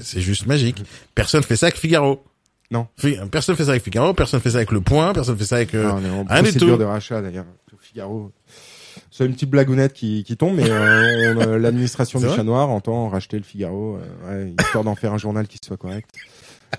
[0.02, 0.84] C'est juste magique.
[1.14, 2.24] Personne fait ça avec Figaro.
[2.72, 2.88] Non.
[3.32, 4.14] Personne fait ça avec Figaro.
[4.14, 5.14] Personne fait ça avec Le Point.
[5.14, 6.78] Personne fait ça avec euh, on est en rien du procédure tout.
[6.78, 7.46] de rachat d'ailleurs.
[7.80, 8.32] Figaro.
[9.18, 13.08] C'est une petite blagounette qui, qui tombe, mais euh, euh, l'administration du Chat Noir entend
[13.08, 13.96] racheter le Figaro,
[14.28, 16.10] euh, ouais, histoire d'en faire un journal qui soit correct.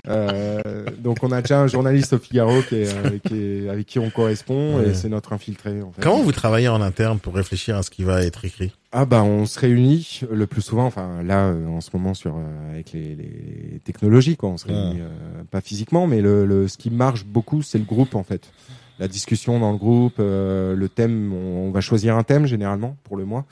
[0.08, 3.98] Euh, donc on a déjà un journaliste au Figaro qui est, qui est- avec qui
[3.98, 4.88] on correspond Ouais.
[4.90, 5.80] et c'est notre infiltré.
[5.80, 6.02] En fait.
[6.02, 8.72] Comment vous travaillez en interne pour réfléchir à ce qui va être écrit?
[8.92, 12.36] Ah bah on se réunit le plus souvent, enfin là euh, en ce moment sur
[12.36, 15.08] euh, avec les, les technologies quoi, on se réunit euh,
[15.50, 18.50] pas physiquement, mais le, le ce qui marche beaucoup c'est le groupe en fait.
[18.98, 22.96] La discussion dans le groupe, euh, le thème, on, on va choisir un thème généralement
[23.04, 23.44] pour le mois.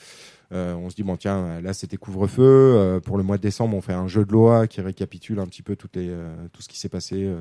[0.53, 3.76] Euh, on se dit bon tiens là c'était couvre-feu euh, pour le mois de décembre
[3.76, 6.61] on fait un jeu de loi qui récapitule un petit peu toutes les euh, tout
[6.61, 7.40] ce qui s'est passé euh,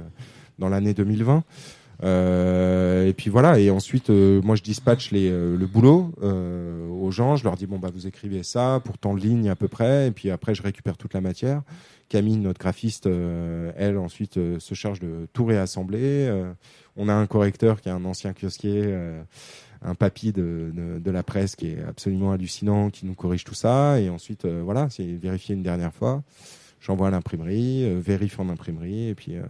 [0.57, 1.43] dans l'année 2020.
[2.03, 3.59] Euh, et puis voilà.
[3.59, 7.35] Et ensuite, moi, je dispatche les, le boulot aux gens.
[7.35, 10.07] Je leur dis bon bah vous écrivez ça pour tant de lignes à peu près.
[10.07, 11.61] Et puis après, je récupère toute la matière.
[12.09, 13.07] Camille, notre graphiste,
[13.77, 16.29] elle ensuite se charge de tout réassembler.
[16.95, 18.81] On a un correcteur qui est un ancien kiosquier.
[18.85, 19.21] euh,
[19.85, 23.53] un papy de, de, de la presse qui est absolument hallucinant, qui nous corrige tout
[23.53, 23.99] ça.
[23.99, 26.23] Et ensuite, euh, voilà, c'est vérifier une dernière fois.
[26.79, 29.43] J'envoie à l'imprimerie, euh, vérifie en imprimerie, et puis, euh,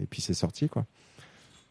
[0.00, 0.86] et puis c'est sorti, quoi.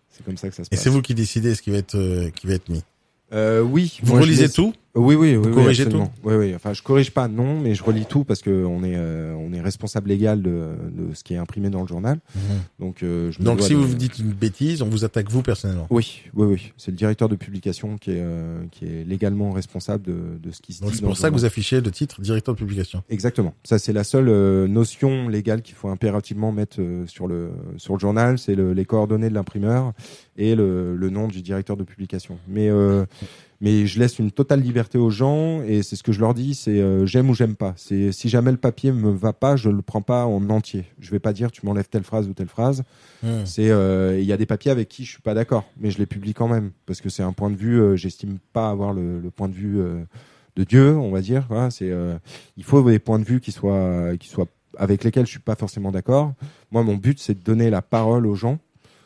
[0.09, 0.81] C'est comme ça que ça se Et passe.
[0.83, 2.83] c'est vous qui décidez ce qui va être euh, qui va être mis.
[3.31, 3.97] Euh, oui.
[4.03, 4.73] Vous moi, relisez laisse- tout?
[4.93, 5.35] Oui, oui, oui.
[5.35, 6.11] Vous oui, corrigez absolument.
[6.25, 6.53] Oui, oui.
[6.55, 9.53] Enfin, je corrige pas, non, mais je relis tout parce que on est, euh, on
[9.53, 10.49] est responsable légal de,
[10.91, 12.19] de ce qui est imprimé dans le journal.
[12.79, 15.43] Donc, euh, je me Donc si de- vous dites une bêtise, on vous attaque vous
[15.43, 15.87] personnellement?
[15.89, 16.73] Oui, oui, oui.
[16.77, 20.59] C'est le directeur de publication qui est, euh, qui est légalement responsable de, de ce
[20.61, 20.97] qui se Donc dit.
[20.97, 23.01] c'est pour ça que vous affichez le titre directeur de publication.
[23.09, 23.53] Exactement.
[23.63, 27.93] Ça, c'est la seule euh, notion légale qu'il faut impérativement mettre euh, sur le sur
[27.93, 28.37] le journal.
[28.37, 29.93] C'est le, les coordonnées de l'imprimeur
[30.37, 32.37] et le, le nom du directeur de publication.
[32.49, 33.05] Mais euh,
[33.61, 36.55] mais je laisse une totale liberté aux gens et c'est ce que je leur dis.
[36.55, 37.73] C'est euh, j'aime ou j'aime pas.
[37.77, 40.85] C'est si jamais le papier me va pas, je le prends pas en entier.
[40.99, 42.83] Je vais pas dire tu m'enlèves telle phrase ou telle phrase.
[43.45, 45.99] C'est euh, il y a des papiers avec qui je suis pas d'accord, mais je
[45.99, 47.79] les publie quand même parce que c'est un point de vue.
[47.79, 50.03] euh, J'estime pas avoir le, le point de vue euh,
[50.55, 51.45] de Dieu, on va dire.
[51.47, 52.17] Voilà, c'est euh,
[52.57, 54.47] il faut des points de vue qui soient qui soient
[54.77, 56.33] avec lesquels je suis pas forcément d'accord.
[56.71, 58.57] Moi, mon but c'est de donner la parole aux gens.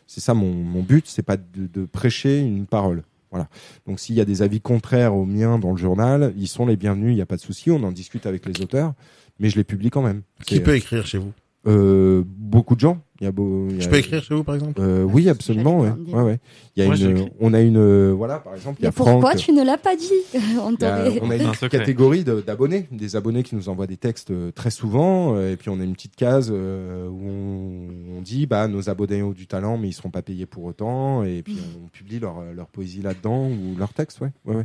[0.08, 3.03] C'est ça mon, mon but, c'est pas de, de prêcher une parole.
[3.36, 3.50] Voilà.
[3.86, 6.78] Donc s'il y a des avis contraires aux miens dans le journal, ils sont les
[6.78, 8.94] bienvenus, il n'y a pas de souci, on en discute avec les auteurs,
[9.40, 10.22] mais je les publie quand même.
[10.46, 11.34] Qui peut écrire chez vous?
[11.68, 12.99] Euh, beaucoup de gens.
[13.22, 15.03] Il y a beau, il y Je a- peux écrire chez vous par exemple euh,
[15.03, 15.80] oui, absolument.
[15.80, 15.89] Ouais.
[16.11, 16.39] Ouais, ouais.
[16.76, 18.89] Il y a Moi, une, on a une, euh, voilà, par exemple, il y a
[18.89, 20.11] Mais pourquoi tu ne l'as pas dit
[20.61, 24.51] On a- on une catégorie de- d'abonnés, des abonnés qui nous envoient des textes euh,
[24.51, 28.47] très souvent, euh, et puis on a une petite case euh, où on, on dit,
[28.47, 31.57] bah, nos abonnés ont du talent, mais ils seront pas payés pour autant, et puis
[31.84, 34.63] on publie leur, leur poésie là-dedans ou leur texte, ouais, ouais, ouais.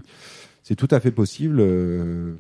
[0.62, 1.58] C'est tout à fait possible.
[1.61, 2.34] euh,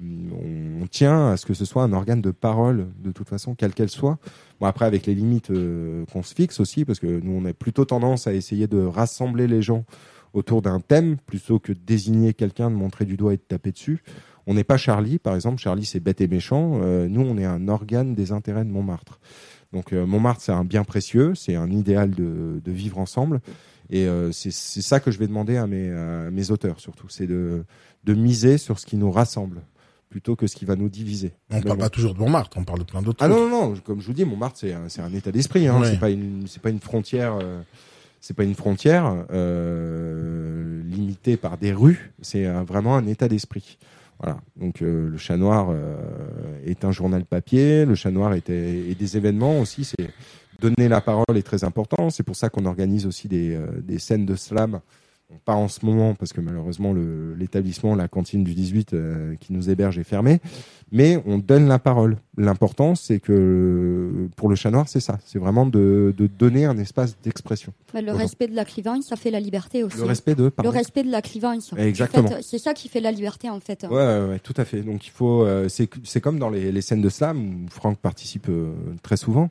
[0.80, 3.74] on, tient à ce que ce soit un organe de parole, de toute façon, quelle
[3.74, 4.18] qu'elle soit.
[4.60, 7.52] Bon, après, avec les limites euh, qu'on se fixe aussi, parce que nous, on a
[7.52, 9.84] plutôt tendance à essayer de rassembler les gens
[10.32, 13.72] autour d'un thème, plutôt que de désigner quelqu'un, de montrer du doigt et de taper
[13.72, 14.02] dessus.
[14.46, 15.60] On n'est pas Charlie, par exemple.
[15.60, 16.80] Charlie, c'est bête et méchant.
[16.82, 19.20] Euh, nous, on est un organe des intérêts de Montmartre.
[19.72, 23.40] Donc euh, Montmartre, c'est un bien précieux, c'est un idéal de, de vivre ensemble.
[23.90, 27.08] Et euh, c'est c'est ça que je vais demander à mes, à mes auteurs, surtout.
[27.08, 27.64] C'est de,
[28.04, 29.62] de miser sur ce qui nous rassemble
[30.08, 31.32] plutôt que ce qui va nous diviser.
[31.50, 33.70] On Mais parle pas toujours de Montmartre, on parle de plein d'autres Ah non, non,
[33.70, 35.68] non, comme je vous dis, Montmartre, c'est un, état d'esprit.
[35.68, 35.80] Hein.
[35.80, 35.90] Ouais.
[35.90, 37.38] C'est pas une, c'est pas une frontière.
[37.40, 37.62] euh,
[38.20, 42.12] c'est pas une frontière euh, limitée par des rues.
[42.20, 43.78] C'est vraiment un état d'esprit.
[44.22, 44.38] Voilà.
[44.56, 45.96] Donc euh, le Chat Noir euh,
[46.66, 47.86] est un journal papier.
[47.86, 49.84] Le Chat Noir était et des événements aussi.
[49.84, 50.10] C'est
[50.60, 52.10] donner la parole est très important.
[52.10, 54.80] C'est pour ça qu'on organise aussi des, euh, des scènes de slam.
[55.44, 59.52] Pas en ce moment parce que malheureusement le- l'établissement, la cantine du 18 euh, qui
[59.52, 60.40] nous héberge est fermé.
[60.92, 62.16] Mais on donne la parole.
[62.36, 65.18] L'important c'est que pour le Chat Noir c'est ça.
[65.24, 67.72] C'est vraiment de, de donner un espace d'expression.
[67.94, 69.98] Le respect de la clivance, ça fait la liberté aussi.
[69.98, 70.70] Le respect de, Le pardon.
[70.70, 71.72] respect de la clivance.
[71.76, 72.28] Exactement.
[72.42, 73.84] C'est ça qui fait la liberté en fait.
[73.88, 74.82] Ouais, ouais, ouais, tout à fait.
[74.82, 78.48] Donc il faut, euh, c'est comme dans les, les scènes de slam où Franck participe
[78.48, 78.72] euh,
[79.02, 79.50] très souvent.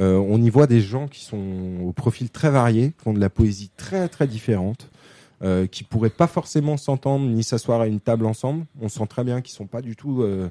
[0.00, 1.42] Euh, on y voit des gens qui sont
[1.84, 4.88] au profil très varié, qui font de la poésie très très différente,
[5.42, 8.64] euh, qui pourraient pas forcément s'entendre ni s'asseoir à une table ensemble.
[8.80, 10.48] On sent très bien qu'ils sont pas du tout euh,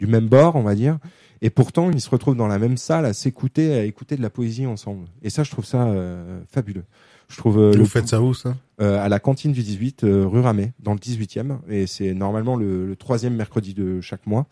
[0.00, 0.98] du même bord, on va dire.
[1.42, 4.30] Et pourtant, ils se retrouvent dans la même salle à s'écouter, à écouter de la
[4.30, 5.06] poésie ensemble.
[5.22, 6.84] Et ça, je trouve ça euh, fabuleux.
[7.28, 7.58] Je trouve.
[7.58, 8.56] euh, Vous le- faites ça où, ça?
[8.80, 12.56] euh, à la cantine du 18 euh, rue Ramet dans le 18e et c'est normalement
[12.56, 14.46] le, le troisième mercredi de chaque mois.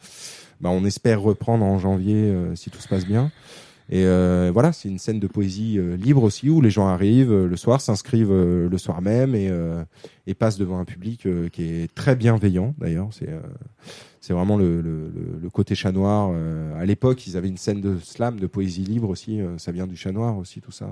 [0.61, 3.31] Bah, on espère reprendre en janvier euh, si tout se passe bien.
[3.95, 7.31] Et euh, voilà, c'est une scène de poésie euh, libre aussi où les gens arrivent
[7.31, 9.51] euh, le soir, s'inscrivent le soir même et,
[10.27, 13.09] et passent devant un public qui est très bienveillant d'ailleurs.
[13.13, 13.29] C'est
[14.21, 15.13] c'est vraiment le, le,
[15.43, 16.33] le- côté chat noir.
[16.79, 19.41] À l'époque, ils avaient une scène de slam, de poésie libre aussi.
[19.59, 20.89] ça vient du chat noir aussi, tout ça.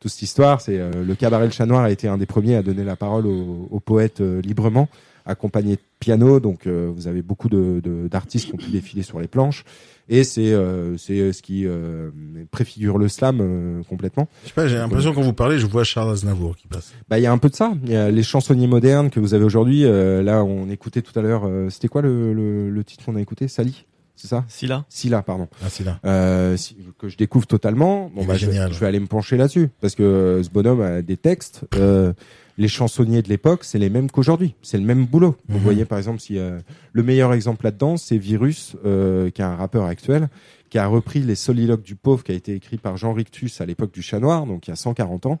[0.00, 2.62] toute cette histoire, c'est le cabaret Le Chat Noir a été un des premiers à
[2.62, 4.88] donner la parole aux, aux poètes librement,
[5.24, 6.40] accompagné de piano.
[6.40, 9.64] Donc, euh, vous avez beaucoup de- de- d'artistes qui ont pu défiler sur les planches.
[10.08, 12.10] Et c'est euh, c'est ce qui euh,
[12.50, 14.28] préfigure le slam euh, complètement.
[14.42, 16.92] Je sais pas, j'ai l'impression quand vous parlez, je vois Charles Aznavour qui passe.
[17.08, 17.72] Bah, il y a un peu de ça.
[17.84, 19.84] Il y a les chansonniers modernes que vous avez aujourd'hui.
[19.86, 21.44] Euh, là, on écoutait tout à l'heure.
[21.46, 23.48] euh, C'était quoi le, le, le titre qu'on a écouté?
[23.48, 24.44] Sally, c'est ça?
[24.46, 24.84] Silla.
[24.90, 25.48] Silla, pardon.
[25.62, 25.98] Ah, là.
[26.04, 28.10] Euh, si- que je découvre totalement.
[28.14, 31.00] Bon, bah, je, je vais aller me pencher là-dessus parce que euh, ce bonhomme a
[31.00, 31.62] des textes.
[31.76, 32.12] Euh,
[32.56, 34.54] les chansonniers de l'époque, c'est les mêmes qu'aujourd'hui.
[34.62, 35.36] C'est le même boulot.
[35.48, 35.64] Vous Mhm.
[35.64, 36.58] voyez, par exemple, si euh,
[36.92, 40.28] le meilleur exemple là-dedans, c'est Virus, euh, qui est un rappeur actuel,
[40.70, 43.66] qui a repris les soliloques du pauvre, qui a été écrit par Jean Rictus à
[43.66, 45.40] l'époque du Chat Noir, donc il y a 140 ans.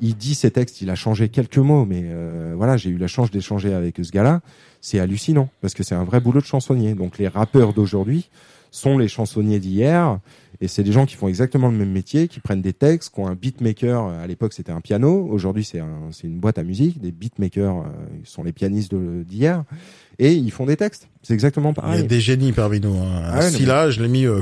[0.00, 3.06] Il dit ses textes, il a changé quelques mots, mais euh, voilà, j'ai eu la
[3.06, 4.40] chance d'échanger avec ce gars-là.
[4.80, 6.94] C'est hallucinant parce que c'est un vrai boulot de chansonnier.
[6.94, 8.28] Donc les rappeurs d'aujourd'hui
[8.72, 10.18] sont les chansonniers d'hier.
[10.60, 13.20] Et c'est des gens qui font exactement le même métier, qui prennent des textes, qui
[13.20, 14.06] ont un beatmaker.
[14.06, 15.28] À l'époque, c'était un piano.
[15.30, 17.00] Aujourd'hui, c'est un, c'est une boîte à musique.
[17.00, 17.84] Des beatmakers euh,
[18.22, 19.64] ils sont les pianistes d'hier.
[20.20, 21.08] Et ils font des textes.
[21.22, 22.06] C'est exactement Il y a pareil.
[22.06, 22.94] des génies parmi nous.
[22.96, 23.22] Hein.
[23.24, 24.40] Ah ouais, là, je l'ai mis euh,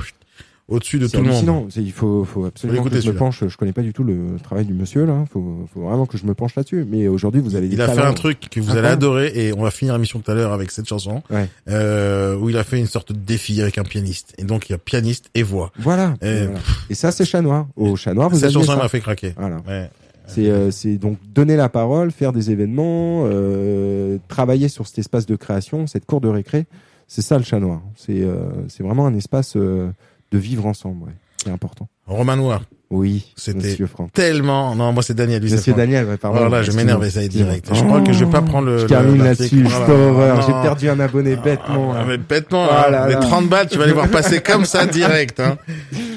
[0.71, 1.71] au-dessus de tout le monde.
[1.77, 3.45] Il faut, faut absolument que je me penche.
[3.47, 5.25] Je connais pas du tout le travail du monsieur là.
[5.31, 6.87] Faut, faut vraiment que je me penche là-dessus.
[6.89, 9.53] Mais aujourd'hui, vous avez des Il a fait un truc que vous allez adorer et
[9.53, 11.49] on va finir l'émission tout à l'heure avec cette chanson Ouais.
[11.69, 14.73] euh, où il a fait une sorte de défi avec un pianiste et donc il
[14.73, 15.73] y a pianiste et voix.
[15.79, 16.15] Voilà.
[16.23, 16.61] Et- Et, voilà.
[16.89, 17.67] Et ça, c'est chat noir.
[17.77, 19.35] Au chat noir, vous Cette chanson m'a fait craquer.
[19.37, 19.57] Voilà.
[19.69, 19.91] Ouais.
[20.27, 25.35] C'est euh, donc donner la parole, faire des événements, euh, travailler sur cet espace de
[25.35, 26.67] création, cette cour de récré.
[27.09, 27.81] C'est ça le chat noir.
[27.97, 28.37] C'est euh,
[28.69, 29.91] c'est vraiment un espace euh,
[30.31, 31.05] de vivre ensemble.
[31.07, 31.13] Ouais.
[31.43, 31.89] C'est important.
[32.07, 34.13] Romain Noir, Oui, C'était Monsieur Franck.
[34.13, 34.75] tellement.
[34.75, 35.41] Non, moi c'est Daniel.
[35.41, 35.73] Lui, c'est Monsieur.
[35.75, 36.39] Daniel, ouais, pardon.
[36.41, 37.71] Voilà, je m'énerve et ça est direct.
[37.73, 38.79] Je crois que je vais pas prendre le.
[38.79, 39.63] Je le- termine là-dessus.
[39.63, 39.89] Voilà.
[39.95, 40.43] Horreur.
[40.43, 41.93] J'ai perdu un abonné bêtement.
[41.95, 42.05] Ah, là.
[42.07, 42.91] mais bêtement, Ah hein.
[42.91, 43.17] là là.
[43.17, 45.41] 30 balles, tu vas les voir passer comme ça direct.
[45.41, 45.57] Hein.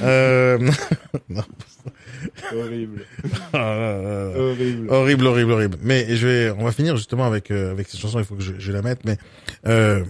[0.03, 0.57] Euh...
[1.29, 1.43] non.
[2.53, 3.05] Horrible.
[3.23, 3.95] Ah, ah,
[4.35, 4.39] ah.
[4.39, 4.87] Horrible.
[4.89, 5.77] horrible, horrible, horrible.
[5.81, 8.19] Mais je vais, on va finir justement avec euh, avec cette chanson.
[8.19, 9.05] Il faut que je, je la mette.
[9.05, 9.17] Mais
[9.67, 10.03] euh,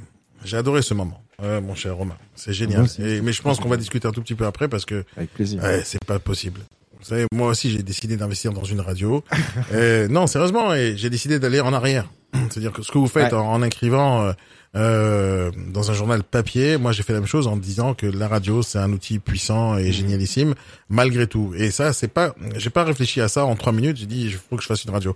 [0.43, 2.17] j'ai adoré ce moment, euh, mon cher Romain.
[2.35, 2.85] C'est génial.
[2.99, 5.33] Et, mais je pense qu'on va discuter un tout petit peu après parce que Avec
[5.33, 5.61] plaisir.
[5.63, 6.61] ouais, c'est pas possible.
[6.99, 9.23] Vous savez, moi aussi, j'ai décidé d'investir dans une radio.
[10.09, 12.09] Non, sérieusement, et j'ai décidé d'aller en arrière.
[12.49, 13.37] C'est-à-dire que ce que vous faites Ouais.
[13.39, 14.33] en, en écrivant euh,
[14.75, 18.27] euh, dans un journal papier, moi j'ai fait la même chose en disant que la
[18.27, 19.79] radio c'est un outil puissant Mmh.
[19.79, 20.55] et génialissime
[20.89, 21.53] malgré tout.
[21.57, 23.97] Et ça, c'est pas, j'ai pas réfléchi à ça en trois minutes.
[23.97, 25.15] J'ai dit, il faut que je fasse une radio.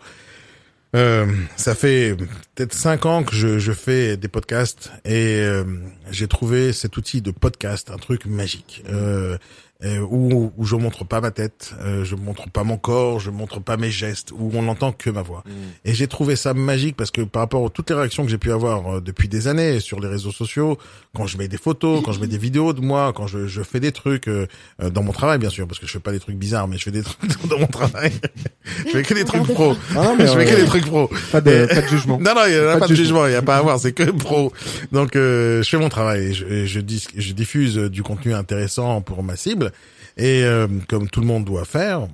[0.97, 1.27] Euh,
[1.57, 2.15] ça fait
[2.55, 5.63] peut-être cinq ans que je, je fais des podcasts et euh,
[6.09, 8.83] j'ai trouvé cet outil de podcast un truc magique.
[8.89, 9.37] Euh,
[9.83, 13.29] euh, où, où je montre pas ma tête, euh, je montre pas mon corps, je
[13.29, 15.43] montre pas mes gestes, où on n'entend que ma voix.
[15.85, 18.37] Et j'ai trouvé ça magique parce que par rapport à toutes les réactions que j'ai
[18.37, 20.77] pu avoir euh, depuis des années sur les réseaux sociaux,
[21.17, 23.63] quand je mets des photos, quand je mets des vidéos de moi, quand je, je
[23.63, 24.45] fais des trucs euh,
[24.83, 26.77] euh, dans mon travail bien sûr, parce que je fais pas des trucs bizarres, mais
[26.77, 27.19] je fais des trucs
[27.49, 28.11] dans mon travail.
[28.85, 29.75] je fais que des trucs pro.
[29.95, 31.09] Ah non, mais, je fais que des trucs pro.
[31.31, 32.19] Pas de, pas de jugement.
[32.19, 33.79] non, non, il n'y a Pas pas, de jugement, il n'y a pas à voir,
[33.79, 34.53] c'est que pro.
[34.91, 38.35] Donc, euh, je fais mon travail, et je, et je, dis, je diffuse du contenu
[38.35, 39.66] intéressant pour ma cible,
[40.17, 42.07] et euh, comme tout le monde doit faire.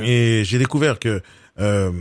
[0.00, 1.22] Et j'ai découvert que
[1.58, 1.92] euh,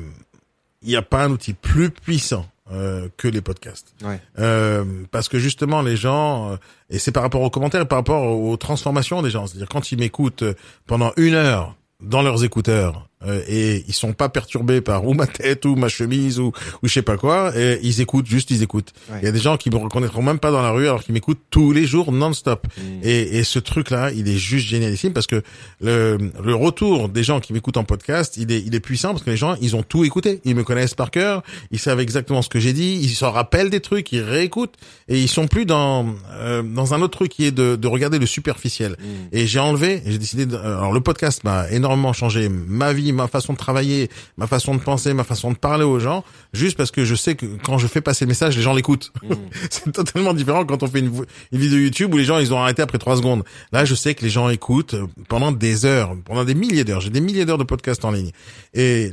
[0.82, 3.94] il n'y a pas un outil plus puissant euh, que les podcasts.
[4.04, 4.20] Ouais.
[4.40, 6.56] Euh, parce que justement les gens euh,
[6.90, 9.92] et c'est par rapport aux commentaires et par rapport aux transformations des gens c'est-à-dire quand
[9.92, 10.44] ils m'écoutent
[10.88, 15.28] pendant une heure dans leurs écouteurs euh, et ils sont pas perturbés par ou ma
[15.28, 17.52] tête ou ma chemise ou ou je sais pas quoi.
[17.58, 18.94] Et ils écoutent juste ils écoutent.
[19.10, 19.20] Ouais.
[19.22, 21.14] il y a des gens qui me reconnaîtront même pas dans la rue alors qu'ils
[21.14, 22.68] m'écoutent tous les jours non-stop.
[22.78, 22.82] Mm.
[23.04, 25.42] et, et ce truc là il est juste génialissime parce que
[25.82, 29.24] le, le retour des gens qui m'écoutent en podcast il est il est puissant parce
[29.24, 30.42] que les gens ils ont tout écouté.
[30.46, 31.44] Ils me connaissent par cœur.
[31.72, 33.00] Ils savent exactement ce que j'ai dit.
[33.02, 34.76] Ils s'en rappellent des trucs ils réécoutent.
[35.08, 38.20] Et ils sont plus dans euh, dans un autre truc qui est de, de regarder
[38.20, 38.96] le superficiel.
[39.32, 43.28] Et j'ai enlevé j'ai décidé de, alors le podcast m'a énormément changé ma vie ma
[43.28, 46.24] façon de travailler ma façon de penser ma façon de parler aux gens
[46.54, 49.12] juste parce que je sais que quand je fais passer le message les gens l'écoutent.
[49.70, 52.82] C'est totalement différent quand on fait une, vidéo YouTube où les gens ils ont arrêté
[52.82, 53.44] après trois secondes.
[53.72, 57.02] Là je sais que les gens écoutent euh, pendant des heures pendant des milliers d'heures.
[57.02, 58.32] J'ai des milliers d'heures de podcasts en ligne.
[58.74, 59.12] Et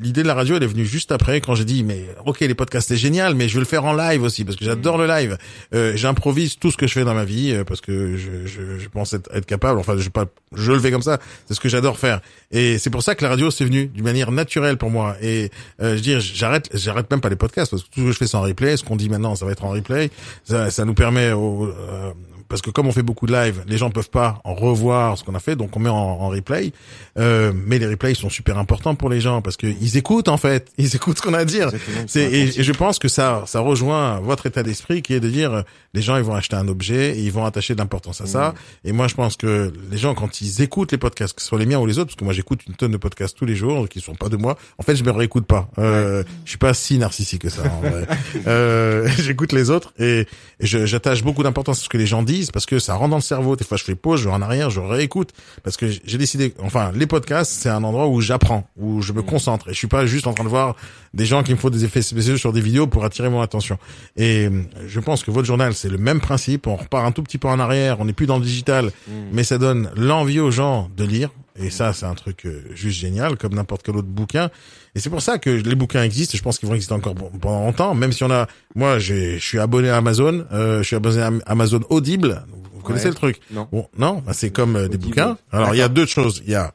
[0.00, 2.54] l'idée de la radio elle est venue juste après quand j'ai dit mais ok les
[2.54, 5.06] podcasts c'est génial mais je veux le faire en live aussi parce que j'adore le
[5.06, 5.36] live.
[5.74, 8.78] Euh, j'improvise tout ce que je fais dans ma vie euh, parce que je, je,
[8.78, 9.78] je pense être, être capable.
[9.78, 12.20] Enfin je pas je le fais comme ça c'est ce que j'adore faire.
[12.50, 15.16] Et c'est pour ça que la radio c'est venu d'une manière naturelle pour moi.
[15.20, 15.50] Et
[15.82, 18.18] euh, je dire j'arrête j'arrête même pas les podcasts parce que tout ce que je
[18.18, 18.76] fais c'est en replay.
[18.76, 20.10] Ce qu'on dit maintenant ça va être en replay.
[20.44, 22.12] Ça, ça nous permet au, euh,
[22.48, 25.24] parce que comme on fait beaucoup de live, les gens peuvent pas en revoir ce
[25.24, 26.72] qu'on a fait, donc on met en, en replay.
[27.18, 30.36] Euh, mais les replays sont super importants pour les gens parce que ils écoutent en
[30.36, 31.70] fait, ils écoutent ce qu'on a à dire.
[32.06, 35.64] C'est et, je pense que ça ça rejoint votre état d'esprit qui est de dire
[35.94, 38.54] les gens ils vont acheter un objet et ils vont attacher de l'importance à ça.
[38.84, 41.58] Et moi je pense que les gens quand ils écoutent les podcasts, que ce soit
[41.58, 43.56] les miens ou les autres, parce que moi j'écoute une tonne de podcasts tous les
[43.56, 44.56] jours qui sont pas de moi.
[44.78, 45.68] En fait je me réécoute pas.
[45.78, 47.62] Euh, Je suis pas si narcissique que ça.
[47.64, 48.06] en vrai.
[48.46, 50.20] Euh, j'écoute les autres et,
[50.60, 53.10] et je- j'attache beaucoup d'importance à ce que les gens disent parce que ça rentre
[53.10, 53.56] dans le cerveau.
[53.56, 55.30] Des fois, je fais pause, je vais en arrière, je réécoute
[55.62, 56.54] parce que j'ai décidé.
[56.62, 59.86] Enfin, les podcasts, c'est un endroit où j'apprends, où je me concentre et je suis
[59.86, 60.76] pas juste en train de voir
[61.14, 63.78] des gens qui me font des effets spéciaux sur des vidéos pour attirer mon attention.
[64.16, 66.66] Et euh, je pense que votre journal, c'est le même principe.
[66.66, 68.90] On repart un tout petit peu en arrière, on n'est plus dans le digital,
[69.32, 71.30] mais ça donne l'envie aux gens de lire.
[71.58, 74.50] Et ça, c'est un truc euh, juste génial, comme n'importe quel autre bouquin.
[74.94, 76.34] Et c'est pour ça que les bouquins existent.
[76.34, 78.46] et Je pense qu'ils vont exister encore pendant longtemps, même si on a.
[78.74, 80.44] Moi, j'ai- je suis abonné à Amazon.
[80.52, 82.42] Euh, je suis abonné à Amazon Audible.
[82.74, 83.10] Vous connaissez Ouais.
[83.10, 83.40] le truc?
[83.50, 83.68] Non.
[83.72, 85.36] Bon, non, bah, c'est comme euh, des bouquins.
[85.52, 86.42] Alors, il y a deux choses.
[86.44, 86.72] Il y a,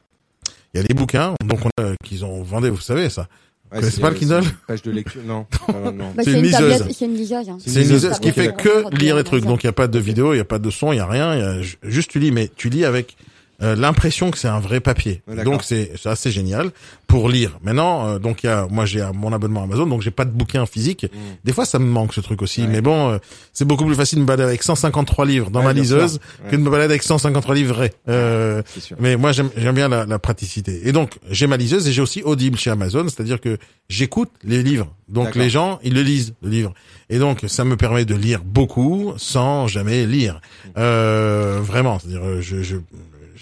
[0.74, 2.70] il y a des bouquins, donc on a, qu'ils ont vendé.
[2.70, 3.22] Vous savez ça.
[3.70, 4.42] Ouais, connaissez c'est- pas le Kindle?
[4.42, 5.46] c'est une Page de lecture, non.
[5.72, 6.12] non, non.
[6.14, 6.84] Bah, C'est une liseuse.
[6.96, 7.48] c'est une liseuse.
[7.48, 7.56] hein.
[7.58, 9.44] C'est une liseuse, ce qui fait que lire les trucs.
[9.44, 11.00] Donc il y a pas de vidéo, il y a pas de son, il y
[11.00, 11.34] a rien.
[11.34, 13.16] Y a juste tu lis, mais tu lis avec
[13.62, 15.22] euh, l'impression que c'est un vrai papier.
[15.28, 16.70] Ouais, donc c'est c'est assez génial
[17.06, 17.58] pour lire.
[17.62, 20.30] Maintenant, euh, donc il y a, moi j'ai mon abonnement Amazon, donc j'ai pas de
[20.30, 21.04] bouquin physique.
[21.04, 21.18] Mm.
[21.44, 23.18] Des fois ça me manque ce truc aussi, mais bon, euh,
[23.52, 26.18] c'est beaucoup plus facile de me balader avec 153 livres dans Ouais, ma liseuse
[26.50, 27.92] que de me balader avec 153 livres vrais.
[28.08, 28.62] Euh,
[28.98, 30.88] mais moi j'aime j'aime bien la, la praticité.
[30.88, 33.58] Et donc j'ai ma liseuse et j'ai aussi Audible chez Amazon, c'est-à-dire que
[33.88, 34.92] j'écoute les livres.
[35.08, 36.72] Donc les gens ils le lisent le livre.
[37.10, 40.40] Et donc ça me permet de lire beaucoup sans jamais lire.
[40.78, 42.76] Euh, vraiment, c'est-à-dire je je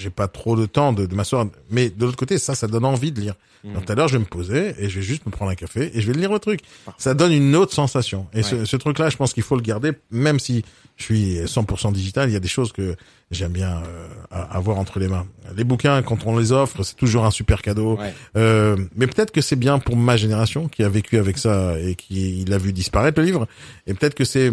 [0.01, 1.47] j'ai pas trop de temps de, de m'asseoir.
[1.71, 3.35] Mais de l'autre côté ça ça donne envie de lire.
[3.63, 5.55] Donc tout à l'heure je vais me poser et je vais juste me prendre un
[5.55, 6.61] café et je vais lire le truc.
[6.97, 8.27] Ça donne une autre sensation.
[8.33, 10.65] Et ce, ce truc-là, je pense qu'il faut le garder, même si
[10.97, 12.29] je suis 100% digital.
[12.29, 12.97] Il y a des choses que
[13.31, 15.27] j'aime bien euh, avoir entre les mains.
[15.57, 17.97] Les bouquins, quand on les offre, c'est toujours un super cadeau.
[17.97, 18.15] Ouais.
[18.37, 21.95] Euh, mais peut-être que c'est bien pour ma génération qui a vécu avec ça et
[21.95, 23.47] qui il a vu disparaître le livre.
[23.87, 24.53] Et peut-être que c'est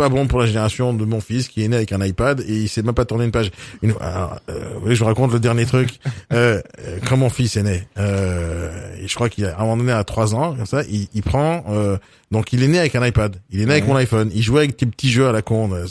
[0.00, 2.62] pas bon pour la génération de mon fils qui est né avec un iPad et
[2.62, 3.50] il sait même pas tourner une page.
[3.82, 5.90] Une, alors, euh, oui, je vous raconte le dernier truc.
[6.32, 8.70] Euh, euh, quand mon fils est né, euh,
[9.02, 11.08] et je crois qu'il a, à un moment donné à trois ans, comme ça, il,
[11.12, 11.64] il prend.
[11.68, 11.96] euh,
[12.30, 13.34] donc il est né avec un iPad.
[13.50, 14.30] Il est né avec mon iPhone.
[14.32, 15.68] Il jouait avec des petits jeux à la con.
[15.70, 15.82] Ouais.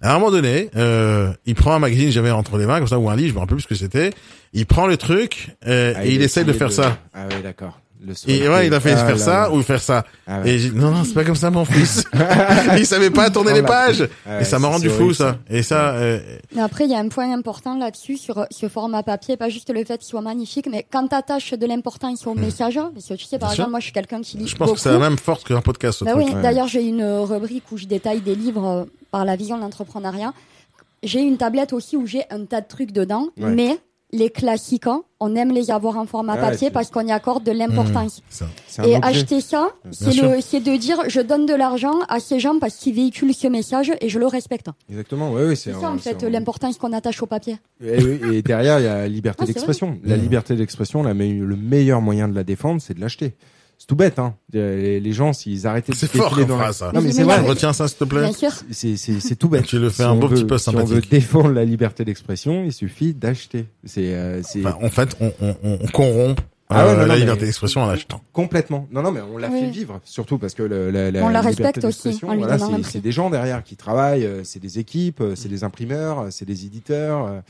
[0.00, 2.98] à un moment donné, euh, il prend un magazine j'avais entre les mains, comme ça,
[2.98, 4.12] ou un livre, je me rappelle plus ce que c'était.
[4.54, 6.98] Il prend le truc euh, Ah, et il, essaie de faire ça.
[7.12, 7.78] Ah ouais, d'accord.
[8.04, 9.52] Le Et ouais, il a fait Ah faire là ça là.
[9.52, 10.04] ou faire ça.
[10.26, 10.50] Ah ouais.
[10.50, 12.04] Et j'ai dit, non, non, c'est pas comme ça, mon fils.
[12.76, 14.08] il savait pas tourner Oh les pages.
[14.26, 15.32] Ah ouais, et ça m'a rendu fou, ça.
[15.32, 15.38] ça.
[15.56, 16.18] Et ça, euh,
[16.54, 19.70] Mais après, il y a un point important là-dessus sur ce format papier, pas juste
[19.72, 23.14] le fait qu'il soit magnifique, mais quand tu attaches de l'importance au message, parce que
[23.14, 23.70] tu sais, par Bien exemple, sûr.
[23.70, 24.76] moi je suis quelqu'un qui lit je pense beaucoup.
[24.76, 26.02] que c'est la même force qu'un podcast.
[26.04, 29.56] Bah oui, d'ailleurs, j'ai une rubrique où je détaille des livres euh, par la vision
[29.56, 30.32] de l'entrepreneuriat.
[31.04, 33.50] J'ai une tablette aussi où j'ai un tas de trucs dedans, Ouais.
[33.50, 33.78] mais
[34.14, 34.84] les classiques,
[35.20, 38.22] on aime les avoir en format papier parce qu'on y accorde de l'importance.
[38.78, 42.76] Un Et acheter ça, c'est de dire, je donne de l'argent à ces gens parce
[42.76, 44.66] qu'ils véhiculent ce message et je le respecte.
[44.90, 47.56] Exactement, ouais, ouais, c'est C'est ça, en fait, l'importance qu'on attache au papier.
[47.82, 49.98] Et, oui, et derrière, il y a la liberté Ah, d'expression.
[50.04, 50.20] La Mmh.
[50.20, 53.34] liberté d'expression, me- le meilleur moyen de la défendre, c'est de l'acheter.
[53.82, 54.36] C'est tout bête, hein.
[54.52, 56.92] Les, les gens, s'ils arrêtaient de C'est fort comme dans phrase, ça.
[56.94, 57.40] Non, mais c'est vrai.
[57.40, 58.20] Retiens ça, s'il te plaît.
[58.20, 58.52] Bien sûr.
[58.70, 59.64] C'est, c'est, c'est tout bête.
[59.66, 61.10] Tu le fais un on beau veut- petit peu Si on veut sympathique.
[61.10, 63.66] défendre la liberté d'expression, il suffit d'acheter.
[63.84, 67.00] C'est, euh, c'est Enfin, en fait, on, on, on on corrompt Ah ouais, euh, non,
[67.00, 68.20] la mais- liberté d'expression en l'achetant.
[68.32, 68.86] complètement.
[68.92, 69.58] Non, non, mais on l'a Oui.
[69.58, 72.34] fait vivre, surtout parce que le, la, la On la liberté respecte aussi, d'expression, en
[72.34, 72.90] lui voilà, donnant un c'est, prix.
[72.92, 76.26] c'est des gens derrière qui travaillent, euh, c'est des équipes, euh, c'est des imprimeurs, euh,
[76.30, 77.40] c'est des éditeurs, euh,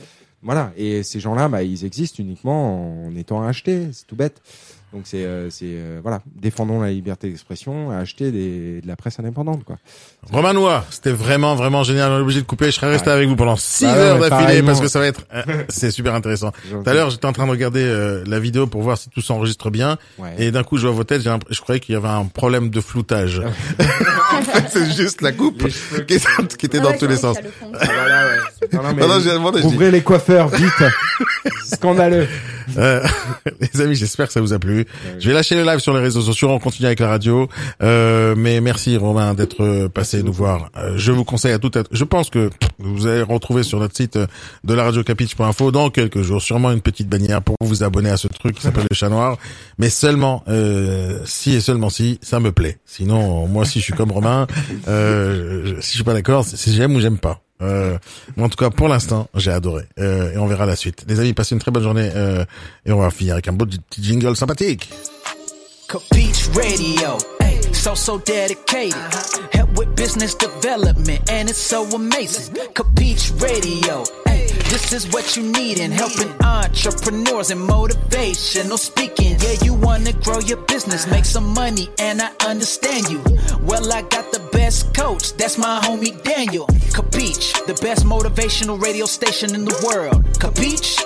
[0.43, 0.73] voilà.
[0.79, 3.89] Et ces gens-là, bah, ils existent uniquement en étant achetés.
[3.93, 4.41] C'est tout bête.
[4.93, 9.19] Donc c'est, euh, c'est, euh, voilà, défendons la liberté d'expression, acheter des, de la presse
[9.19, 9.79] indépendante, quoi.
[10.31, 12.13] Romain Noir, c'était vraiment, vraiment génial.
[12.13, 12.67] On est obligé de couper.
[12.67, 15.01] Je serais resté avec vous pendant six Bah ouais, heures ouais, d'affilée parce que ça
[15.01, 16.53] va être, euh, c'est super intéressant.
[16.71, 19.21] Tout à l'heure, j'étais en train de regarder euh, la vidéo pour voir si tout
[19.21, 19.97] s'enregistre bien.
[20.19, 20.35] Ouais.
[20.39, 21.23] Et d'un coup, je vois vos têtes.
[21.23, 23.41] Je croyais qu'il y avait un problème de floutage.
[23.81, 25.67] en fait, c'est juste la coupe
[26.07, 27.37] qui, était Ah dans tous les sens.
[27.43, 27.51] le.
[27.81, 28.25] Ah, voilà.
[28.73, 30.71] Non, non, Non, demandé, ouvrez les coiffeurs, vite.
[31.65, 32.29] Scandaleux.
[32.79, 33.05] Euh,
[33.61, 34.82] les amis, j'espère que ça vous a plu.
[35.19, 36.51] Je vais lâcher le live sur les réseaux sociaux.
[36.51, 37.49] On continue avec la radio.
[37.83, 40.71] Euh, mais merci Romain d'être passé nous voir.
[40.77, 41.77] Euh, je vous conseille à tout.
[41.77, 44.27] être- Je pense que vous allez retrouver sur notre site euh,
[44.65, 45.03] de la radio
[45.73, 48.87] dans quelques jours sûrement une petite bannière pour vous abonner à ce truc qui s'appelle
[48.91, 49.37] le chat noir.
[49.79, 52.79] Mais seulement euh, si et seulement si ça me plaît.
[52.87, 54.47] Sinon, moi si je suis comme Romain,
[54.89, 57.41] euh, si je suis pas d'accord, c'est si j'aime ou j'aime pas.
[57.63, 57.97] Euh,
[58.37, 59.85] mais en tout cas, pour l'instant, j'ai adoré.
[59.99, 61.05] Euh, et on verra la suite.
[61.09, 62.11] Les amis, passez une très bonne journée.
[62.15, 62.45] euh,
[62.85, 64.91] et on va finir avec un beau petit jingle sympathique.
[65.89, 67.19] Capiche Radio,
[67.73, 68.95] so so dedicated.
[69.53, 72.55] Help with business development, and it's so amazing.
[72.75, 74.32] Capiche Radio, ay,
[74.73, 79.37] this is what you need in helping entrepreneurs and motivational speaking.
[79.39, 83.21] Yeah, you wanna grow your business, make some money, and I understand you.
[83.69, 86.67] Well, I got the best coach, that's my homie Daniel.
[86.97, 90.25] Capiche, the best motivational radio station in the world.
[90.41, 90.97] Capiche?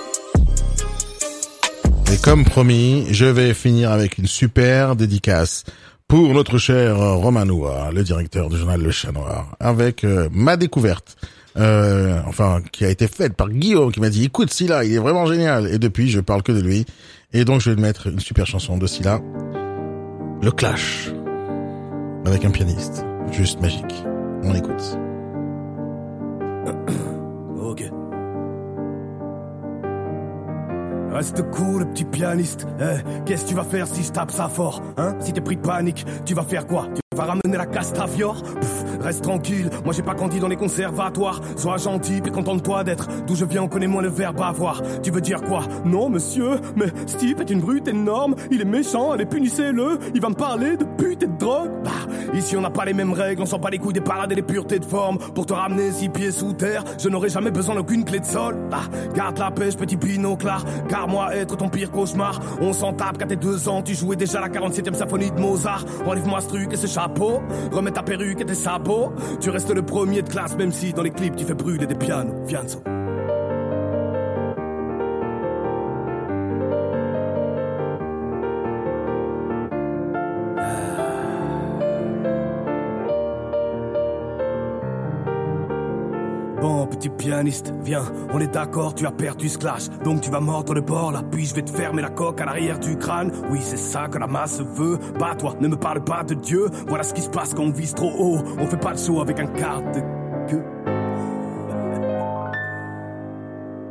[2.12, 5.64] Et comme promis, je vais finir avec une super dédicace
[6.06, 10.56] pour notre cher Romain Noir, le directeur du journal Le Chat Noir, avec euh, ma
[10.56, 11.16] découverte.
[11.58, 14.98] Euh, enfin, qui a été faite par Guillaume, qui m'a dit, écoute Silla, il est
[14.98, 15.66] vraiment génial.
[15.72, 16.84] Et depuis, je parle que de lui.
[17.32, 19.20] Et donc, je vais mettre une super chanson de Silla.
[20.42, 21.10] Le Clash.
[22.24, 23.04] Avec un pianiste.
[23.32, 24.04] Juste magique.
[24.42, 24.98] On écoute.
[31.16, 32.66] Reste cool, petit pianiste.
[32.78, 35.14] Eh, qu'est-ce que tu vas faire si je tape ça fort Hein?
[35.20, 36.88] Si t'es pris de panique, tu vas faire quoi?
[37.10, 41.40] Tu vas ramener la castafiore Pff, Reste tranquille, moi j'ai pas grandi dans les conservatoires.
[41.56, 43.08] Sois gentil, puis contente-toi d'être.
[43.26, 44.82] D'où je viens, on connaît moins le verbe avoir.
[45.02, 45.60] Tu veux dire quoi?
[45.84, 48.34] Non, monsieur, mais Steve est une brute énorme.
[48.50, 49.98] Il est méchant, allez, punissez-le.
[50.14, 51.70] Il va me parler de pute et de drogue.
[51.84, 51.90] Bah,
[52.34, 54.34] ici on n'a pas les mêmes règles, on sent pas les couilles des parades et
[54.34, 55.18] les puretés de forme.
[55.18, 58.56] Pour te ramener six pieds sous terre, je n'aurai jamais besoin d'aucune clé de sol.
[58.70, 58.82] Bah,
[59.14, 60.64] garde la pêche, petit binoclard.
[61.06, 62.40] Car moi, être ton pire cauchemar.
[62.60, 65.84] On s'en tape qu'à tes deux ans, tu jouais déjà la 47ème symphonie de Mozart.
[66.04, 67.40] Enlève-moi ce truc et ce chapeau.
[67.70, 69.12] Remets ta perruque et tes sabots.
[69.40, 71.94] Tu restes le premier de classe, même si dans les clips tu fais brûler des
[71.94, 72.34] pianos.
[72.48, 72.95] Fianzo.
[86.88, 90.72] Petit pianiste, viens, on est d'accord, tu as perdu ce clash, donc tu vas mordre
[90.72, 93.32] le bord là, puis je vais te fermer la coque à l'arrière du crâne.
[93.50, 94.98] Oui, c'est ça que la masse veut.
[95.18, 97.70] Bah, toi, ne me parle pas de Dieu, voilà ce qui se passe quand on
[97.70, 98.38] vise trop haut.
[98.58, 100.00] On fait pas de show avec un quart de
[100.48, 100.64] queue.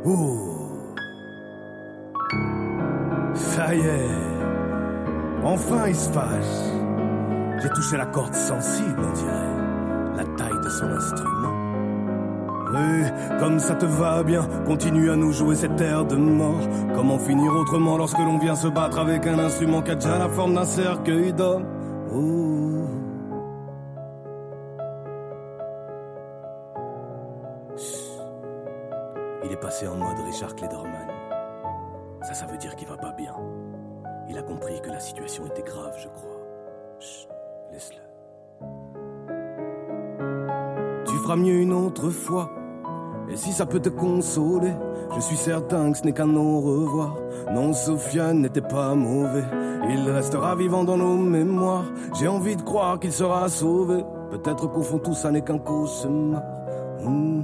[0.04, 0.40] Ouh.
[3.34, 4.10] Ça y est,
[5.44, 7.62] enfin il se fâche.
[7.62, 11.55] J'ai touché la corde sensible, on dirait, la taille de son instrument.
[13.38, 16.60] Comme ça te va bien, continue à nous jouer cette air de mort.
[16.94, 20.28] Comment finir autrement lorsque l'on vient se battre avec un instrument qui a déjà la
[20.28, 21.64] forme d'un cercueil d'homme.
[27.76, 28.22] Chut.
[29.44, 31.08] Il est passé en mode Richard Klederman.
[32.22, 33.34] Ça, ça veut dire qu'il va pas bien.
[34.28, 36.40] Il a compris que la situation était grave, je crois.
[36.98, 37.28] Chut,
[37.70, 38.02] laisse-le.
[41.06, 42.50] Tu feras mieux une autre fois.
[43.28, 44.72] Et si ça peut te consoler,
[45.14, 47.16] je suis certain que ce n'est qu'un au revoir.
[47.52, 49.44] Non, Sofiane n'était pas mauvais.
[49.90, 51.84] Il restera vivant dans nos mémoires.
[52.18, 54.04] J'ai envie de croire qu'il sera sauvé.
[54.30, 56.42] Peut-être qu'au fond tout ça n'est qu'un cauchemar.
[57.02, 57.42] Mmh.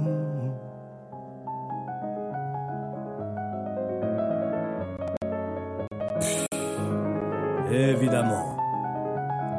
[7.71, 8.55] Évidemment.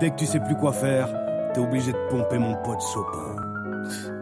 [0.01, 1.09] Dès que tu sais plus quoi faire,
[1.53, 4.14] t'es obligé de pomper mon pote Chopin.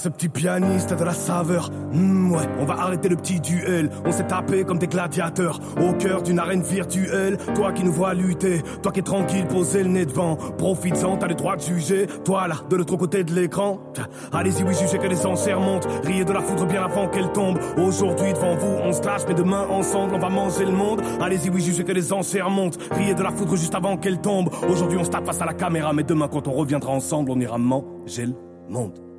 [0.00, 1.70] Ce petit pianiste a de la saveur.
[1.92, 3.90] Hmm, ouais, on va arrêter le petit duel.
[4.06, 7.36] On s'est tapé comme des gladiateurs au cœur d'une arène virtuelle.
[7.54, 10.36] Toi qui nous vois lutter, toi qui es tranquille, posé le nez devant.
[10.36, 12.06] Profites-en, t'as le droit de juger.
[12.24, 13.78] Toi là, de l'autre côté de l'écran.
[14.32, 15.86] Allez-y, oui, jugez que les enchères montent.
[16.04, 17.58] Riez de la foudre bien avant qu'elle tombe.
[17.76, 21.02] Aujourd'hui, devant vous, on se lâche, mais demain, ensemble, on va manger le monde.
[21.20, 22.78] Allez-y, oui, jugez que les enchères montent.
[22.92, 24.48] Riez de la foudre juste avant qu'elle tombe.
[24.66, 27.38] Aujourd'hui, on se tape face à la caméra, mais demain, quand on reviendra ensemble, on
[27.38, 28.34] ira manger le
[28.70, 29.09] monde.